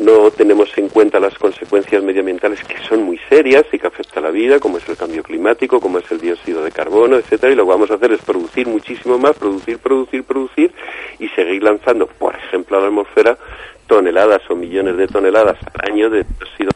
no 0.00 0.32
tenemos 0.32 0.76
en 0.76 0.88
cuenta 0.88 1.20
las 1.20 1.38
consecuencias 1.38 2.02
medioambientales 2.02 2.64
que 2.64 2.76
son 2.88 3.04
muy 3.04 3.18
serias 3.28 3.64
y 3.72 3.78
que 3.78 3.86
afectan 3.86 4.24
a 4.24 4.26
la 4.28 4.32
vida, 4.32 4.58
como 4.58 4.78
es 4.78 4.88
el 4.88 4.96
cambio 4.96 5.22
climático, 5.22 5.80
como 5.80 5.98
es 5.98 6.10
el 6.10 6.20
dióxido 6.20 6.64
de 6.64 6.72
carbono, 6.72 7.16
etcétera, 7.16 7.52
y 7.52 7.56
lo 7.56 7.64
que 7.64 7.70
vamos 7.70 7.90
a 7.92 7.94
hacer 7.94 8.12
es 8.12 8.22
producir 8.22 8.66
muchísimo 8.66 9.18
más, 9.18 9.36
producir, 9.36 9.78
producir, 9.78 10.24
producir 10.24 10.72
y 11.18 11.28
seguir 11.28 11.62
lanzando, 11.62 12.06
por 12.06 12.34
ejemplo, 12.34 12.78
a 12.78 12.80
la 12.80 12.90
atmósfera 13.04 13.38
toneladas 13.86 14.42
o 14.50 14.56
millones 14.56 14.96
de 14.96 15.06
toneladas 15.06 15.58
al 15.74 15.92
año 15.92 16.10
de 16.10 16.24
dióxido 16.24 16.70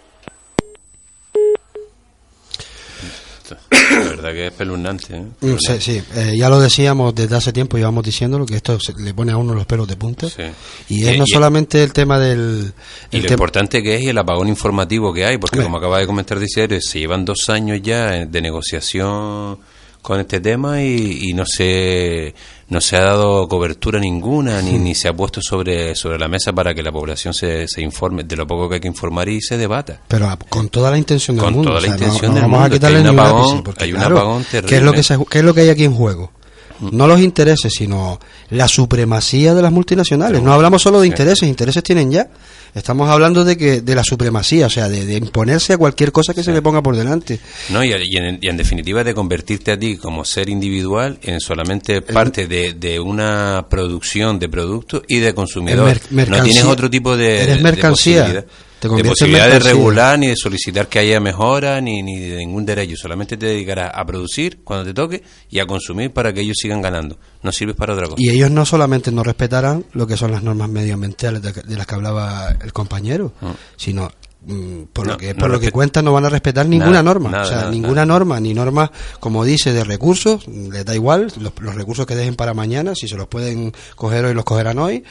verdad 3.90 4.32
que 4.32 4.46
es 4.48 4.52
peluznante. 4.52 5.16
¿eh? 5.16 5.24
Mm, 5.40 5.56
sí, 5.58 5.80
sí. 5.80 6.02
Eh, 6.14 6.34
ya 6.36 6.50
lo 6.50 6.60
decíamos 6.60 7.14
desde 7.14 7.34
hace 7.34 7.52
tiempo, 7.52 7.78
llevamos 7.78 8.04
diciéndolo, 8.04 8.44
que 8.44 8.56
esto 8.56 8.76
le 8.98 9.14
pone 9.14 9.32
a 9.32 9.38
uno 9.38 9.54
los 9.54 9.64
pelos 9.64 9.88
de 9.88 9.96
punta. 9.96 10.26
Y 10.88 11.06
es 11.06 11.18
no 11.18 11.24
solamente 11.26 11.82
el 11.82 11.92
tema 11.92 12.18
del... 12.18 12.72
y 13.10 13.20
lo 13.20 13.32
importante 13.32 13.82
que 13.82 13.96
es 13.96 14.02
y 14.02 14.08
el 14.08 14.18
apagón 14.18 14.48
informativo 14.48 15.12
que 15.14 15.24
hay, 15.24 15.38
porque 15.38 15.62
como 15.62 15.78
acaba 15.78 15.98
de 15.98 16.06
comentar 16.06 16.38
Dice, 16.38 16.68
se 16.80 16.98
llevan 16.98 17.24
dos 17.24 17.48
años 17.48 17.80
ya 17.82 18.26
de 18.26 18.40
negociación 18.42 19.58
con 20.02 20.20
este 20.20 20.40
tema 20.40 20.82
y, 20.82 21.32
no 21.34 21.44
se 21.46 22.34
no 22.68 22.80
se 22.80 22.96
ha 22.96 23.04
dado 23.04 23.48
cobertura 23.48 24.00
ninguna 24.00 24.60
ni, 24.62 24.78
ni 24.78 24.94
se 24.94 25.08
ha 25.08 25.12
puesto 25.12 25.40
sobre 25.40 25.94
sobre 25.94 26.18
la 26.18 26.28
mesa 26.28 26.52
para 26.52 26.74
que 26.74 26.82
la 26.82 26.92
población 26.92 27.34
se, 27.34 27.68
se 27.68 27.80
informe 27.82 28.24
de 28.24 28.36
lo 28.36 28.46
poco 28.46 28.68
que 28.68 28.76
hay 28.76 28.80
que 28.80 28.88
informar 28.88 29.28
y 29.28 29.40
se 29.40 29.56
debata 29.56 30.00
pero 30.08 30.28
con 30.48 30.68
toda 30.68 30.90
la 30.90 30.98
intención 30.98 31.36
del 31.36 31.44
mundo 31.46 31.58
con 31.58 31.66
toda 31.66 31.80
la 31.80 31.94
intención 31.94 32.34
del 32.34 32.42
vamos 32.42 32.58
mundo 32.60 32.66
a 32.66 32.70
quitarle 32.70 32.98
hay 32.98 33.02
un 33.04 33.18
apagón, 33.18 33.64
hay 33.78 33.92
un 33.92 34.02
apagón 34.02 34.44
terrible. 34.44 34.68
¿qué 34.68 34.76
es 34.76 34.82
lo 34.82 34.92
que 34.92 35.26
qué 35.30 35.38
es 35.38 35.44
lo 35.44 35.54
que 35.54 35.60
hay 35.62 35.68
aquí 35.70 35.84
en 35.84 35.94
juego. 35.94 36.32
No 36.80 37.06
los 37.06 37.20
intereses, 37.20 37.72
sino 37.76 38.18
la 38.50 38.68
supremacía 38.68 39.54
de 39.54 39.62
las 39.62 39.72
multinacionales. 39.72 40.42
No 40.42 40.52
hablamos 40.52 40.82
solo 40.82 41.00
de 41.00 41.06
intereses, 41.06 41.48
intereses 41.48 41.82
tienen 41.82 42.10
ya. 42.10 42.28
Estamos 42.74 43.08
hablando 43.08 43.44
de 43.44 43.56
que 43.56 43.80
de 43.80 43.94
la 43.94 44.04
supremacía, 44.04 44.66
o 44.66 44.70
sea, 44.70 44.88
de, 44.88 45.16
imponerse 45.16 45.72
a 45.72 45.78
cualquier 45.78 46.12
cosa 46.12 46.34
que 46.34 46.42
se 46.42 46.52
le 46.52 46.62
ponga 46.62 46.82
por 46.82 46.96
delante. 46.96 47.40
No, 47.70 47.82
y, 47.82 47.92
en, 47.92 48.56
definitiva 48.56 49.02
de 49.02 49.14
convertirte 49.14 49.72
a 49.72 49.78
ti 49.78 49.96
como 49.96 50.24
ser 50.24 50.48
individual 50.48 51.18
en 51.22 51.40
solamente 51.40 52.02
parte 52.02 52.46
de, 52.46 53.00
una 53.00 53.66
producción 53.68 54.38
de 54.38 54.48
productos 54.48 55.02
y 55.08 55.18
de 55.18 55.34
consumidor. 55.34 55.98
no 56.10 56.42
tienes 56.42 56.64
otro 56.64 56.90
tipo 56.90 57.16
de, 57.16 57.42
eres 57.42 57.62
mercancía 57.62 58.24
de 58.28 58.44
posibilidad 58.80 59.48
de 59.48 59.58
regular, 59.58 60.18
ni 60.18 60.28
de 60.28 60.36
solicitar 60.36 60.88
que 60.88 60.98
haya 60.98 61.20
mejora, 61.20 61.80
ni, 61.80 62.02
ni 62.02 62.18
de 62.18 62.36
ningún 62.36 62.64
derecho. 62.64 62.96
Solamente 62.96 63.36
te 63.36 63.46
dedicarás 63.46 63.90
a 63.94 64.04
producir 64.04 64.60
cuando 64.62 64.84
te 64.84 64.94
toque 64.94 65.22
y 65.50 65.58
a 65.58 65.66
consumir 65.66 66.12
para 66.12 66.32
que 66.32 66.40
ellos 66.40 66.56
sigan 66.60 66.80
ganando. 66.80 67.18
No 67.42 67.52
sirves 67.52 67.76
para 67.76 67.94
otra 67.94 68.06
cosa. 68.06 68.16
Y 68.18 68.30
ellos 68.30 68.50
no 68.50 68.64
solamente 68.64 69.10
no 69.10 69.22
respetarán 69.22 69.84
lo 69.92 70.06
que 70.06 70.16
son 70.16 70.32
las 70.32 70.42
normas 70.42 70.68
medioambientales 70.68 71.42
de, 71.42 71.76
las 71.76 71.86
que 71.86 71.94
hablaba 71.94 72.56
el 72.62 72.72
compañero, 72.72 73.32
mm. 73.40 73.50
sino 73.76 74.10
mm, 74.46 74.82
por 74.92 75.06
lo 75.06 75.16
que 75.16 75.34
por 75.34 75.50
lo 75.50 75.60
que 75.60 75.72
cuentan 75.72 76.04
no 76.04 76.12
van 76.12 76.26
a 76.26 76.28
respetar 76.28 76.66
ninguna 76.66 77.02
norma. 77.02 77.42
O 77.42 77.44
sea 77.44 77.70
ninguna 77.70 78.06
norma 78.06 78.40
ni 78.40 78.54
norma 78.54 78.90
como 79.20 79.44
dice 79.44 79.72
de 79.72 79.84
recursos. 79.84 80.46
Les 80.48 80.84
da 80.84 80.94
igual 80.94 81.32
los, 81.38 81.52
los, 81.60 81.74
recursos 81.74 82.06
que 82.06 82.14
dejen 82.14 82.36
para 82.36 82.54
mañana 82.54 82.94
si 82.94 83.08
se 83.08 83.16
los 83.16 83.28
pueden 83.28 83.72
coger 83.96 84.24
hoy 84.24 84.34
los 84.34 84.44
cogerán 84.44 84.78
hoy. 84.78 85.04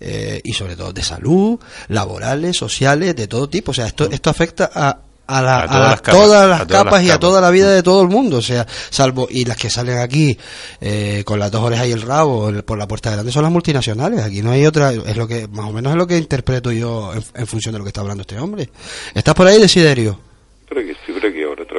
Eh, 0.00 0.40
y 0.44 0.52
sobre 0.52 0.76
todo 0.76 0.92
de 0.92 1.02
salud, 1.02 1.58
laborales, 1.88 2.56
sociales, 2.56 3.16
de 3.16 3.26
todo 3.26 3.48
tipo. 3.48 3.70
O 3.70 3.74
sea, 3.74 3.86
esto, 3.86 4.10
esto 4.10 4.28
afecta 4.28 4.70
a, 4.74 4.98
a, 5.26 5.42
la, 5.42 5.66
todas, 6.02 6.48
las 6.48 6.66
capas, 6.66 7.02
y 7.02 7.10
a 7.10 7.18
toda 7.18 7.40
la 7.40 7.50
vida 7.50 7.70
de 7.70 7.82
todo 7.82 8.02
el 8.02 8.08
mundo, 8.08 8.38
o 8.38 8.42
sea, 8.42 8.66
salvo 8.68 9.26
y 9.30 9.44
las 9.44 9.56
que 9.56 9.70
salen 9.70 9.98
aquí 9.98 10.36
eh, 10.80 11.22
con 11.24 11.38
las 11.38 11.50
dos 11.50 11.62
orejas 11.62 11.86
y 11.86 11.92
el 11.92 12.02
rabo 12.02 12.52
por 12.64 12.78
la 12.78 12.86
puerta 12.86 13.10
delante 13.10 13.32
son 13.32 13.42
las 13.42 13.52
multinacionales. 13.52 14.22
Aquí 14.22 14.42
no 14.42 14.50
hay 14.50 14.66
otra, 14.66 14.92
es 14.92 15.16
lo 15.16 15.26
que 15.26 15.48
más 15.48 15.66
o 15.66 15.72
menos 15.72 15.92
es 15.92 15.98
lo 15.98 16.06
que 16.06 16.18
interpreto 16.18 16.72
yo 16.72 17.12
en, 17.14 17.46
función 17.46 17.72
de 17.72 17.78
lo 17.78 17.84
que 17.84 17.88
está 17.88 18.02
hablando 18.02 18.22
este 18.22 18.38
hombre. 18.38 18.68
¿Estás 19.14 19.34
por 19.34 19.46
ahí, 19.46 19.60
Desiderio? 19.60 20.18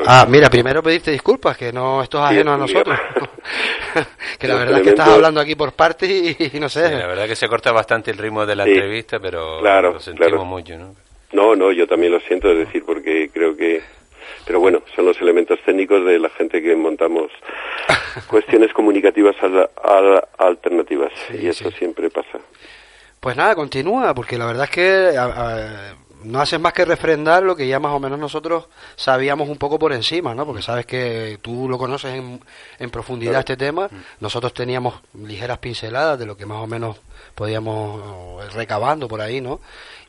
Ah, 0.07 0.25
mira, 0.29 0.49
primero 0.49 0.81
pedirte 0.81 1.11
disculpas, 1.11 1.57
que 1.57 1.73
no 1.73 2.01
esto 2.01 2.17
es 2.19 2.31
ajeno 2.31 2.53
a 2.53 2.57
nosotros. 2.57 2.97
que 4.39 4.47
la 4.47 4.55
verdad 4.55 4.77
es 4.77 4.83
que 4.83 4.89
estás 4.89 5.07
hablando 5.09 5.41
aquí 5.41 5.55
por 5.55 5.73
parte 5.73 6.05
y, 6.53 6.59
no 6.59 6.69
sé. 6.69 6.91
la 6.91 7.07
verdad 7.07 7.27
que 7.27 7.35
se 7.35 7.47
corta 7.47 7.71
bastante 7.71 8.11
el 8.11 8.17
ritmo 8.17 8.45
de 8.45 8.55
la 8.55 8.65
entrevista, 8.65 9.19
pero 9.19 9.61
lo 9.61 9.99
sentimos 9.99 10.45
mucho, 10.45 10.77
¿no? 10.77 11.04
No, 11.35 11.53
no, 11.53 11.71
yo 11.73 11.85
también 11.85 12.13
lo 12.13 12.19
siento, 12.21 12.49
es 12.49 12.59
decir, 12.59 12.83
porque 12.85 13.29
creo 13.31 13.57
que 13.57 13.81
pero 14.45 14.59
bueno, 14.59 14.81
son 14.95 15.05
los 15.05 15.19
elementos 15.21 15.59
técnicos 15.65 16.05
de 16.05 16.17
la 16.17 16.29
gente 16.29 16.61
que 16.61 16.75
montamos 16.75 17.31
cuestiones 18.27 18.71
comunicativas 18.73 19.35
alternativas 20.37 21.11
y 21.33 21.47
eso 21.47 21.69
siempre 21.71 22.09
pasa. 22.09 22.39
Pues 23.19 23.35
nada, 23.35 23.55
continúa, 23.55 24.13
porque 24.13 24.37
la 24.37 24.45
verdad 24.45 24.65
es 24.65 24.69
que 24.69 25.17
no 26.25 26.41
haces 26.41 26.59
más 26.59 26.73
que 26.73 26.85
refrendar 26.85 27.43
lo 27.43 27.55
que 27.55 27.67
ya 27.67 27.79
más 27.79 27.93
o 27.93 27.99
menos 27.99 28.19
nosotros 28.19 28.65
sabíamos 28.95 29.47
un 29.47 29.57
poco 29.57 29.79
por 29.79 29.93
encima, 29.93 30.33
¿no? 30.33 30.45
Porque 30.45 30.61
sabes 30.61 30.85
que 30.85 31.39
tú 31.41 31.69
lo 31.69 31.77
conoces 31.77 32.15
en, 32.15 32.41
en 32.79 32.89
profundidad 32.89 33.39
este 33.39 33.57
tema. 33.57 33.87
Mm. 33.87 33.95
Nosotros 34.21 34.53
teníamos 34.53 34.95
ligeras 35.13 35.59
pinceladas 35.59 36.19
de 36.19 36.25
lo 36.25 36.35
que 36.35 36.45
más 36.45 36.57
o 36.57 36.67
menos 36.67 36.97
podíamos 37.35 38.43
eh, 38.43 38.49
recabando 38.53 39.07
por 39.07 39.21
ahí, 39.21 39.41
¿no? 39.41 39.59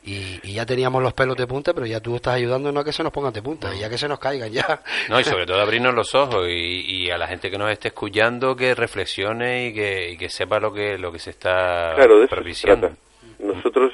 Y, 0.03 0.53
ya 0.53 0.65
teníamos 0.65 1.03
los 1.03 1.13
pelos 1.13 1.35
de 1.35 1.45
punta, 1.45 1.73
pero 1.73 1.85
ya 1.85 1.99
tú 1.99 2.15
estás 2.15 2.35
ayudándonos 2.35 2.81
a 2.81 2.85
que 2.85 2.93
se 2.93 3.03
nos 3.03 3.11
pongan 3.11 3.33
de 3.33 3.41
punta, 3.41 3.75
y 3.75 3.79
ya 3.79 3.89
que 3.89 3.97
se 3.97 4.07
nos 4.07 4.19
caigan 4.19 4.49
ya. 4.51 4.81
No, 5.09 5.19
y 5.19 5.23
sobre 5.25 5.45
todo 5.45 5.59
abrirnos 5.59 5.93
los 5.93 6.15
ojos 6.15 6.47
y, 6.49 7.11
a 7.11 7.17
la 7.17 7.27
gente 7.27 7.51
que 7.51 7.57
nos 7.57 7.69
esté 7.71 7.89
escuchando 7.89 8.55
que 8.55 8.73
reflexione 8.73 9.67
y 9.67 9.73
que, 9.73 10.11
y 10.11 10.17
que 10.17 10.29
sepa 10.29 10.59
lo 10.59 10.73
que, 10.73 10.97
lo 10.97 11.11
que 11.11 11.19
se 11.19 11.31
está 11.31 11.93
claro, 11.95 12.19
de 12.19 12.95
Nosotros 13.39 13.91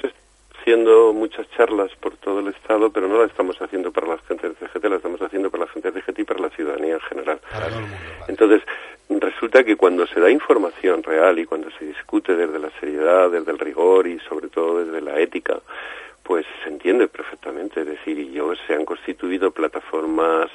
haciendo 0.64 1.12
muchas 1.12 1.46
charlas 1.50 1.90
por 2.00 2.16
todo 2.16 2.40
el 2.40 2.48
Estado, 2.48 2.88
pero 2.88 3.06
no 3.06 3.18
las 3.18 3.28
estamos 3.28 3.60
haciendo 3.60 3.92
para 3.92 4.06
la 4.06 4.18
gente 4.26 4.48
del 4.48 4.56
CGT, 4.56 4.84
las 4.84 4.96
estamos 4.96 5.20
haciendo 5.20 5.50
para 5.50 5.66
la 5.66 5.70
gente 5.70 5.90
del 5.90 6.02
CGT 6.02 6.20
y 6.20 6.24
para 6.24 6.40
la 6.40 6.48
ciudadanía 6.48 6.94
en 6.94 7.00
general. 7.00 7.38
Entonces, 8.28 8.62
resulta 9.10 9.62
que 9.62 9.76
cuando 9.76 10.06
se 10.06 10.20
da 10.20 10.30
información 10.30 11.02
real 11.02 11.38
y 11.38 11.44
cuando 11.44 11.70
se 11.72 11.84
discute 11.84 12.34
desde 12.34 12.58
la 12.58 12.70
seriedad, 12.80 13.30
desde 13.30 13.52
el 13.52 13.58
rigor 13.58 14.06
y 14.06 14.18
sobre 14.20 14.48
todo 14.48 14.82
desde 14.82 15.02
la 15.02 15.20
ética, 15.20 15.60
pues 16.22 16.46
se 16.62 16.70
entiende 16.70 17.08
perfectamente. 17.08 17.82
Es 17.82 17.86
decir, 17.86 18.18
y 18.18 18.32
yo 18.32 18.54
se 18.66 18.72
han 18.72 18.86
constituido 18.86 19.50
plataformas 19.50 20.50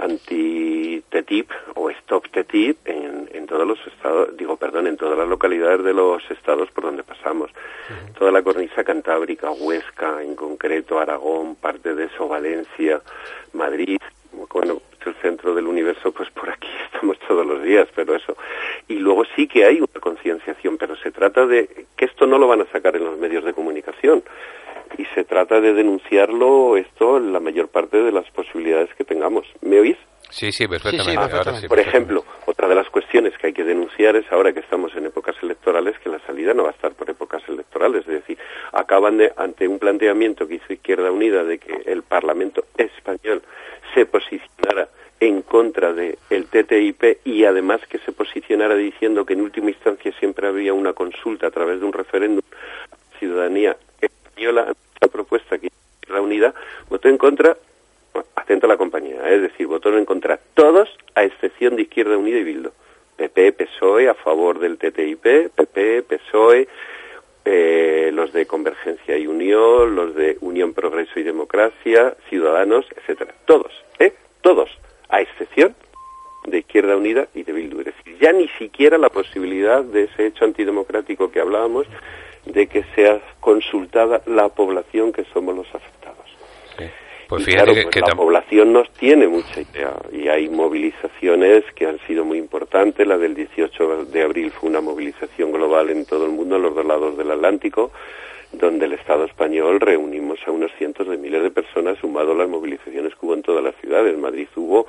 anti-TTIP 0.00 1.50
o 1.74 1.90
Stop 1.90 2.28
TTIP 2.30 2.78
en, 2.86 3.28
en 3.32 3.46
todos 3.46 3.66
los 3.66 3.78
estados, 3.86 4.36
digo, 4.36 4.56
perdón, 4.56 4.86
en 4.86 4.96
todas 4.96 5.18
las 5.18 5.28
localidades 5.28 5.84
de 5.84 5.94
los 5.94 6.22
estados 6.30 6.70
por 6.70 6.84
donde 6.84 7.02
pasamos. 7.02 7.50
Toda 8.18 8.30
la 8.32 8.42
cornisa 8.42 8.84
cantábrica, 8.84 9.50
Huesca, 9.50 10.22
en 10.22 10.34
concreto, 10.36 10.98
Aragón, 10.98 11.56
parte 11.56 11.94
de 11.94 12.04
eso, 12.04 12.28
Valencia, 12.28 13.00
Madrid, 13.52 13.98
bueno, 14.52 14.80
el 15.06 15.14
centro 15.16 15.54
del 15.54 15.66
universo, 15.66 16.12
pues 16.12 16.30
por 16.30 16.50
aquí 16.50 16.68
estamos 16.92 17.18
todos 17.26 17.46
los 17.46 17.62
días, 17.62 17.88
pero 17.94 18.14
eso. 18.14 18.36
Y 18.88 18.94
luego 18.94 19.24
sí 19.36 19.46
que 19.46 19.64
hay 19.64 19.78
una 19.78 20.00
concienciación, 20.00 20.76
pero 20.78 20.96
se 20.96 21.10
trata 21.10 21.46
de 21.46 21.86
que 21.96 22.04
esto 22.04 22.26
no 22.26 22.38
lo 22.38 22.48
van 22.48 22.62
a 22.62 22.66
sacar 22.66 22.96
en 22.96 23.04
los 23.04 23.18
medios 23.18 23.44
de 23.44 23.52
comunicación 23.52 24.22
y 25.00 25.06
se 25.14 25.24
trata 25.24 25.60
de 25.60 25.72
denunciarlo 25.72 26.76
esto 26.76 27.16
en 27.16 27.32
la 27.32 27.40
mayor 27.40 27.68
parte 27.68 28.02
de 28.02 28.12
las 28.12 28.30
posibilidades 28.30 28.90
que 28.94 29.04
tengamos. 29.04 29.46
¿Me 29.62 29.80
oís? 29.80 29.96
Sí, 30.28 30.52
sí, 30.52 30.68
perfectamente. 30.68 31.68
Por 31.68 31.78
ejemplo, 31.78 32.24
otra 32.46 32.68
de 32.68 32.74
las 32.74 32.88
cuestiones 32.90 33.32
que 33.38 33.48
hay 33.48 33.52
que 33.54 33.64
denunciar 33.64 34.14
es 34.16 34.30
ahora 34.30 34.52
que 34.52 34.60
estamos 34.60 34.94
en 34.94 35.06
épocas 35.06 35.34
electorales 35.42 35.98
que 35.98 36.10
la 36.10 36.18
salida 36.20 36.52
no 36.52 36.64
va 36.64 36.68
a 36.68 36.72
estar 36.72 36.92
por 36.92 37.08
épocas 37.08 37.42
electorales. 37.48 38.02
Es 38.02 38.14
decir, 38.20 38.38
acaban 38.72 39.16
de, 39.16 39.32
ante 39.36 39.66
un 39.66 39.78
planteamiento 39.78 40.46
que 40.46 40.56
hizo 40.56 40.72
Izquierda 40.72 41.10
Unida 41.10 41.44
de 41.44 41.58
que 41.58 41.82
el 41.86 42.02
Parlamento 42.02 42.64
español 42.76 43.42
se 43.94 44.04
posicionara 44.04 44.88
en 45.18 45.42
contra 45.42 45.92
del 45.94 46.18
el 46.28 46.46
TTIP 46.46 47.26
y 47.26 47.44
además 47.44 47.80
que 47.88 47.98
se 47.98 48.12
posicionara 48.12 48.74
diciendo 48.74 49.24
que 49.24 49.32
en 49.32 49.40
última 49.40 49.70
instancia 49.70 50.12
siempre 50.18 50.46
había 50.46 50.74
una 50.74 50.92
consulta 50.92 51.46
a 51.46 51.50
través 51.50 51.80
de 51.80 51.86
un 51.86 51.92
referéndum 51.92 52.42
ciudadanía 53.18 53.76
española 54.40 54.74
la 55.00 55.08
propuesta 55.08 55.58
que 55.58 55.68
la 56.08 56.20
unidad 56.20 56.54
votó 56.88 57.08
en 57.08 57.18
contra 57.18 57.56
atento 58.34 58.66
a 58.66 58.70
la 58.70 58.76
compañía. 58.76 59.28
Es 59.30 59.42
decir 59.42 59.66
votó 59.66 59.96
en 59.96 60.04
contra 60.04 60.38
todos 60.54 60.88
a 61.14 61.24
excepción 61.24 61.76
de 61.76 61.82
Izquierda 61.82 62.16
Unida 62.16 62.38
y 62.38 62.44
Bildo 62.44 62.72
PP 63.16 63.52
PSOE 63.52 64.08
a 64.08 64.14
favor 64.14 64.58
del 64.58 64.78
TTIP 64.78 65.50
PP 65.54 66.02
PSOE 66.04 66.68
eh, 67.44 68.10
los 68.14 68.32
de 68.32 68.46
Convergencia 68.46 69.16
y 69.18 69.26
Unión 69.26 69.94
los 69.94 70.14
de 70.14 70.38
Unión 70.40 70.72
Progreso 70.72 71.20
y 71.20 71.22
Democracia 71.22 72.14
Ciudadanos 72.28 72.86
etcétera 72.96 73.34
todos 73.46 73.72
eh 73.98 74.14
todos 74.40 74.70
a 75.10 75.20
excepción 75.20 75.74
de 76.46 76.58
Izquierda 76.58 76.96
Unida 76.96 77.28
y 77.34 77.42
de 77.42 77.52
Bildu. 77.52 77.80
Es 77.80 77.86
decir, 77.86 78.16
ya 78.18 78.32
ni 78.32 78.48
siquiera 78.58 78.96
la 78.96 79.10
posibilidad 79.10 79.84
de 79.84 80.04
ese 80.04 80.28
hecho 80.28 80.46
antidemocrático 80.46 81.30
que 81.30 81.40
hablábamos 81.40 81.86
de 82.52 82.66
que 82.66 82.84
sea 82.94 83.20
consultada 83.40 84.22
la 84.26 84.48
población 84.48 85.12
que 85.12 85.24
somos 85.32 85.54
los 85.54 85.66
afectados. 85.74 86.00
Pues 87.30 87.44
fíjate 87.44 87.74
que, 87.74 88.00
pues 88.00 88.08
la 88.08 88.16
población 88.16 88.72
nos 88.72 88.90
tiene 88.94 89.28
mucha 89.28 89.60
idea 89.60 89.94
y 90.12 90.26
hay 90.26 90.48
movilizaciones 90.48 91.62
que 91.76 91.86
han 91.86 92.00
sido 92.08 92.24
muy 92.24 92.38
importantes. 92.38 93.06
La 93.06 93.18
del 93.18 93.36
18 93.36 94.06
de 94.06 94.22
abril 94.22 94.50
fue 94.50 94.68
una 94.68 94.80
movilización 94.80 95.52
global 95.52 95.90
en 95.90 96.06
todo 96.06 96.26
el 96.26 96.32
mundo, 96.32 96.56
en 96.56 96.62
los 96.62 96.74
dos 96.74 96.84
lados 96.84 97.16
del 97.16 97.30
Atlántico, 97.30 97.92
donde 98.50 98.86
el 98.86 98.94
Estado 98.94 99.26
español 99.26 99.78
reunimos 99.78 100.40
a 100.44 100.50
unos 100.50 100.72
cientos 100.76 101.06
de 101.06 101.18
miles 101.18 101.44
de 101.44 101.52
personas, 101.52 101.98
sumado 102.00 102.32
a 102.32 102.34
las 102.34 102.48
movilizaciones 102.48 103.14
que 103.14 103.24
hubo 103.24 103.34
en 103.34 103.42
todas 103.42 103.62
las 103.62 103.76
ciudades. 103.76 104.12
En 104.12 104.20
Madrid 104.20 104.48
hubo 104.56 104.88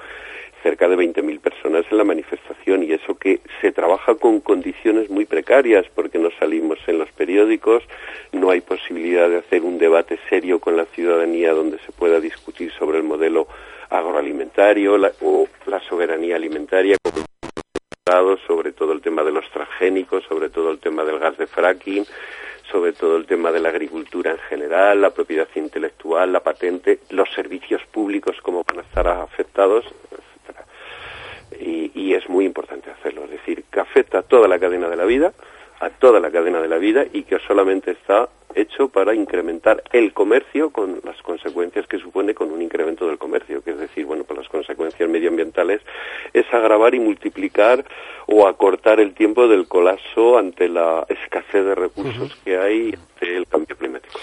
cerca 0.64 0.88
de 0.88 0.95
20.000 0.95 1.39
personas 1.39 1.86
en 1.89 1.97
la 1.97 2.03
manifestación 2.03 2.84
y 2.84 2.93
eso 2.93 3.18
que 3.18 3.41
se 3.62 3.72
trabaja 3.72 4.16
con 4.16 4.39
condiciones 4.39 5.09
muy 5.09 5.26
precarias 5.26 5.86
porque 5.93 6.20
no 6.20 6.30
salimos 6.39 6.80
en 6.88 6.99
los 6.99 7.12
periódicos, 7.12 7.84
no 8.32 8.49
hay 8.49 8.62
posibilidad 8.62 9.30
de 9.30 9.38
hacer 9.38 9.64
un 9.64 9.78
debate 9.78 10.20
serio 10.30 10.59
con 10.59 10.78
la 10.78 10.86
ciudadanía 10.86 11.53
donde 11.53 11.80
se 11.80 11.91
pueda 11.91 12.20
discutir 12.20 12.72
sobre 12.74 12.97
el 12.97 13.03
modelo 13.03 13.47
agroalimentario 13.89 14.95
o 15.22 15.47
la 15.66 15.80
soberanía 15.82 16.36
alimentaria, 16.36 16.97
sobre 18.47 18.72
todo 18.74 18.93
el 18.93 19.01
tema 19.01 19.24
de 19.24 19.32
los 19.32 19.49
transgénicos, 19.51 20.24
sobre 20.26 20.49
todo 20.49 20.72
el 20.72 20.80
tema 20.80 21.03
del 21.03 21.20
gas 21.20 21.38
de 21.38 21.47
fracking, 21.47 22.05
sobre 22.72 22.93
todo 22.93 23.18
el 23.18 23.26
tema 23.26 23.51
de 23.51 23.59
la 23.59 23.70
agricultura 23.70 24.32
en 24.32 24.38
general, 24.38 25.01
la 25.01 25.12
propiedad 25.12 25.47
intelectual, 25.55 26.32
la 26.32 26.41
patente, 26.41 26.99
los 27.09 27.30
servicios 27.34 27.82
públicos, 27.91 28.38
cómo 28.41 28.64
van 28.64 28.80
a 28.80 28.82
estar 28.82 29.07
afectados. 29.07 29.86
Y, 31.60 31.91
y, 31.93 32.14
es 32.14 32.28
muy 32.30 32.45
importante 32.45 32.89
hacerlo, 32.89 33.26
es 33.26 33.32
decir, 33.32 33.66
que 33.72 33.80
afecta 33.80 34.20
a 34.20 34.22
toda 34.24 34.47
la 34.47 34.60
cadena 34.60 34.88
de 34.89 34.95
la 34.95 35.06
vida, 35.06 35.34
a 35.80 35.89
toda 35.89 36.20
la 36.20 36.32
cadena 36.32 36.62
de 36.62 36.68
la 36.68 36.78
vida 36.78 37.06
y 37.12 37.24
que 37.24 37.39
solamente 37.39 37.91
está 37.91 38.30
hecho 38.56 38.89
para 38.89 39.14
incrementar 39.16 39.84
el 39.91 40.14
comercio 40.14 40.70
con 40.72 41.02
las 41.04 41.22
consecuencias 41.22 41.88
que 41.88 41.99
supone 41.99 42.34
con 42.34 42.52
un 42.52 42.62
incremento 42.62 43.08
del 43.08 43.18
comercio, 43.18 43.64
que 43.64 43.72
es 43.72 43.80
decir, 43.80 44.06
bueno, 44.06 44.24
pues 44.24 44.39
las 44.39 44.49
consecuencias 44.49 45.10
medioambientales 45.10 45.82
es 46.34 46.45
agravar 46.54 46.95
y 46.95 46.99
multiplicar 46.99 47.86
o 48.28 48.47
acortar 48.47 48.99
el 48.99 49.14
tiempo 49.14 49.47
del 49.47 49.68
colapso 49.68 50.38
ante 50.38 50.70
la 50.70 51.06
escasez 51.10 51.66
de 51.66 51.76
recursos 51.76 52.36
que 52.43 52.58
hay 52.58 52.93
ante 52.93 53.38
el 53.38 53.47
cambio 53.47 53.76
climático. 53.76 54.18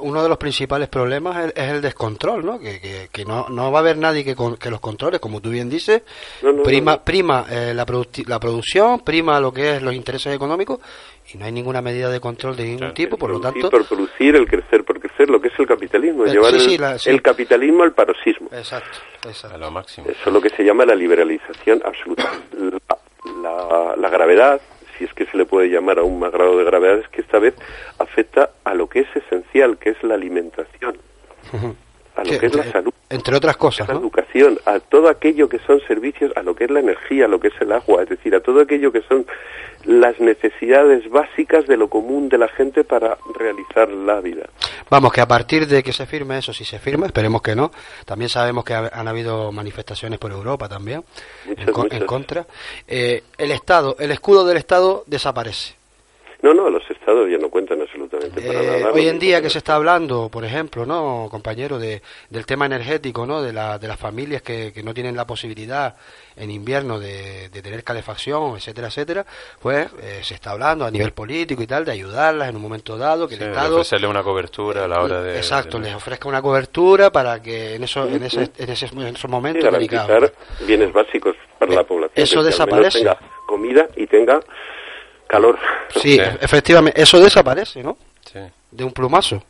uno 0.00 0.22
de 0.22 0.28
los 0.28 0.38
principales 0.38 0.88
problemas 0.88 1.52
es, 1.54 1.68
el 1.68 1.82
descontrol, 1.82 2.44
¿no? 2.44 2.58
Que, 2.58 3.08
que, 3.12 3.24
no, 3.24 3.48
no, 3.48 3.70
va 3.70 3.78
a 3.78 3.82
haber 3.82 3.98
nadie 3.98 4.24
que, 4.24 4.34
que 4.58 4.70
los 4.70 4.80
controles, 4.80 5.20
como 5.20 5.40
tú 5.40 5.50
bien 5.50 5.68
dices, 5.68 6.02
prima, 6.64 7.04
prima 7.04 7.46
eh, 7.50 7.72
la, 7.74 7.86
la 8.26 8.40
producción, 8.40 9.00
prima 9.00 9.40
lo 9.40 9.52
que 9.52 9.76
es 9.76 9.82
los 9.82 9.94
intereses 9.94 10.34
económicos 10.34 10.80
y 11.32 11.38
no 11.38 11.44
hay 11.44 11.52
ninguna 11.52 11.82
medida 11.82 12.08
de 12.08 12.20
control 12.20 12.56
de 12.56 12.64
ningún 12.64 12.94
tipo, 12.94 13.16
por 13.16 13.30
lo 13.30 13.40
tanto... 13.40 13.70
Por 13.70 13.86
producir, 13.86 14.36
el 14.36 14.46
crecer 14.46 14.84
por 14.84 15.00
crecer, 15.00 15.28
lo 15.28 15.40
que 15.40 15.48
es 15.48 15.58
el 15.58 15.66
capitalismo, 15.66 16.24
es 16.24 16.30
eh, 16.30 16.34
llevar 16.34 16.54
el, 17.04 17.22
capitalismo 17.22 17.82
al 17.82 17.92
paroxismo. 17.92 18.48
Exacto, 18.52 18.98
A 19.52 19.58
lo 19.58 19.70
máximo. 19.70 20.08
Eso 20.08 20.20
es 20.26 20.32
lo 20.32 20.40
que 20.40 20.50
se 20.50 20.64
llama 20.64 20.84
la 20.84 20.94
liberalización 20.94 21.82
absoluta. 21.84 22.30
La, 23.98 24.08
gravedad, 24.08 24.60
si 24.96 25.04
es 25.04 25.12
que 25.14 25.26
se 25.26 25.36
le 25.36 25.46
puede 25.46 25.68
llamar 25.68 25.98
a 25.98 26.02
un 26.02 26.18
más 26.20 26.32
grado 26.32 26.56
de 26.56 26.64
gravedad, 26.64 26.98
es 26.98 27.08
que 27.08 27.20
esta 27.22 27.38
vez 27.38 27.54
afecta 27.98 28.50
a 28.64 28.74
lo 28.74 28.88
que 28.88 29.00
es 29.00 29.08
esencial, 29.16 29.78
que 29.78 29.90
es 29.90 30.02
la 30.02 30.14
alimentación. 30.14 30.96
a 32.16 32.24
lo 32.24 32.38
que 32.38 32.46
es 32.46 32.54
la 32.54 32.72
salud. 32.72 32.92
Entre 33.08 33.36
otras 33.36 33.56
cosas, 33.56 33.88
La 33.88 33.94
educación, 33.94 34.58
a 34.64 34.80
todo 34.80 35.08
aquello 35.08 35.48
que 35.48 35.58
son 35.60 35.80
servicios, 35.86 36.32
a 36.36 36.42
lo 36.42 36.56
que 36.56 36.64
es 36.64 36.70
la 36.70 36.80
energía, 36.80 37.26
a 37.26 37.28
lo 37.28 37.38
que 37.38 37.48
es 37.48 37.54
el 37.60 37.70
agua, 37.70 38.02
es 38.02 38.08
decir, 38.08 38.34
a 38.34 38.40
todo 38.40 38.60
aquello 38.60 38.90
que 38.90 39.02
son 39.02 39.26
las 39.84 40.18
necesidades 40.18 41.08
básicas 41.08 41.66
de 41.66 41.76
lo 41.76 41.88
común 41.88 42.28
de 42.28 42.38
la 42.38 42.48
gente 42.48 42.82
para 42.82 43.16
realizar 43.38 43.88
la 43.88 44.20
vida. 44.20 44.48
Vamos, 44.90 45.12
que 45.12 45.20
a 45.20 45.28
partir 45.28 45.66
de 45.66 45.82
que 45.82 45.92
se 45.92 46.06
firme 46.06 46.38
eso, 46.38 46.52
si 46.52 46.64
se 46.64 46.80
firma, 46.80 47.06
esperemos 47.06 47.42
que 47.42 47.54
no, 47.54 47.70
también 48.04 48.28
sabemos 48.28 48.64
que 48.64 48.74
han 48.74 49.08
habido 49.08 49.52
manifestaciones 49.52 50.18
por 50.18 50.32
Europa 50.32 50.68
también 50.68 51.04
en, 51.46 52.06
contra, 52.06 52.46
eh, 52.88 53.22
el 53.38 53.52
Estado, 53.52 53.96
el 54.00 54.10
escudo 54.10 54.44
del 54.44 54.56
Estado 54.56 55.04
desaparece. 55.06 55.76
No, 56.42 56.52
no, 56.52 56.68
los 56.68 56.88
estados 57.06 57.30
ya 57.30 57.38
no 57.38 57.48
cuentan 57.48 57.80
absolutamente 57.80 58.40
para 58.40 58.62
eh, 58.62 58.80
nada. 58.80 58.92
Hoy 58.92 59.06
en 59.06 59.18
día 59.20 59.40
que 59.40 59.48
se 59.48 59.58
está 59.58 59.76
hablando, 59.76 60.28
por 60.28 60.44
ejemplo, 60.44 60.84
no, 60.84 61.28
compañero, 61.30 61.78
de, 61.78 62.02
del 62.30 62.44
tema 62.44 62.66
energético, 62.66 63.24
¿no? 63.24 63.42
De, 63.42 63.52
la, 63.52 63.78
de 63.78 63.86
las 63.86 63.98
familias 63.98 64.42
que, 64.42 64.72
que 64.72 64.82
no 64.82 64.92
tienen 64.92 65.14
la 65.14 65.24
posibilidad 65.24 65.94
en 66.34 66.50
invierno 66.50 66.98
de, 66.98 67.48
tener 67.62 67.84
calefacción, 67.84 68.56
etcétera, 68.56 68.88
etcétera, 68.88 69.24
pues 69.62 69.88
eh, 70.02 70.20
se 70.22 70.34
está 70.34 70.50
hablando 70.50 70.84
a 70.84 70.90
nivel 70.90 71.12
político 71.12 71.62
y 71.62 71.66
tal 71.66 71.84
de 71.84 71.92
ayudarlas 71.92 72.48
en 72.48 72.56
un 72.56 72.62
momento 72.62 72.98
dado, 72.98 73.28
que 73.28 73.36
el 73.36 73.42
Estado... 73.42 73.76
ofrecerle 73.76 74.08
una 74.08 74.24
cobertura 74.24 74.84
a 74.84 74.88
la 74.88 75.00
hora 75.00 75.22
de... 75.22 75.36
Exacto, 75.36 75.78
les 75.78 75.94
ofrezca 75.94 76.28
una 76.28 76.42
cobertura 76.42 77.10
para 77.10 77.40
que 77.40 77.76
en, 77.76 77.84
eso, 77.84 78.06
en, 78.06 78.22
ese, 78.24 78.50
en, 78.58 78.70
ese, 78.70 78.86
en 78.86 79.14
esos 79.14 79.30
momentos... 79.30 79.64
garantizar 79.64 80.32
bienes 80.66 80.92
básicos 80.92 81.36
para 81.58 81.72
la 81.72 81.80
eh, 81.82 81.84
población. 81.84 82.24
Eso 82.24 82.42
desaparece. 82.42 82.98
Tenga 82.98 83.18
comida 83.46 83.88
y 83.96 84.06
tenga 84.08 84.40
calor. 85.26 85.58
Sí, 85.90 86.18
efectivamente, 86.40 87.00
eso 87.00 87.20
desaparece, 87.20 87.82
¿no? 87.82 87.96
Sí. 88.32 88.40
De 88.70 88.84
un 88.84 88.92
plumazo. 88.92 89.42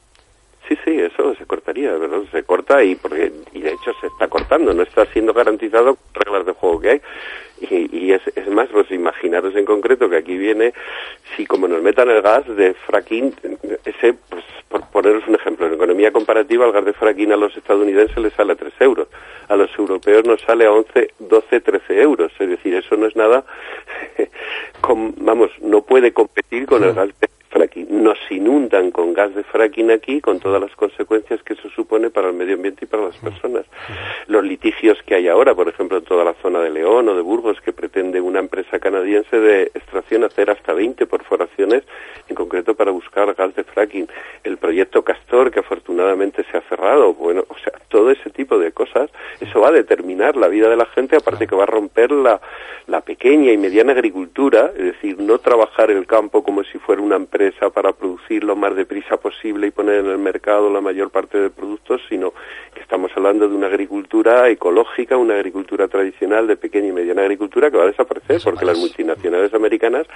Sí, 0.68 0.76
sí, 0.84 0.98
eso 0.98 1.34
se 1.36 1.46
cortaría, 1.46 1.92
¿verdad? 1.92 2.22
Se 2.32 2.42
corta 2.42 2.82
y 2.82 2.96
porque 2.96 3.32
y 3.52 3.60
de 3.60 3.70
hecho 3.70 3.92
se 4.00 4.08
está 4.08 4.26
cortando, 4.26 4.74
no 4.74 4.82
está 4.82 5.06
siendo 5.06 5.32
garantizado 5.32 5.96
reglas 6.12 6.44
de 6.44 6.52
juego 6.52 6.80
que 6.80 6.90
hay. 6.90 7.02
Y, 7.60 7.96
y 7.96 8.12
es, 8.12 8.20
es, 8.34 8.48
más, 8.48 8.68
pues 8.68 8.90
imaginaros 8.90 9.54
en 9.54 9.64
concreto 9.64 10.10
que 10.10 10.16
aquí 10.16 10.36
viene, 10.36 10.74
si 11.36 11.46
como 11.46 11.68
nos 11.68 11.82
metan 11.82 12.08
el 12.10 12.22
gas 12.22 12.44
de 12.56 12.74
fracking, 12.74 13.34
ese, 13.84 14.14
pues 14.28 14.44
por 14.68 14.84
poneros 14.90 15.26
un 15.28 15.34
ejemplo, 15.34 15.66
en 15.66 15.74
economía 15.74 16.10
comparativa 16.10 16.66
el 16.66 16.72
gas 16.72 16.84
de 16.84 16.92
fracking 16.92 17.32
a 17.32 17.36
los 17.36 17.56
estadounidenses 17.56 18.16
les 18.16 18.32
sale 18.32 18.54
a 18.54 18.56
3 18.56 18.72
euros, 18.80 19.08
a 19.48 19.56
los 19.56 19.70
europeos 19.78 20.24
nos 20.24 20.40
sale 20.40 20.64
a 20.66 20.72
11, 20.72 21.12
12, 21.18 21.60
13 21.60 22.00
euros, 22.02 22.32
es 22.38 22.48
decir, 22.48 22.74
eso 22.74 22.96
no 22.96 23.06
es 23.06 23.14
nada, 23.14 23.44
vamos, 25.18 25.50
no 25.60 25.82
puede 25.82 26.12
competir 26.12 26.66
con 26.66 26.82
el 26.82 26.94
gas 26.94 27.08
de 27.20 27.25
nos 27.88 28.18
inundan 28.30 28.90
con 28.90 29.12
gas 29.14 29.34
de 29.34 29.42
fracking 29.44 29.90
aquí, 29.90 30.20
con 30.20 30.40
todas 30.40 30.60
las 30.60 30.74
consecuencias 30.76 31.42
que 31.42 31.54
eso 31.54 31.68
supone 31.70 32.10
para 32.10 32.28
el 32.28 32.34
medio 32.34 32.54
ambiente 32.54 32.84
y 32.84 32.88
para 32.88 33.04
las 33.04 33.16
personas. 33.16 33.66
Los 34.26 34.44
litigios 34.44 34.98
que 35.04 35.14
hay 35.14 35.28
ahora, 35.28 35.54
por 35.54 35.68
ejemplo, 35.68 35.98
en 35.98 36.04
toda 36.04 36.24
la 36.24 36.34
zona 36.34 36.60
de 36.60 36.70
León 36.70 37.08
o 37.08 37.14
de 37.14 37.22
Burgos, 37.22 37.60
que 37.60 37.72
pretende 37.72 38.20
una 38.20 38.40
empresa 38.40 38.78
canadiense 38.78 39.38
de 39.38 39.64
extracción 39.74 40.24
hacer 40.24 40.50
hasta 40.50 40.72
20 40.72 41.06
perforaciones, 41.06 41.84
en 42.28 42.34
concreto 42.34 42.74
para 42.74 42.90
buscar 42.90 43.32
gas 43.34 43.54
de 43.54 43.64
fracking. 43.64 44.08
El 44.44 44.58
proyecto 44.58 45.02
Castor, 45.02 45.50
que 45.50 45.60
afortunadamente 45.60 46.44
se 46.50 46.58
ha 46.58 46.60
cerrado. 46.62 47.14
Bueno, 47.14 47.44
o 47.48 47.58
sea, 47.58 47.72
todo 47.88 48.10
ese 48.10 48.30
tipo 48.30 48.58
de 48.58 48.72
cosas, 48.72 49.10
eso 49.40 49.60
va 49.60 49.68
a 49.68 49.72
determinar 49.72 50.36
la 50.36 50.48
vida 50.48 50.68
de 50.68 50.76
la 50.76 50.86
gente, 50.86 51.16
aparte 51.16 51.46
que 51.46 51.56
va 51.56 51.64
a 51.64 51.66
romper 51.66 52.10
la, 52.12 52.40
la 52.86 53.00
pequeña 53.00 53.52
y 53.52 53.56
mediana 53.56 53.92
agricultura, 53.92 54.72
es 54.76 54.84
decir, 54.84 55.18
no 55.18 55.38
trabajar 55.38 55.90
el 55.90 56.06
campo 56.06 56.42
como 56.42 56.62
si 56.64 56.78
fuera 56.78 57.02
una 57.02 57.16
empresa 57.16 57.45
para 57.72 57.92
producir 57.92 58.44
lo 58.44 58.56
más 58.56 58.74
deprisa 58.74 59.16
posible 59.16 59.66
y 59.66 59.70
poner 59.70 60.00
en 60.00 60.06
el 60.06 60.18
mercado 60.18 60.70
la 60.70 60.80
mayor 60.80 61.10
parte 61.10 61.38
de 61.38 61.50
productos, 61.50 62.00
sino 62.08 62.32
que 62.74 62.80
estamos 62.80 63.10
hablando 63.16 63.48
de 63.48 63.54
una 63.54 63.66
agricultura 63.66 64.48
ecológica, 64.48 65.16
una 65.16 65.34
agricultura 65.34 65.88
tradicional 65.88 66.46
de 66.46 66.56
pequeña 66.56 66.88
y 66.88 66.92
mediana 66.92 67.22
agricultura 67.22 67.70
que 67.70 67.76
va 67.76 67.84
a 67.84 67.88
desaparecer 67.88 68.40
porque 68.44 68.64
las 68.64 68.78
multinacionales 68.78 69.52
americanas, 69.54 70.06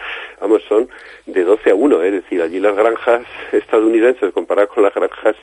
vamos, 0.40 0.62
son 0.68 0.88
de 1.26 1.44
12 1.44 1.70
a 1.70 1.74
1, 1.74 2.02
es 2.02 2.12
decir, 2.12 2.42
allí 2.42 2.60
las 2.60 2.76
granjas 2.76 3.22
estadounidenses 3.52 4.32
comparadas 4.32 4.70
con 4.70 4.82
las 4.82 4.94
granjas 4.94 5.36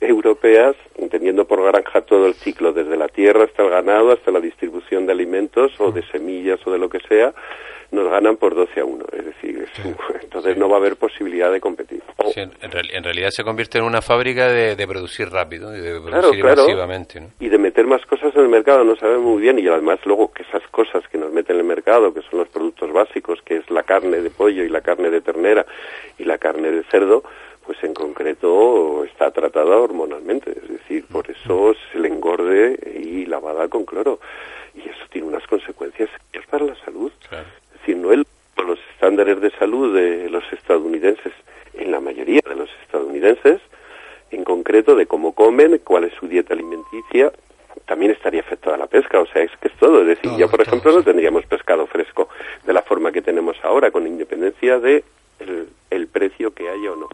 europeas, 0.00 0.76
entendiendo 0.96 1.46
por 1.46 1.62
granja 1.62 2.02
todo 2.02 2.26
el 2.26 2.34
ciclo, 2.34 2.72
desde 2.72 2.96
la 2.96 3.08
tierra 3.08 3.44
hasta 3.44 3.62
el 3.62 3.70
ganado, 3.70 4.12
hasta 4.12 4.30
la 4.30 4.40
distribución 4.40 5.06
de 5.06 5.12
alimentos 5.12 5.72
o 5.80 5.90
de 5.92 6.02
semillas 6.08 6.60
o 6.66 6.70
de 6.70 6.78
lo 6.78 6.88
que 6.88 7.00
sea, 7.00 7.32
nos 7.90 8.10
ganan 8.10 8.36
por 8.36 8.54
12 8.54 8.80
a 8.80 8.84
1. 8.84 9.04
Es 9.12 9.24
decir, 9.24 9.66
entonces 10.22 10.56
no 10.56 10.68
va 10.68 10.76
a 10.76 10.78
haber 10.78 10.96
posibilidad 10.96 11.25
de 11.26 11.60
competir. 11.60 12.02
en, 12.34 13.04
realidad 13.04 13.30
se 13.30 13.44
convierte 13.44 13.78
en 13.78 13.84
una 13.84 14.00
fábrica 14.00 14.48
de, 14.48 14.86
producir 14.86 15.28
rápido 15.28 15.76
y 15.76 15.80
de 15.80 16.00
producir 16.00 16.44
masivamente. 16.44 17.28
Y 17.40 17.48
de 17.48 17.58
meter 17.58 17.86
más 17.86 18.04
cosas 18.06 18.34
en 18.34 18.42
el 18.42 18.48
mercado, 18.48 18.84
no 18.84 18.96
sabemos 18.96 19.24
muy 19.24 19.42
bien. 19.42 19.58
Y 19.58 19.68
además, 19.68 19.98
luego 20.04 20.32
que 20.32 20.42
esas 20.42 20.62
cosas 20.70 21.02
que 21.08 21.18
nos 21.18 21.32
meten 21.32 21.56
en 21.56 21.60
el 21.60 21.66
mercado, 21.66 22.14
que 22.14 22.22
son 22.22 22.40
los 22.40 22.48
productos 22.48 22.92
básicos, 22.92 23.40
que 23.42 23.56
es 23.56 23.70
la 23.70 23.82
carne 23.82 24.20
de 24.20 24.30
pollo 24.30 24.64
y 24.64 24.68
la 24.68 24.80
carne 24.80 25.10
de 25.10 25.20
ternera 25.20 25.66
y 26.18 26.24
la 26.24 26.38
carne 26.38 26.70
de 26.70 26.82
cerdo, 26.84 27.22
pues 27.64 27.82
en 27.82 27.94
concreto 27.94 29.04
está 29.04 29.30
tratada 29.32 29.76
hormonalmente, 29.76 30.52
es 30.52 30.68
decir, 30.68 31.04
por 31.06 31.28
eso 31.28 31.74
se 31.90 31.98
le 31.98 32.08
engorde 32.08 32.78
y 33.02 33.26
lavada 33.26 33.68
con 33.68 33.84
cloro. 33.84 34.20
Y 34.74 34.80
eso 34.80 35.04
tiene 35.10 35.26
unas 35.26 35.46
consecuencias 35.46 36.10
para 36.50 36.64
la 36.64 36.74
salud. 36.84 37.10
Es 37.30 37.80
decir, 37.80 37.96
no 37.96 38.12
el, 38.12 38.24
estándares 38.96 39.40
de 39.42 39.50
salud 39.58 39.94
de 39.94 40.30
los 40.30 40.42
estadounidenses, 40.52 41.32
en 41.74 41.90
la 41.90 42.00
mayoría 42.00 42.40
de 42.48 42.54
los 42.54 42.70
estadounidenses, 42.82 43.60
en 44.30 44.42
concreto 44.42 44.96
de 44.96 45.06
cómo 45.06 45.34
comen, 45.34 45.78
cuál 45.84 46.04
es 46.04 46.14
su 46.14 46.26
dieta 46.26 46.54
alimenticia, 46.54 47.30
también 47.84 48.12
estaría 48.12 48.40
afectada 48.40 48.78
la 48.78 48.86
pesca, 48.86 49.20
o 49.20 49.26
sea, 49.26 49.42
es 49.42 49.50
que 49.60 49.68
es 49.68 49.74
todo. 49.74 50.00
Es 50.00 50.06
decir, 50.06 50.30
ya 50.38 50.48
por 50.48 50.62
ejemplo 50.62 50.92
no 50.92 51.02
tendríamos 51.02 51.44
pescado 51.44 51.86
fresco 51.86 52.30
de 52.64 52.72
la 52.72 52.80
forma 52.82 53.12
que 53.12 53.20
tenemos 53.20 53.56
ahora, 53.62 53.90
con 53.90 54.06
independencia 54.06 54.80
de 54.80 55.04
el 55.90 56.08
precio 56.08 56.54
que 56.54 56.66
haya 56.66 56.92
o 56.92 56.96
no 56.96 57.08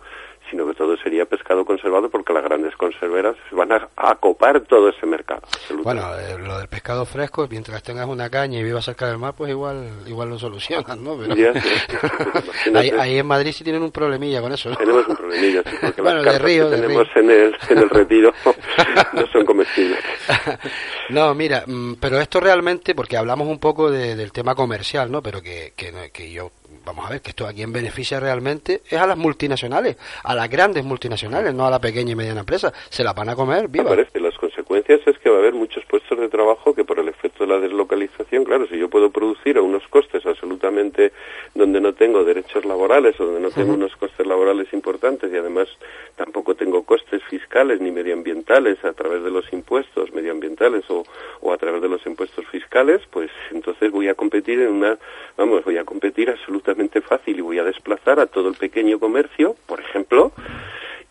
sino 0.53 0.67
que 0.67 0.75
todo 0.75 0.95
sería 0.99 1.25
pescado 1.25 1.65
conservado 1.65 2.11
porque 2.11 2.35
las 2.35 2.45
grandes 2.45 2.77
conserveras 2.77 3.37
van 3.53 3.73
a, 3.73 3.89
acopar 3.97 4.61
todo 4.61 4.91
ese 4.91 5.07
mercado. 5.07 5.41
Bueno, 5.83 6.03
eh, 6.19 6.37
lo 6.39 6.59
del 6.59 6.69
pescado 6.69 7.07
fresco, 7.07 7.49
mientras 7.51 7.83
tengas 7.83 8.07
una 8.07 8.29
caña 8.29 8.59
y 8.59 8.63
vivas 8.63 8.85
cerca 8.85 9.09
del 9.09 9.17
mar, 9.17 9.33
pues 9.35 9.51
igual 9.51 9.89
igual 10.07 10.29
lo 10.29 10.39
solucionan, 10.39 11.03
¿no? 11.03 11.17
ahí, 13.01 13.19
en 13.19 13.27
Madrid 13.27 13.53
sí 13.53 13.65
tienen 13.65 13.83
un 13.83 13.91
problemilla 13.91 14.43
con 14.43 14.53
eso. 14.53 14.77
Tenemos 14.77 15.09
un 15.09 15.17
problemilla, 15.17 15.63
sí, 15.63 15.77
porque 15.81 16.03
bueno, 16.03 16.23
las 16.23 16.35
de 16.35 16.39
río, 16.41 16.69
que 16.69 16.77
tenemos 16.77 17.07
En, 17.15 17.31
el, 17.31 17.57
en 17.71 17.79
el 17.79 17.89
retiro 17.89 18.35
no 19.13 19.27
son 19.29 19.45
comestibles. 19.45 19.99
no, 21.11 21.35
mira, 21.35 21.65
mm, 21.67 21.95
pero 21.95 22.21
esto 22.21 22.41
realmente, 22.41 22.95
porque 22.95 23.17
hablamos 23.17 23.49
un 23.49 23.59
poco 23.59 23.91
del 23.91 24.33
tema 24.33 24.55
comercial, 24.55 25.11
¿no? 25.11 25.23
Pero 25.23 25.43
que, 25.43 25.73
que, 25.77 26.11
que 26.13 26.33
yo 26.33 26.51
vamos 26.85 27.07
a 27.07 27.11
ver 27.11 27.21
que 27.21 27.31
esto 27.31 27.47
a 27.47 27.53
quien 27.53 27.73
beneficia 27.73 28.21
realmente 28.21 28.83
es 28.89 28.99
a 28.99 29.07
las 29.07 29.17
multinacionales, 29.17 29.97
a 30.25 30.35
las 30.35 30.49
grandes 30.49 30.85
multinacionales, 30.85 31.55
no 31.55 31.67
a 31.67 31.71
la 31.71 31.81
pequeña 31.81 32.13
y 32.13 32.17
mediana 32.17 32.41
empresa. 32.41 32.73
Se 32.89 33.05
la 33.05 33.13
van 33.13 33.29
a 33.29 33.37
comer, 33.37 33.69
viva. 33.69 33.87
Aparece 33.87 34.21
las 34.21 34.37
consecuencias 34.73 35.07
es 35.07 35.19
que 35.23 35.29
va 35.29 35.37
a 35.37 35.39
haber 35.41 35.53
muchos 35.53 35.85
puestos 35.85 36.19
de 36.19 36.31
trabajo 36.31 36.75
que 36.75 36.83
por 36.85 36.99
el 36.99 37.09
efecto 37.09 37.45
de 37.45 37.53
la 37.53 37.61
deslocalización, 37.61 38.45
claro, 38.45 38.67
si 38.69 38.79
yo 38.79 38.89
puedo 38.89 39.11
producir 39.11 39.59
a 39.59 39.63
unos 39.63 39.87
costes 39.89 40.25
absolutamente 40.25 41.13
donde 41.55 41.79
no 41.79 41.93
tengo 41.93 42.25
derechos 42.25 42.65
laborales 42.65 43.21
o 43.21 43.27
donde 43.27 43.41
no 43.41 43.51
tengo 43.51 43.75
unos 43.75 43.95
costes 43.97 44.27
laborales 44.27 44.73
importantes 44.73 45.31
y 45.31 45.37
además 45.37 45.69
tampoco 46.17 46.55
tengo 46.55 46.85
costes 46.85 47.23
fiscales 47.25 47.83
ni 47.83 47.91
medioambientales 47.91 48.83
a 48.85 48.95
través 48.95 49.23
de 49.23 49.31
los 49.31 49.53
impuestos 49.53 50.11
medioambientales 50.15 50.89
o, 50.89 51.05
o 51.43 51.53
a 51.53 51.59
través 51.59 51.83
de 51.83 51.89
los 51.89 52.05
impuestos 52.07 52.47
fiscales, 52.47 53.03
pues 53.11 53.31
entonces 53.51 53.91
voy 53.91 54.09
a 54.09 54.15
competir 54.15 54.59
en 54.61 54.69
una, 54.69 54.97
vamos, 55.37 55.65
voy 55.65 55.77
a 55.77 55.85
competir 55.85 56.31
absolutamente 56.31 57.03
fácil 57.03 57.39
y 57.39 57.43
voy 57.43 57.59
a 57.59 57.65
desplazar 57.65 58.21
a 58.21 58.27
todo 58.27 58.49
el 58.49 58.55
pequeño 58.55 58.99
comercio, 58.99 59.55
por 59.67 59.81
ejemplo, 59.81 60.33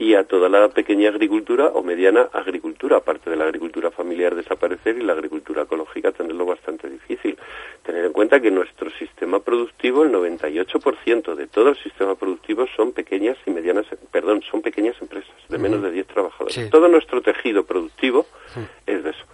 y 0.02 0.16
a 0.16 0.24
toda 0.24 0.50
la 0.50 0.68
pequeña 0.70 1.10
agricultura 1.10 1.68
o 1.68 1.84
mediana 1.84 2.28
agricultura, 2.34 2.98
aparte 2.98 3.30
de 3.30 3.36
la 3.36 3.44
agricultura 3.44 3.92
familiar 3.92 4.34
desaparecer 4.34 4.98
y 4.98 5.04
la 5.04 5.14
agricultura 5.14 5.62
ecológica 5.62 6.12
tenerlo 6.12 6.44
bastante 6.44 6.90
difícil. 6.90 7.38
Tener 7.84 8.06
en 8.06 8.12
cuenta 8.12 8.42
que 8.42 8.50
nuestro 8.50 8.90
sistema 8.98 9.42
productivo, 9.42 10.04
el 10.04 10.12
98% 10.12 11.36
de 11.36 11.46
todo 11.46 11.70
el 11.70 11.78
sistema 11.84 12.16
productivo 12.16 12.66
son 12.76 12.94
pequeñas 12.94 13.38
y 13.46 13.52
medianas, 13.52 13.86
perdón, 14.12 14.42
son 14.50 14.64
pequeñas 14.64 15.00
empresas 15.00 15.36
de 15.48 15.60
menos 15.60 15.84
de 15.84 15.92
10 15.92 16.08
trabajadores. 16.08 16.72
Todo 16.72 16.88
nuestro 16.88 17.22
tejido 17.22 17.64
productivo 17.64 18.26
es 18.88 19.04
de 19.04 19.12
eso. 19.12 19.26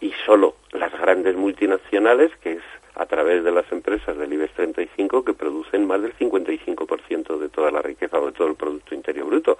Y 0.00 0.14
solo 0.24 0.56
las 0.72 0.98
grandes 0.98 1.36
multinacionales, 1.36 2.34
que 2.38 2.52
es 2.52 2.62
a 2.96 3.06
través 3.06 3.44
de 3.44 3.52
las 3.52 3.70
empresas 3.70 4.16
del 4.16 4.32
IBEX 4.32 4.54
35 4.54 5.24
que 5.24 5.34
producen 5.34 5.86
más 5.86 6.00
del 6.00 6.16
55% 6.16 7.38
de 7.38 7.48
toda 7.50 7.70
la 7.70 7.82
riqueza 7.82 8.18
o 8.18 8.26
de 8.26 8.32
todo 8.32 8.48
el 8.48 8.54
Producto 8.54 8.94
Interior 8.94 9.26
Bruto. 9.26 9.58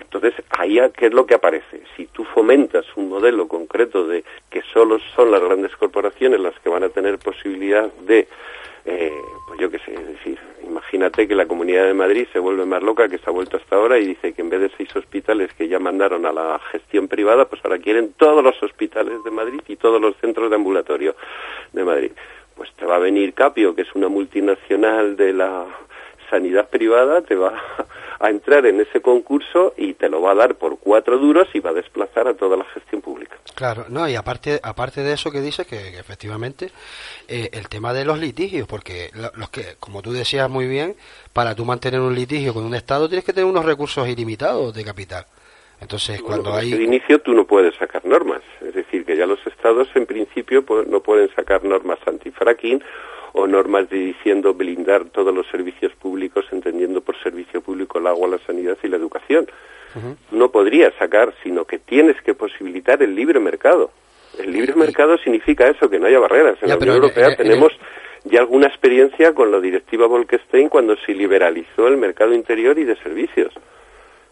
Entonces, 0.00 0.34
ahí, 0.50 0.78
¿qué 0.96 1.06
es 1.06 1.12
lo 1.12 1.26
que 1.26 1.34
aparece? 1.34 1.82
Si 1.96 2.06
tú 2.06 2.24
fomentas 2.24 2.86
un 2.96 3.08
modelo 3.08 3.48
concreto 3.48 4.06
de 4.06 4.24
que 4.48 4.62
solo 4.72 4.98
son 5.14 5.30
las 5.30 5.42
grandes 5.42 5.76
corporaciones 5.76 6.40
las 6.40 6.58
que 6.60 6.68
van 6.68 6.84
a 6.84 6.88
tener 6.88 7.18
posibilidad 7.18 7.92
de 8.06 8.28
eh, 8.84 9.12
pues 9.46 9.60
yo 9.60 9.70
qué 9.70 9.78
sé, 9.78 9.92
decir, 9.92 10.38
imagínate 10.62 11.26
que 11.26 11.34
la 11.34 11.46
Comunidad 11.46 11.86
de 11.86 11.94
Madrid 11.94 12.26
se 12.32 12.38
vuelve 12.38 12.66
más 12.66 12.82
loca 12.82 13.08
que 13.08 13.18
se 13.18 13.28
ha 13.28 13.32
vuelto 13.32 13.56
hasta 13.56 13.76
ahora 13.76 13.98
y 13.98 14.06
dice 14.06 14.32
que 14.32 14.42
en 14.42 14.50
vez 14.50 14.60
de 14.60 14.70
seis 14.76 14.94
hospitales 14.94 15.52
que 15.54 15.68
ya 15.68 15.78
mandaron 15.78 16.26
a 16.26 16.32
la 16.32 16.60
gestión 16.70 17.08
privada, 17.08 17.46
pues 17.46 17.64
ahora 17.64 17.78
quieren 17.78 18.12
todos 18.16 18.44
los 18.44 18.62
hospitales 18.62 19.24
de 19.24 19.30
Madrid 19.30 19.60
y 19.68 19.76
todos 19.76 20.00
los 20.00 20.16
centros 20.16 20.50
de 20.50 20.56
ambulatorio 20.56 21.16
de 21.72 21.84
Madrid. 21.84 22.12
Pues 22.54 22.70
te 22.74 22.84
va 22.84 22.96
a 22.96 23.00
venir 23.00 23.34
Capio, 23.34 23.74
que 23.74 23.82
es 23.82 23.94
una 23.94 24.08
multinacional 24.08 25.16
de 25.16 25.32
la 25.32 25.66
sanidad 26.30 26.68
privada, 26.68 27.22
te 27.22 27.34
va 27.34 27.54
a 28.20 28.30
entrar 28.30 28.64
en 28.66 28.80
ese 28.80 29.00
concurso 29.00 29.74
y 29.76 29.94
te 29.94 30.08
lo 30.08 30.22
va 30.22 30.32
a 30.32 30.34
dar 30.34 30.54
por 30.54 30.78
cuatro 30.78 31.18
duros 31.18 31.48
y 31.52 31.60
va 31.60 31.70
a 31.70 31.74
desplazar 31.74 32.28
a 32.28 32.34
toda 32.34 32.56
la 32.56 32.64
gestión 32.64 33.00
pública. 33.00 33.36
Claro, 33.54 33.84
no, 33.88 34.08
y 34.08 34.14
aparte, 34.16 34.60
aparte 34.62 35.02
de 35.02 35.12
eso 35.12 35.30
que 35.30 35.40
dices, 35.40 35.66
que, 35.66 35.98
efectivamente, 35.98 36.70
eh, 37.28 37.50
el 37.52 37.68
tema 37.68 37.92
de 37.92 38.04
los 38.04 38.18
litigios, 38.18 38.66
porque 38.66 39.10
los 39.36 39.50
que, 39.50 39.76
como 39.78 40.02
tú 40.02 40.12
decías 40.12 40.48
muy 40.48 40.66
bien, 40.66 40.96
para 41.32 41.54
tú 41.54 41.64
mantener 41.64 42.00
un 42.00 42.14
litigio 42.14 42.54
con 42.54 42.64
un 42.64 42.74
Estado 42.74 43.08
tienes 43.08 43.24
que 43.24 43.32
tener 43.32 43.48
unos 43.48 43.64
recursos 43.64 44.08
ilimitados 44.08 44.74
de 44.74 44.84
capital. 44.84 45.26
Entonces, 45.80 46.22
cuando 46.22 46.54
hay... 46.54 46.70
De 46.70 46.82
inicio 46.82 47.20
tú 47.20 47.34
no 47.34 47.46
puedes 47.46 47.74
sacar 47.76 48.04
normas, 48.06 48.42
es 48.60 48.74
decir, 48.74 49.04
que 49.04 49.16
ya 49.16 49.26
los 49.26 49.44
estados 49.46 49.88
en 49.94 50.06
principio 50.06 50.64
no 50.88 51.00
pueden 51.00 51.28
sacar 51.34 51.62
normas 51.64 51.98
anti-fracking 52.06 52.82
o 53.36 53.48
normas 53.48 53.90
de 53.90 53.98
diciendo 53.98 54.54
blindar 54.54 55.06
todos 55.06 55.34
los 55.34 55.46
servicios 55.48 55.92
públicos, 55.96 56.46
entendiendo 56.52 57.00
por 57.00 57.20
servicio 57.20 57.60
público 57.60 57.98
el 57.98 58.06
agua, 58.06 58.28
la 58.28 58.38
sanidad 58.38 58.78
y 58.82 58.88
la 58.88 58.96
educación. 58.96 59.46
No 60.30 60.50
podría 60.50 60.90
sacar, 60.98 61.34
sino 61.42 61.64
que 61.64 61.78
tienes 61.78 62.20
que 62.22 62.34
posibilitar 62.34 63.02
el 63.02 63.14
libre 63.14 63.40
mercado. 63.40 63.90
El 64.38 64.52
libre 64.52 64.74
mercado 64.74 65.18
significa 65.18 65.68
eso, 65.68 65.90
que 65.90 65.98
no 65.98 66.06
haya 66.06 66.18
barreras. 66.18 66.58
En 66.62 66.68
la 66.68 66.76
Unión 66.76 66.96
Europea 66.96 67.36
tenemos 67.36 67.72
ya 68.24 68.40
alguna 68.40 68.68
experiencia 68.68 69.34
con 69.34 69.50
la 69.50 69.60
directiva 69.60 70.06
Bolkestein 70.06 70.68
cuando 70.68 70.96
se 70.96 71.12
liberalizó 71.12 71.88
el 71.88 71.96
mercado 71.96 72.34
interior 72.34 72.78
y 72.78 72.84
de 72.84 72.96
servicios. 72.96 73.52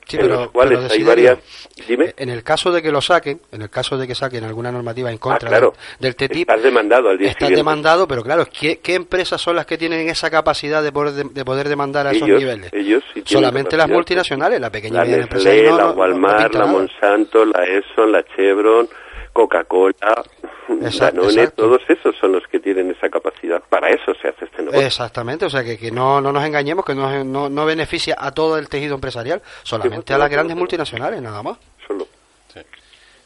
Sí, 0.06 0.16
en 0.18 0.28
los 0.28 0.50
cuales 0.50 0.90
hay 0.90 1.02
varias. 1.02 1.38
Dime. 1.86 2.14
En 2.16 2.28
el 2.28 2.42
caso 2.42 2.70
de 2.72 2.82
que 2.82 2.90
lo 2.90 3.00
saquen, 3.00 3.40
en 3.50 3.62
el 3.62 3.70
caso 3.70 3.96
de 3.96 4.06
que 4.06 4.14
saquen 4.14 4.44
alguna 4.44 4.70
normativa 4.70 5.10
en 5.10 5.18
contra 5.18 5.48
ah, 5.56 5.72
del, 5.98 6.16
TTIP. 6.16 6.48
Estás 6.48 6.62
demandado 6.62 7.10
al 7.10 7.18
día 7.18 7.30
Estás 7.30 7.50
demandado, 7.50 8.06
pero 8.06 8.22
claro, 8.22 8.46
¿qué, 8.46 8.80
¿qué, 8.80 8.94
empresas 8.94 9.40
son 9.40 9.56
las 9.56 9.66
que 9.66 9.78
tienen 9.78 10.08
esa 10.08 10.30
capacidad 10.30 10.82
de 10.82 10.92
poder, 10.92 11.26
de, 11.26 11.44
poder 11.44 11.68
demandar 11.68 12.06
a 12.06 12.12
esos 12.12 12.28
niveles? 12.28 12.72
Ellos 12.72 13.02
Solamente 13.24 13.76
las 13.76 13.88
multinacionales, 13.88 14.60
la 14.60 14.70
pequeña 14.70 15.06
y 15.06 15.14
empresa. 15.14 15.50
La 15.52 15.90
Walmart, 15.90 16.54
la 16.54 16.66
Monsanto, 16.66 17.44
la 17.44 17.64
Exxon, 17.64 18.12
la 18.12 18.24
Chevron, 18.24 18.88
Coca-Cola, 19.32 20.24
Danone, 20.68 21.48
todos 21.48 21.82
esos 21.88 22.16
son 22.16 22.32
los 22.32 22.46
que 22.48 22.60
tienen 22.60 22.90
esa 22.90 23.08
capacidad. 23.08 23.62
Para 23.68 23.88
eso 23.88 24.14
se 24.20 24.28
hace 24.28 24.44
este 24.44 24.58
negocio. 24.58 24.80
Exactamente, 24.80 25.44
o 25.46 25.50
sea 25.50 25.64
que, 25.64 25.78
que 25.78 25.90
no, 25.90 26.20
no 26.20 26.32
nos 26.32 26.44
engañemos, 26.44 26.84
que 26.84 26.94
no, 26.94 27.24
no, 27.24 27.48
no 27.48 27.66
beneficia 27.66 28.16
a 28.18 28.32
todo 28.32 28.58
el 28.58 28.68
tejido 28.68 28.94
empresarial, 28.94 29.42
solamente 29.62 30.14
a 30.14 30.18
las 30.18 30.30
grandes 30.30 30.56
multinacionales, 30.56 31.20
nada 31.22 31.42
más. 31.42 31.58
Solo. 31.86 32.06
Sí, 32.52 32.60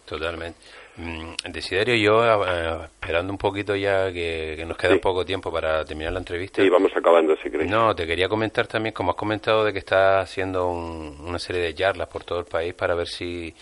totalmente. 0.04 0.58
Mm, 0.98 1.34
Desiderio, 1.52 1.94
yo 1.94 2.24
eh, 2.24 2.88
esperando 3.00 3.30
un 3.30 3.36
poquito 3.36 3.76
ya 3.76 4.10
que, 4.10 4.64
nos 4.66 4.78
queda 4.78 4.94
un 4.94 5.00
poco 5.00 5.26
tiempo 5.26 5.52
para 5.52 5.84
terminar 5.84 6.12
la 6.12 6.20
entrevista. 6.20 6.62
Sí, 6.62 6.70
vamos 6.70 6.90
acabando, 6.96 7.36
si 7.36 7.50
queréis. 7.50 7.70
No, 7.70 7.94
te 7.94 8.06
quería 8.06 8.28
comentar 8.28 8.66
también, 8.66 8.94
como 8.94 9.10
has 9.10 9.16
comentado, 9.16 9.62
de 9.62 9.74
que 9.74 9.80
estás 9.80 10.24
haciendo 10.24 10.68
una 10.68 11.38
serie 11.38 11.60
de 11.60 11.74
charlas 11.74 12.08
por 12.08 12.24
todo 12.24 12.38
el 12.38 12.46
país 12.46 12.72
para 12.72 12.94
ver 12.94 13.08
si 13.08 13.54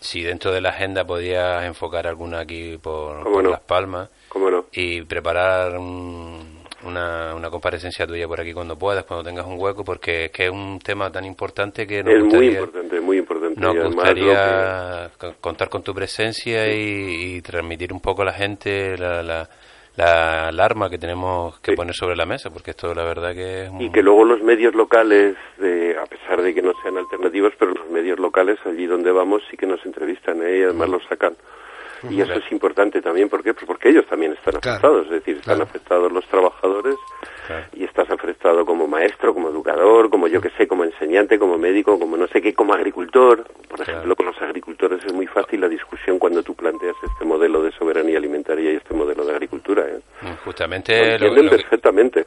si 0.00 0.22
dentro 0.22 0.52
de 0.52 0.60
la 0.60 0.70
agenda 0.70 1.04
podías 1.04 1.64
enfocar 1.64 2.06
alguna 2.06 2.40
aquí 2.40 2.78
por, 2.78 3.44
Las 3.44 3.60
Palmas 3.60 4.08
y 4.72 5.02
preparar 5.02 5.76
una, 5.78 7.34
una 7.34 7.50
comparecencia 7.50 8.06
tuya 8.06 8.28
por 8.28 8.40
aquí 8.40 8.52
cuando 8.52 8.78
puedas, 8.78 9.04
cuando 9.04 9.24
tengas 9.24 9.46
un 9.46 9.58
hueco, 9.58 9.84
porque 9.84 10.26
es 10.26 10.30
que 10.30 10.46
es 10.46 10.50
un 10.50 10.78
tema 10.78 11.10
tan 11.10 11.24
importante 11.24 11.86
que 11.86 12.02
nos 12.02 12.14
es 12.14 12.24
muy 12.24 12.46
importante, 12.48 13.00
muy 13.00 13.18
importante. 13.18 13.60
Nos 13.60 13.84
gustaría 13.86 15.10
contar 15.40 15.68
con 15.68 15.82
tu 15.82 15.94
presencia 15.94 16.72
y, 16.72 17.40
transmitir 17.42 17.92
un 17.92 18.00
poco 18.00 18.22
a 18.22 18.26
la 18.26 18.32
gente 18.32 18.96
la 18.98 19.22
la 19.22 19.48
alarma 19.98 20.90
que 20.90 20.98
tenemos 20.98 21.58
que 21.60 21.72
poner 21.72 21.94
sobre 21.94 22.16
la 22.16 22.26
mesa, 22.26 22.50
porque 22.50 22.70
esto 22.70 22.94
la 22.94 23.04
verdad 23.04 23.34
que 23.34 23.64
es... 23.64 23.70
Y 23.78 23.90
que 23.90 24.02
luego 24.02 24.24
los 24.24 24.42
medios 24.42 24.74
locales, 24.74 25.36
a 25.58 26.06
pesar 26.06 26.42
de 26.42 26.54
que 26.54 26.62
no 26.62 26.72
sean 26.82 26.98
alternativos, 26.98 27.52
pero 27.58 27.72
los 27.72 27.90
medios 27.90 28.18
locales, 28.18 28.58
allí 28.64 28.86
donde 28.86 29.12
vamos, 29.12 29.42
sí 29.50 29.56
que 29.56 29.66
nos 29.66 29.84
entrevistan 29.84 30.42
¿eh? 30.42 30.58
y 30.58 30.62
además 30.62 30.88
los 30.88 31.04
sacan. 31.04 31.36
Y 32.10 32.20
eso 32.20 32.34
es 32.34 32.52
importante 32.52 33.00
también, 33.02 33.28
¿por 33.28 33.42
qué? 33.42 33.54
Pues 33.54 33.66
porque 33.66 33.88
ellos 33.88 34.06
también 34.06 34.32
están 34.32 34.56
afectados, 34.56 35.06
es 35.06 35.12
decir, 35.12 35.36
están 35.38 35.60
afectados 35.60 36.12
los 36.12 36.24
trabajadores 36.26 36.96
y 37.72 37.84
estás 37.84 38.10
afectado 38.10 38.64
como 38.64 38.86
maestro, 38.86 39.34
como 39.34 39.48
educador, 39.48 40.10
como 40.10 40.28
yo 40.28 40.40
que 40.40 40.50
sé, 40.50 40.68
como 40.68 40.84
enseñante, 40.84 41.38
como 41.38 41.58
médico, 41.58 41.98
como 41.98 42.16
no 42.16 42.26
sé 42.28 42.40
qué, 42.42 42.54
como 42.54 42.74
agricultor. 42.74 43.44
Por 43.68 43.80
ejemplo, 43.80 44.14
con 44.14 44.26
los 44.26 44.40
agricultores 44.42 45.04
es 45.04 45.12
muy 45.12 45.26
fácil 45.26 45.60
la 45.60 45.68
discusión 45.68 46.18
cuando 46.18 46.42
tú 46.42 46.54
planteas 46.54 46.96
este 47.02 47.24
modelo 47.24 47.62
de 47.62 47.72
soberanía 47.72 48.18
alimentaria 48.18 48.72
y 48.72 48.76
este 48.76 48.94
modelo 48.94 49.24
de 49.24 49.32
agricultura. 49.32 49.84
¿eh? 49.86 50.00
Justamente 50.44 51.18
lo, 51.18 51.34
lo, 51.34 51.50
perfectamente. 51.50 52.26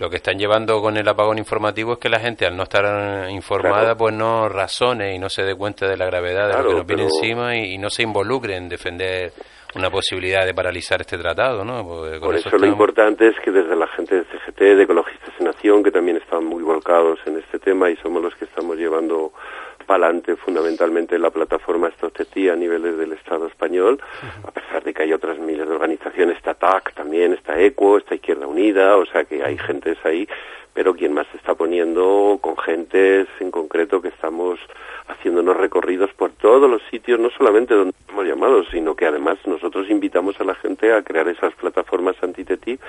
Lo 0.00 0.08
que 0.08 0.16
están 0.16 0.38
llevando 0.38 0.80
con 0.80 0.96
el 0.96 1.06
apagón 1.06 1.36
informativo 1.36 1.92
es 1.92 1.98
que 1.98 2.08
la 2.08 2.18
gente, 2.18 2.46
al 2.46 2.56
no 2.56 2.62
estar 2.62 3.28
informada, 3.28 3.94
pues 3.94 4.14
no 4.14 4.48
razone 4.48 5.14
y 5.14 5.18
no 5.18 5.28
se 5.28 5.42
dé 5.42 5.54
cuenta 5.54 5.86
de 5.86 5.94
la 5.98 6.06
gravedad 6.06 6.48
de 6.48 6.62
lo 6.62 6.68
que 6.70 6.74
nos 6.76 6.86
viene 6.86 7.02
encima 7.02 7.54
y, 7.54 7.76
no 7.76 7.90
se 7.90 8.02
involucre 8.02 8.56
en 8.56 8.70
defender 8.70 9.30
una 9.74 9.90
posibilidad 9.90 10.46
de 10.46 10.54
paralizar 10.54 11.02
este 11.02 11.18
tratado, 11.18 11.66
¿no? 11.66 11.86
Por 11.86 12.34
eso, 12.34 12.56
lo 12.56 12.66
importante 12.66 13.28
es 13.28 13.34
que 13.44 13.50
desde 13.50 13.76
la 13.76 13.86
gente 13.88 14.14
de 14.14 14.24
CGT, 14.24 14.58
de 14.58 14.82
Ecologistas 14.84 15.34
en 15.38 15.48
Acción, 15.48 15.82
que 15.82 15.90
también 15.90 16.16
están 16.16 16.46
muy 16.46 16.62
volcados 16.62 17.18
en 17.26 17.36
este 17.36 17.58
tema 17.58 17.90
y 17.90 17.96
somos 17.96 18.22
los 18.22 18.34
que 18.36 18.46
estamos 18.46 18.78
llevando 18.78 19.34
para 19.90 20.06
adelante 20.06 20.36
fundamentalmente 20.36 21.18
la 21.18 21.30
plataforma 21.30 21.88
Estocetí 21.88 22.48
a 22.48 22.54
niveles 22.54 22.96
del 22.96 23.12
Estado 23.12 23.48
español, 23.48 24.00
a 24.46 24.52
pesar 24.52 24.84
de 24.84 24.94
que 24.94 25.02
hay 25.02 25.12
otras 25.12 25.36
miles 25.40 25.66
de 25.66 25.74
organizaciones, 25.74 26.36
está 26.36 26.54
TAC 26.54 26.94
también, 26.94 27.32
está 27.32 27.58
ECO, 27.58 27.98
está 27.98 28.14
Izquierda 28.14 28.46
Unida, 28.46 28.96
o 28.96 29.04
sea 29.06 29.24
que 29.24 29.42
hay 29.42 29.58
gentes 29.58 29.98
ahí, 30.04 30.28
pero 30.74 30.94
quien 30.94 31.12
más 31.12 31.26
se 31.28 31.36
está 31.36 31.54
poniendo 31.54 32.38
con 32.40 32.56
gentes 32.56 33.28
en 33.40 33.50
concreto 33.50 34.00
que 34.00 34.08
estamos 34.08 34.58
haciéndonos 35.08 35.56
recorridos 35.56 36.12
por 36.14 36.30
todos 36.30 36.70
los 36.70 36.82
sitios, 36.90 37.18
no 37.18 37.30
solamente 37.30 37.74
donde 37.74 37.94
hemos 38.08 38.26
llamado, 38.26 38.64
sino 38.70 38.94
que 38.94 39.06
además 39.06 39.38
nosotros 39.46 39.90
invitamos 39.90 40.40
a 40.40 40.44
la 40.44 40.54
gente 40.54 40.92
a 40.92 41.02
crear 41.02 41.28
esas 41.28 41.54
plataformas 41.54 42.16
anti-TTIP 42.22 42.80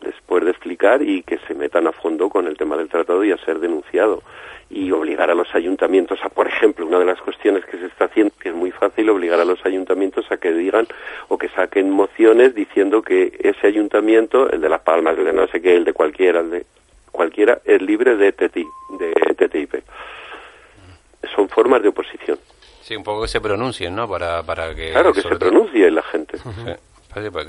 después 0.00 0.44
de 0.44 0.50
explicar 0.50 1.02
y 1.02 1.22
que 1.22 1.38
se 1.46 1.54
metan 1.54 1.86
a 1.86 1.92
fondo 1.92 2.28
con 2.28 2.46
el 2.46 2.56
tema 2.56 2.76
del 2.76 2.88
tratado 2.88 3.24
y 3.24 3.32
a 3.32 3.38
ser 3.38 3.58
denunciado. 3.58 4.22
Y 4.70 4.90
obligar 4.92 5.30
a 5.30 5.34
los 5.34 5.54
ayuntamientos 5.54 6.18
a, 6.22 6.28
por 6.28 6.46
ejemplo, 6.46 6.86
una 6.86 6.98
de 6.98 7.06
las 7.06 7.20
cuestiones 7.20 7.64
que 7.64 7.78
se 7.78 7.86
está 7.86 8.04
haciendo, 8.04 8.34
que 8.38 8.50
es 8.50 8.54
muy 8.54 8.70
fácil, 8.70 9.08
obligar 9.08 9.40
a 9.40 9.44
los 9.46 9.64
ayuntamientos 9.64 10.30
a 10.30 10.36
que 10.36 10.52
digan 10.52 10.86
o 11.28 11.38
que 11.38 11.48
saquen 11.48 11.90
mociones 11.90 12.54
diciendo 12.54 13.00
que 13.00 13.32
ese 13.40 13.66
ayuntamiento, 13.66 14.50
el 14.50 14.60
de 14.60 14.68
Las 14.68 14.82
Palmas, 14.82 15.16
el 15.16 15.24
de 15.24 15.32
no 15.32 15.46
sé 15.48 15.62
qué, 15.62 15.74
el 15.74 15.84
de 15.84 15.94
cualquiera, 15.94 16.40
el 16.40 16.50
de 16.50 16.66
cualquiera, 17.10 17.60
es 17.64 17.80
libre 17.82 18.16
de, 18.16 18.32
TTIP, 18.32 18.66
de 18.98 19.12
TTIP. 19.36 19.74
Son 21.34 21.48
formas 21.48 21.82
de 21.82 21.88
oposición. 21.88 22.38
Sí, 22.82 22.96
un 22.96 23.04
poco 23.04 23.22
que 23.22 23.28
se 23.28 23.40
pronuncien, 23.40 23.94
¿no? 23.94 24.08
Para, 24.08 24.42
para 24.42 24.74
que... 24.74 24.92
Claro, 24.92 25.12
que 25.12 25.20
se 25.20 25.36
pronuncie 25.36 25.90
la 25.90 26.02
gente. 26.02 26.38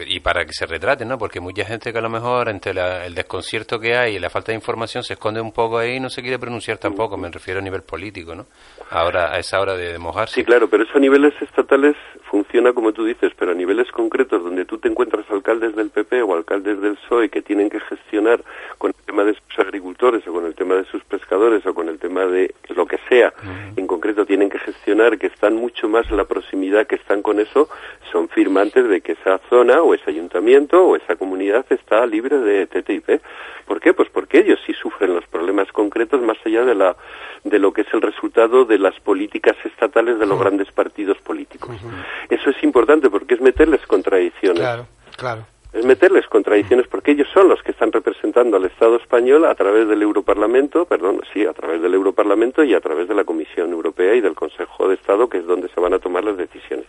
Y 0.07 0.22
para 0.22 0.45
que 0.45 0.53
se 0.53 0.66
retraten, 0.66 1.07
¿no? 1.07 1.18
Porque 1.18 1.39
mucha 1.39 1.66
gente 1.66 1.91
que 1.91 1.99
a 1.99 2.01
lo 2.01 2.10
mejor 2.10 2.49
entre 2.49 2.72
el 3.05 3.14
desconcierto 3.14 3.80
que 3.80 3.95
hay 3.95 4.16
y 4.16 4.20
la 4.20 4.30
falta 4.30 4.51
de 4.51 4.55
información 4.55 5.03
se 5.03 5.14
esconde 5.14 5.41
un 5.41 5.51
poco 5.51 5.78
ahí 5.78 5.97
y 5.97 5.99
no 5.99 6.10
se 6.10 6.22
quiere 6.22 6.39
pronunciar 6.39 6.78
tampoco, 6.78 7.18
me 7.18 7.30
refiero 7.30 7.60
a 7.60 7.64
nivel 7.64 7.84
político, 7.84 8.34
¿no? 8.34 8.47
Ahora, 8.89 9.32
a 9.34 9.38
esa 9.38 9.60
hora 9.60 9.76
de, 9.76 9.99
mojarse. 9.99 10.36
Sí, 10.36 10.43
claro, 10.43 10.70
pero 10.70 10.84
eso 10.84 10.97
a 10.97 10.99
niveles 10.99 11.34
estatales 11.41 11.95
funciona 12.30 12.73
como 12.73 12.93
tú 12.93 13.05
dices, 13.05 13.32
pero 13.38 13.51
a 13.51 13.55
niveles 13.55 13.91
concretos 13.91 14.43
donde 14.43 14.65
tú 14.65 14.77
te 14.77 14.88
encuentras 14.88 15.30
alcaldes 15.30 15.75
del 15.75 15.89
PP 15.89 16.21
o 16.21 16.36
alcaldes 16.36 16.80
del 16.80 16.95
PSOE 16.95 17.30
que 17.30 17.41
tienen 17.41 17.69
que 17.69 17.80
gestionar 17.80 18.41
con 18.77 18.91
el 18.91 19.05
tema 19.05 19.23
de 19.23 19.34
sus 19.34 19.59
agricultores 19.59 20.27
o 20.27 20.34
con 20.34 20.45
el 20.45 20.55
tema 20.55 20.75
de 20.75 20.86
sus 20.86 21.03
pescadores 21.03 21.65
o 21.65 21.73
con 21.73 21.89
el 21.89 21.97
tema 21.97 22.25
de 22.25 22.53
lo 22.69 22.86
que 22.86 22.99
sea, 23.09 23.34
en 23.75 23.88
concreto 23.88 24.25
tienen 24.25 24.49
que 24.49 24.59
gestionar 24.59 25.17
que 25.17 25.27
están 25.27 25.55
mucho 25.55 25.89
más 25.89 26.09
en 26.09 26.17
la 26.17 26.25
proximidad 26.25 26.88
que 26.88 26.95
están 26.95 27.21
con 27.21 27.39
eso, 27.39 27.69
son 28.11 28.30
firmantes 28.30 28.88
de 28.88 29.01
que 29.01 29.13
esa 29.13 29.39
zona 29.49 29.82
o 29.82 29.93
ese 29.93 30.11
ayuntamiento 30.11 30.86
o 30.86 30.95
esa 30.95 31.15
comunidad 31.15 31.65
está 31.69 32.05
libre 32.05 32.38
de 32.39 32.67
TTIP. 32.67 33.21
¿Por 33.65 33.80
qué? 33.80 33.93
Pues 33.93 34.09
porque 34.09 34.39
ellos 34.39 34.59
sí 34.65 34.73
sufren 34.73 35.13
los 35.13 35.25
problemas 35.27 35.71
concretos 35.71 36.21
más 36.21 36.38
allá 36.45 36.65
de 36.65 36.75
la 36.75 36.95
de 37.43 37.59
lo 37.59 37.71
que 37.71 37.82
es 37.82 37.88
el 37.93 38.01
resultado 38.01 38.65
de 38.65 38.77
las 38.77 38.99
políticas 38.99 39.55
estatales 39.63 40.19
de 40.19 40.25
los 40.25 40.39
grandes 40.39 40.71
partidos 40.71 41.17
políticos. 41.19 41.75
Eso 42.30 42.49
es 42.49 42.63
importante 42.63 43.09
porque 43.09 43.36
es 43.36 43.41
meterles 43.41 43.86
contradicciones. 43.88 44.59
Claro, 44.59 44.88
claro. 45.15 45.45
Es 45.72 45.86
meterles 45.86 46.26
contradicciones 46.26 46.88
porque 46.88 47.11
ellos 47.11 47.28
son 47.32 47.47
los 47.47 47.61
que 47.61 47.72
están 47.72 47.91
representando 47.91 48.57
al 48.57 48.65
Estado 48.65 48.95
español 48.95 49.45
a 49.45 49.53
través 49.53 49.88
del 49.88 50.01
Europarlamento, 50.01 50.86
perdón, 50.86 51.22
sí, 51.32 51.45
a 51.45 51.53
través 51.53 51.80
del 51.82 51.93
Europarlamento 51.93 52.63
y 52.63 52.74
a 52.74 52.82
través 52.82 53.07
de 53.07 53.13
la 53.13 53.24
Comisión 53.24 53.72
Europea 53.72 54.15
y 54.15 54.22
del 54.22 54.34
Consejo 54.34 54.88
de 54.88 54.95
Estado, 54.95 55.30
que 55.30 55.38
es 55.38 55.45
donde 55.45 55.70
se 55.70 55.80
van 55.80 55.93
a 55.93 55.99
tomar 55.99 56.24
las 56.24 56.38
decisiones. 56.38 56.88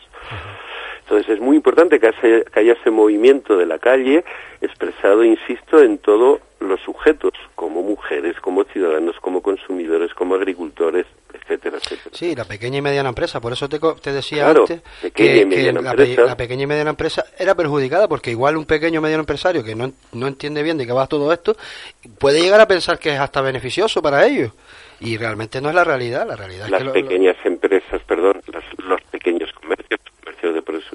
Entonces 1.00 1.28
es 1.34 1.40
muy 1.40 1.56
importante 1.56 1.98
que, 2.00 2.06
haya 2.54 2.72
ese 2.72 2.90
movimiento 2.90 3.58
de 3.58 3.66
la 3.66 3.78
calle 3.78 4.24
expresado, 4.60 5.24
insisto, 5.24 5.82
en 5.82 5.98
todos 5.98 6.40
los 6.60 6.80
sujetos, 6.82 7.32
como 7.56 7.82
mujeres, 7.82 8.40
como 8.40 8.64
ciudadanos, 8.64 9.16
como 9.20 9.42
consumidores, 9.42 10.14
como 10.14 10.36
agricultores, 10.36 11.06
etcétera, 11.54 11.78
etcétera. 11.78 12.10
Sí, 12.12 12.34
la 12.34 12.44
pequeña 12.44 12.78
y 12.78 12.82
mediana 12.82 13.08
empresa. 13.08 13.40
Por 13.40 13.52
eso 13.52 13.68
te, 13.68 13.78
te 14.00 14.12
decía 14.12 14.50
antes 14.50 14.82
que, 15.12 15.72
la, 15.72 16.36
pequeña 16.36 16.62
y 16.62 16.66
mediana 16.66 16.90
empresa 16.90 17.24
era 17.38 17.54
perjudicada 17.54 18.08
porque 18.08 18.30
igual 18.30 18.56
un 18.56 18.64
pequeño 18.64 19.00
y 19.00 19.02
mediano 19.02 19.22
empresario 19.22 19.64
que 19.64 19.74
no, 19.74 19.92
no 20.12 20.26
entiende 20.26 20.62
bien 20.62 20.78
de 20.78 20.86
qué 20.86 20.92
va 20.92 21.06
todo 21.06 21.32
esto 21.32 21.56
puede 22.18 22.40
llegar 22.40 22.60
a 22.60 22.68
pensar 22.68 22.98
que 22.98 23.10
es 23.10 23.20
hasta 23.20 23.40
beneficioso 23.40 24.02
para 24.02 24.26
ellos. 24.26 24.52
Y 25.00 25.16
realmente 25.16 25.60
no 25.60 25.70
es 25.70 25.74
la 25.74 25.84
realidad. 25.84 26.26
La 26.26 26.36
realidad 26.36 26.68
las 26.68 26.82
es 26.82 26.86
que 26.88 27.02
pequeñas 27.02 27.36
empresas, 27.44 28.02
perdón, 28.06 28.42
los 28.78 29.00
pequeños 29.10 29.50
comercios 29.52 30.00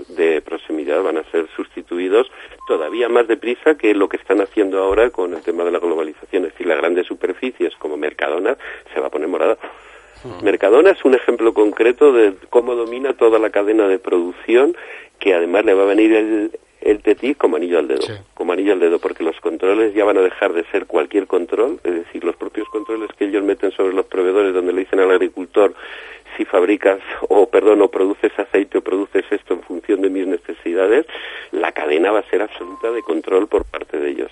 de, 0.10 0.42
proximidad 0.42 1.04
van 1.04 1.18
a 1.18 1.24
ser 1.32 1.48
sustituidos 1.56 2.32
todavía 2.68 3.10
más 3.10 3.28
deprisa 3.28 3.76
que 3.76 3.94
lo 3.94 4.10
que 4.10 4.18
están 4.18 4.42
haciendo 4.42 4.80
ahora 4.80 5.10
con 5.10 5.34
el 5.34 5.42
tema 5.42 5.64
de 5.64 5.72
la 5.72 5.80
globalización. 5.80 6.46
Es 6.46 6.52
decir, 6.52 6.68
las 6.68 6.78
grandes 6.78 7.08
superficies 7.08 7.76
como 7.78 7.98
Mercadona 7.98 8.58
se 8.94 9.00
va 9.00 9.08
a 9.08 9.10
poner 9.10 9.28
morada. 9.28 9.58
Mercadona 10.42 10.92
es 10.92 11.04
un 11.06 11.16
ejemplo 11.16 11.54
concreto 11.54 12.12
de 12.12 12.34
cómo 12.50 12.76
domina 12.76 13.14
toda 13.14 13.40
la 13.40 13.50
cadena 13.50 13.88
de 13.88 14.00
producción, 14.00 14.76
que 15.20 15.34
además 15.34 15.66
le 15.66 15.74
va 15.74 15.84
a 15.84 15.88
venir 15.88 16.14
el, 16.14 16.52
el 16.82 17.02
TTIP 17.02 17.38
como 17.38 17.56
anillo 17.56 17.80
al 17.80 17.88
dedo, 17.88 18.06
como 18.34 18.54
anillo 18.54 18.74
al 18.74 18.80
dedo, 18.80 19.00
porque 19.00 19.24
los 19.24 19.40
controles 19.40 19.94
ya 19.94 20.06
van 20.06 20.18
a 20.18 20.22
dejar 20.22 20.54
de 20.54 20.64
ser 20.66 20.86
cualquier 20.86 21.28
control, 21.28 21.80
es 21.84 21.94
decir, 21.94 22.24
los 22.24 22.36
propios 22.36 22.68
controles 22.70 23.10
que 23.18 23.26
ellos 23.26 23.44
meten 23.44 23.72
sobre 23.72 23.94
los 23.94 24.06
proveedores, 24.06 24.54
donde 24.54 24.74
le 24.74 24.82
dicen 24.82 25.00
al 25.00 25.12
agricultor 25.12 25.74
si 26.38 26.46
fabricas 26.46 27.00
o 27.30 27.50
perdón 27.50 27.82
o 27.82 27.88
produces 27.90 28.32
aceite 28.38 28.78
o 28.78 28.82
produces 28.82 29.26
esto 29.32 29.54
en 29.54 29.62
función 29.64 30.02
de 30.02 30.10
mis 30.10 30.28
necesidades, 30.28 31.06
la 31.52 31.72
cadena 31.72 32.12
va 32.12 32.20
a 32.20 32.30
ser 32.30 32.42
absoluta 32.42 32.92
de 32.92 33.02
control 33.02 33.48
por 33.48 33.66
parte 33.66 33.98
de 33.98 34.10
ellos. 34.10 34.32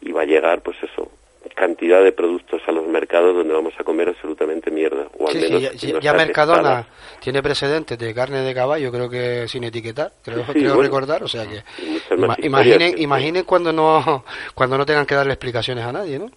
Y 0.00 0.12
va 0.12 0.22
a 0.22 0.26
llegar 0.26 0.62
pues 0.62 0.76
eso 0.82 1.10
cantidad 1.54 2.02
de 2.02 2.12
productos 2.12 2.62
a 2.66 2.72
los 2.72 2.86
mercados 2.86 3.34
donde 3.34 3.52
vamos 3.52 3.74
a 3.78 3.84
comer 3.84 4.08
absolutamente 4.08 4.70
mierda 4.70 5.08
o 5.18 5.28
al 5.28 5.34
menos 5.34 5.72
ya, 6.00 6.12
Mercadona 6.12 6.86
tiene 7.20 7.42
precedentes 7.42 7.98
de 7.98 8.14
carne 8.14 8.40
de 8.40 8.54
caballo 8.54 8.90
creo 8.90 9.08
que 9.08 9.48
sin 9.48 9.64
etiquetar 9.64 10.12
creo, 10.22 10.44
creo 10.44 10.80
recordar 10.80 11.22
o 11.22 11.28
sea 11.28 11.46
que 11.46 11.62
imaginen 12.42 12.98
imaginen 12.98 13.44
cuando 13.44 13.72
no 13.72 14.24
cuando 14.54 14.78
no 14.78 14.86
tengan 14.86 15.06
que 15.06 15.14
darle 15.14 15.32
explicaciones 15.32 15.84
a 15.84 15.92
nadie 15.92 16.18
no 16.18 16.30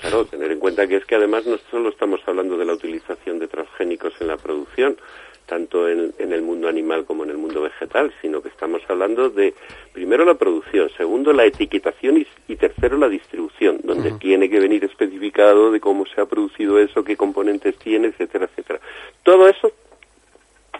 Claro, 0.00 0.26
tener 0.26 0.52
en 0.52 0.58
cuenta 0.58 0.86
que 0.86 0.96
es 0.96 1.06
que 1.06 1.14
además 1.14 1.46
no 1.46 1.56
solo 1.70 1.88
estamos 1.88 2.20
hablando 2.26 2.58
de 2.58 2.66
la 2.66 2.74
utilización 2.74 3.38
de 3.38 3.48
transgénicos 3.48 4.12
en 4.20 4.26
la 4.26 4.36
producción, 4.36 4.98
tanto 5.46 5.88
en, 5.88 6.14
el 6.18 6.42
mundo 6.42 6.68
animal 6.68 7.04
como 7.04 7.24
en 7.24 7.30
el 7.30 7.36
mundo 7.36 7.62
vegetal, 7.62 8.12
sino 8.22 8.42
que 8.42 8.48
estamos 8.48 8.82
hablando 8.88 9.30
de, 9.30 9.54
primero, 9.92 10.24
la 10.24 10.34
producción, 10.34 10.90
segundo, 10.96 11.32
la 11.32 11.44
etiquetación 11.44 12.24
y, 12.48 12.56
tercero, 12.56 12.96
la 12.96 13.08
distribución, 13.08 13.80
donde 13.82 14.12
tiene 14.12 14.48
que 14.48 14.60
venir 14.60 14.84
especificado 14.84 15.70
de 15.70 15.80
cómo 15.80 16.06
se 16.06 16.20
ha 16.20 16.26
producido 16.26 16.78
eso, 16.78 17.04
qué 17.04 17.16
componentes 17.16 17.76
tiene, 17.76 18.08
etcétera, 18.08 18.46
etcétera. 18.46 18.80
Todo 19.22 19.48
eso 19.48 19.72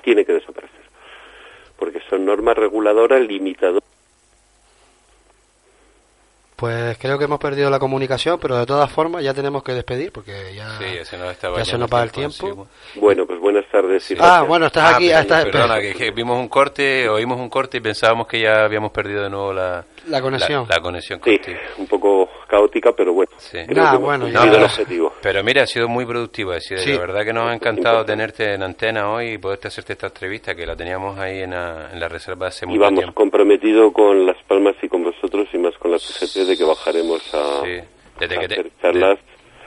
tiene 0.03 0.25
que 0.25 0.33
desaparecer, 0.33 0.83
porque 1.79 2.01
son 2.09 2.25
normas 2.25 2.57
reguladoras 2.57 3.27
limitadoras 3.27 3.94
pues 6.57 6.97
creo 6.99 7.19
que 7.19 7.25
hemos 7.25 7.41
perdido 7.41 7.69
la 7.69 7.79
comunicación, 7.79 8.39
pero 8.41 8.57
de 8.57 8.67
todas 8.67 8.91
formas 8.91 9.25
ya 9.25 9.35
tenemos 9.35 9.63
que 9.63 9.73
despedir 9.73 10.13
porque 10.13 10.55
ya, 10.55 10.79
se 11.05 11.79
nos 11.79 11.93
va 11.93 12.03
el 12.03 12.13
tiempo. 12.13 12.69
Bueno, 12.95 13.27
pues 13.27 13.41
buenas 13.41 13.67
tardes. 13.71 14.15
ah, 14.21 14.43
bueno, 14.47 14.67
estás 14.67 14.93
ah, 14.93 14.97
aquí. 14.97 15.11
perdona, 15.51 15.81
que, 15.81 16.13
vimos 16.13 16.39
un 16.39 16.49
corte, 16.49 17.09
oímos 17.09 17.39
un 17.39 17.49
corte 17.49 17.79
y 17.79 17.81
pensábamos 17.81 18.29
que 18.29 18.41
ya 18.41 18.65
habíamos 18.65 18.93
perdido 18.93 19.25
de 19.25 19.31
nuevo 19.31 19.53
la, 19.53 19.85
la 20.07 20.21
conexión. 20.21 20.67
La, 20.69 20.81
conexión 20.81 21.21
sí, 21.25 21.41
un 21.79 21.87
poco 21.87 22.29
caótica, 22.47 22.93
pero 22.93 23.13
bueno. 23.13 23.33
Sí. 23.39 23.59
bueno, 24.01 24.27
el 24.27 24.63
objetivo. 24.65 25.13
Pero 25.23 25.43
mira, 25.43 25.63
ha 25.63 25.67
sido 25.67 25.89
muy 25.89 26.05
productivo. 26.05 26.53
Ha 26.53 26.61
sido, 26.61 26.81
La 26.85 26.99
verdad 26.99 27.25
que 27.25 27.33
nos 27.33 27.49
ha 27.49 27.55
encantado 27.55 28.05
tenerte 28.05 28.55
en 28.55 28.63
antena 28.63 29.11
hoy 29.11 29.33
y 29.33 29.39
poderte 29.39 29.69
hacerte 29.69 29.95
esta 29.95 30.07
entrevista 30.09 30.55
que 30.55 30.67
la 30.67 30.77
teníamos 30.77 31.19
ahí 31.19 31.41
en 31.43 31.51
la, 31.51 31.91
en 31.93 32.01
la 32.01 32.09
reserva 32.09 32.49
hace 32.49 32.67
mucho 32.67 32.79
tiempo. 32.81 33.01
Y 33.01 33.03
vamos 33.03 33.15
comprometido 33.15 33.93
con 33.93 34.27
Las 34.27 34.43
Palmas 34.45 34.75
y 34.83 34.89
con 34.89 35.05
vosotros 35.05 35.49
y 35.53 35.59
más 35.59 35.75
con 35.79 35.91
la 35.91 35.99
CGT 35.99 36.47
de 36.47 36.57
que 36.57 36.65
bajaremos 36.65 37.23
a, 37.35 37.63
desde 38.19 38.39
que 38.39 38.49
te, 38.49 38.71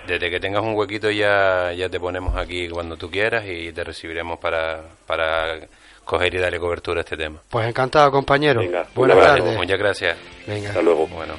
desde 0.07 0.29
que 0.29 0.39
tengas 0.39 0.63
un 0.63 0.73
huequito 0.75 1.11
ya, 1.11 1.73
ya 1.73 1.89
te 1.89 1.99
ponemos 1.99 2.35
aquí 2.35 2.69
cuando 2.69 2.95
tú 2.95 3.11
quieras 3.11 3.45
y 3.47 3.73
te 3.73 3.83
recibiremos 3.83 4.39
para, 4.39 4.83
para 5.05 5.67
coger 6.05 6.33
y 6.33 6.37
darle 6.37 6.59
cobertura 6.59 7.01
a 7.01 7.03
este 7.03 7.17
tema. 7.17 7.41
Pues 7.49 7.67
encantado, 7.67 8.09
compañero. 8.11 8.61
Buenas 8.95 9.17
tardes. 9.19 9.57
Muchas 9.57 9.77
gracias. 9.77 10.17
Venga. 10.47 10.69
Hasta 10.69 10.81
luego. 10.81 11.07
Bueno. 11.07 11.33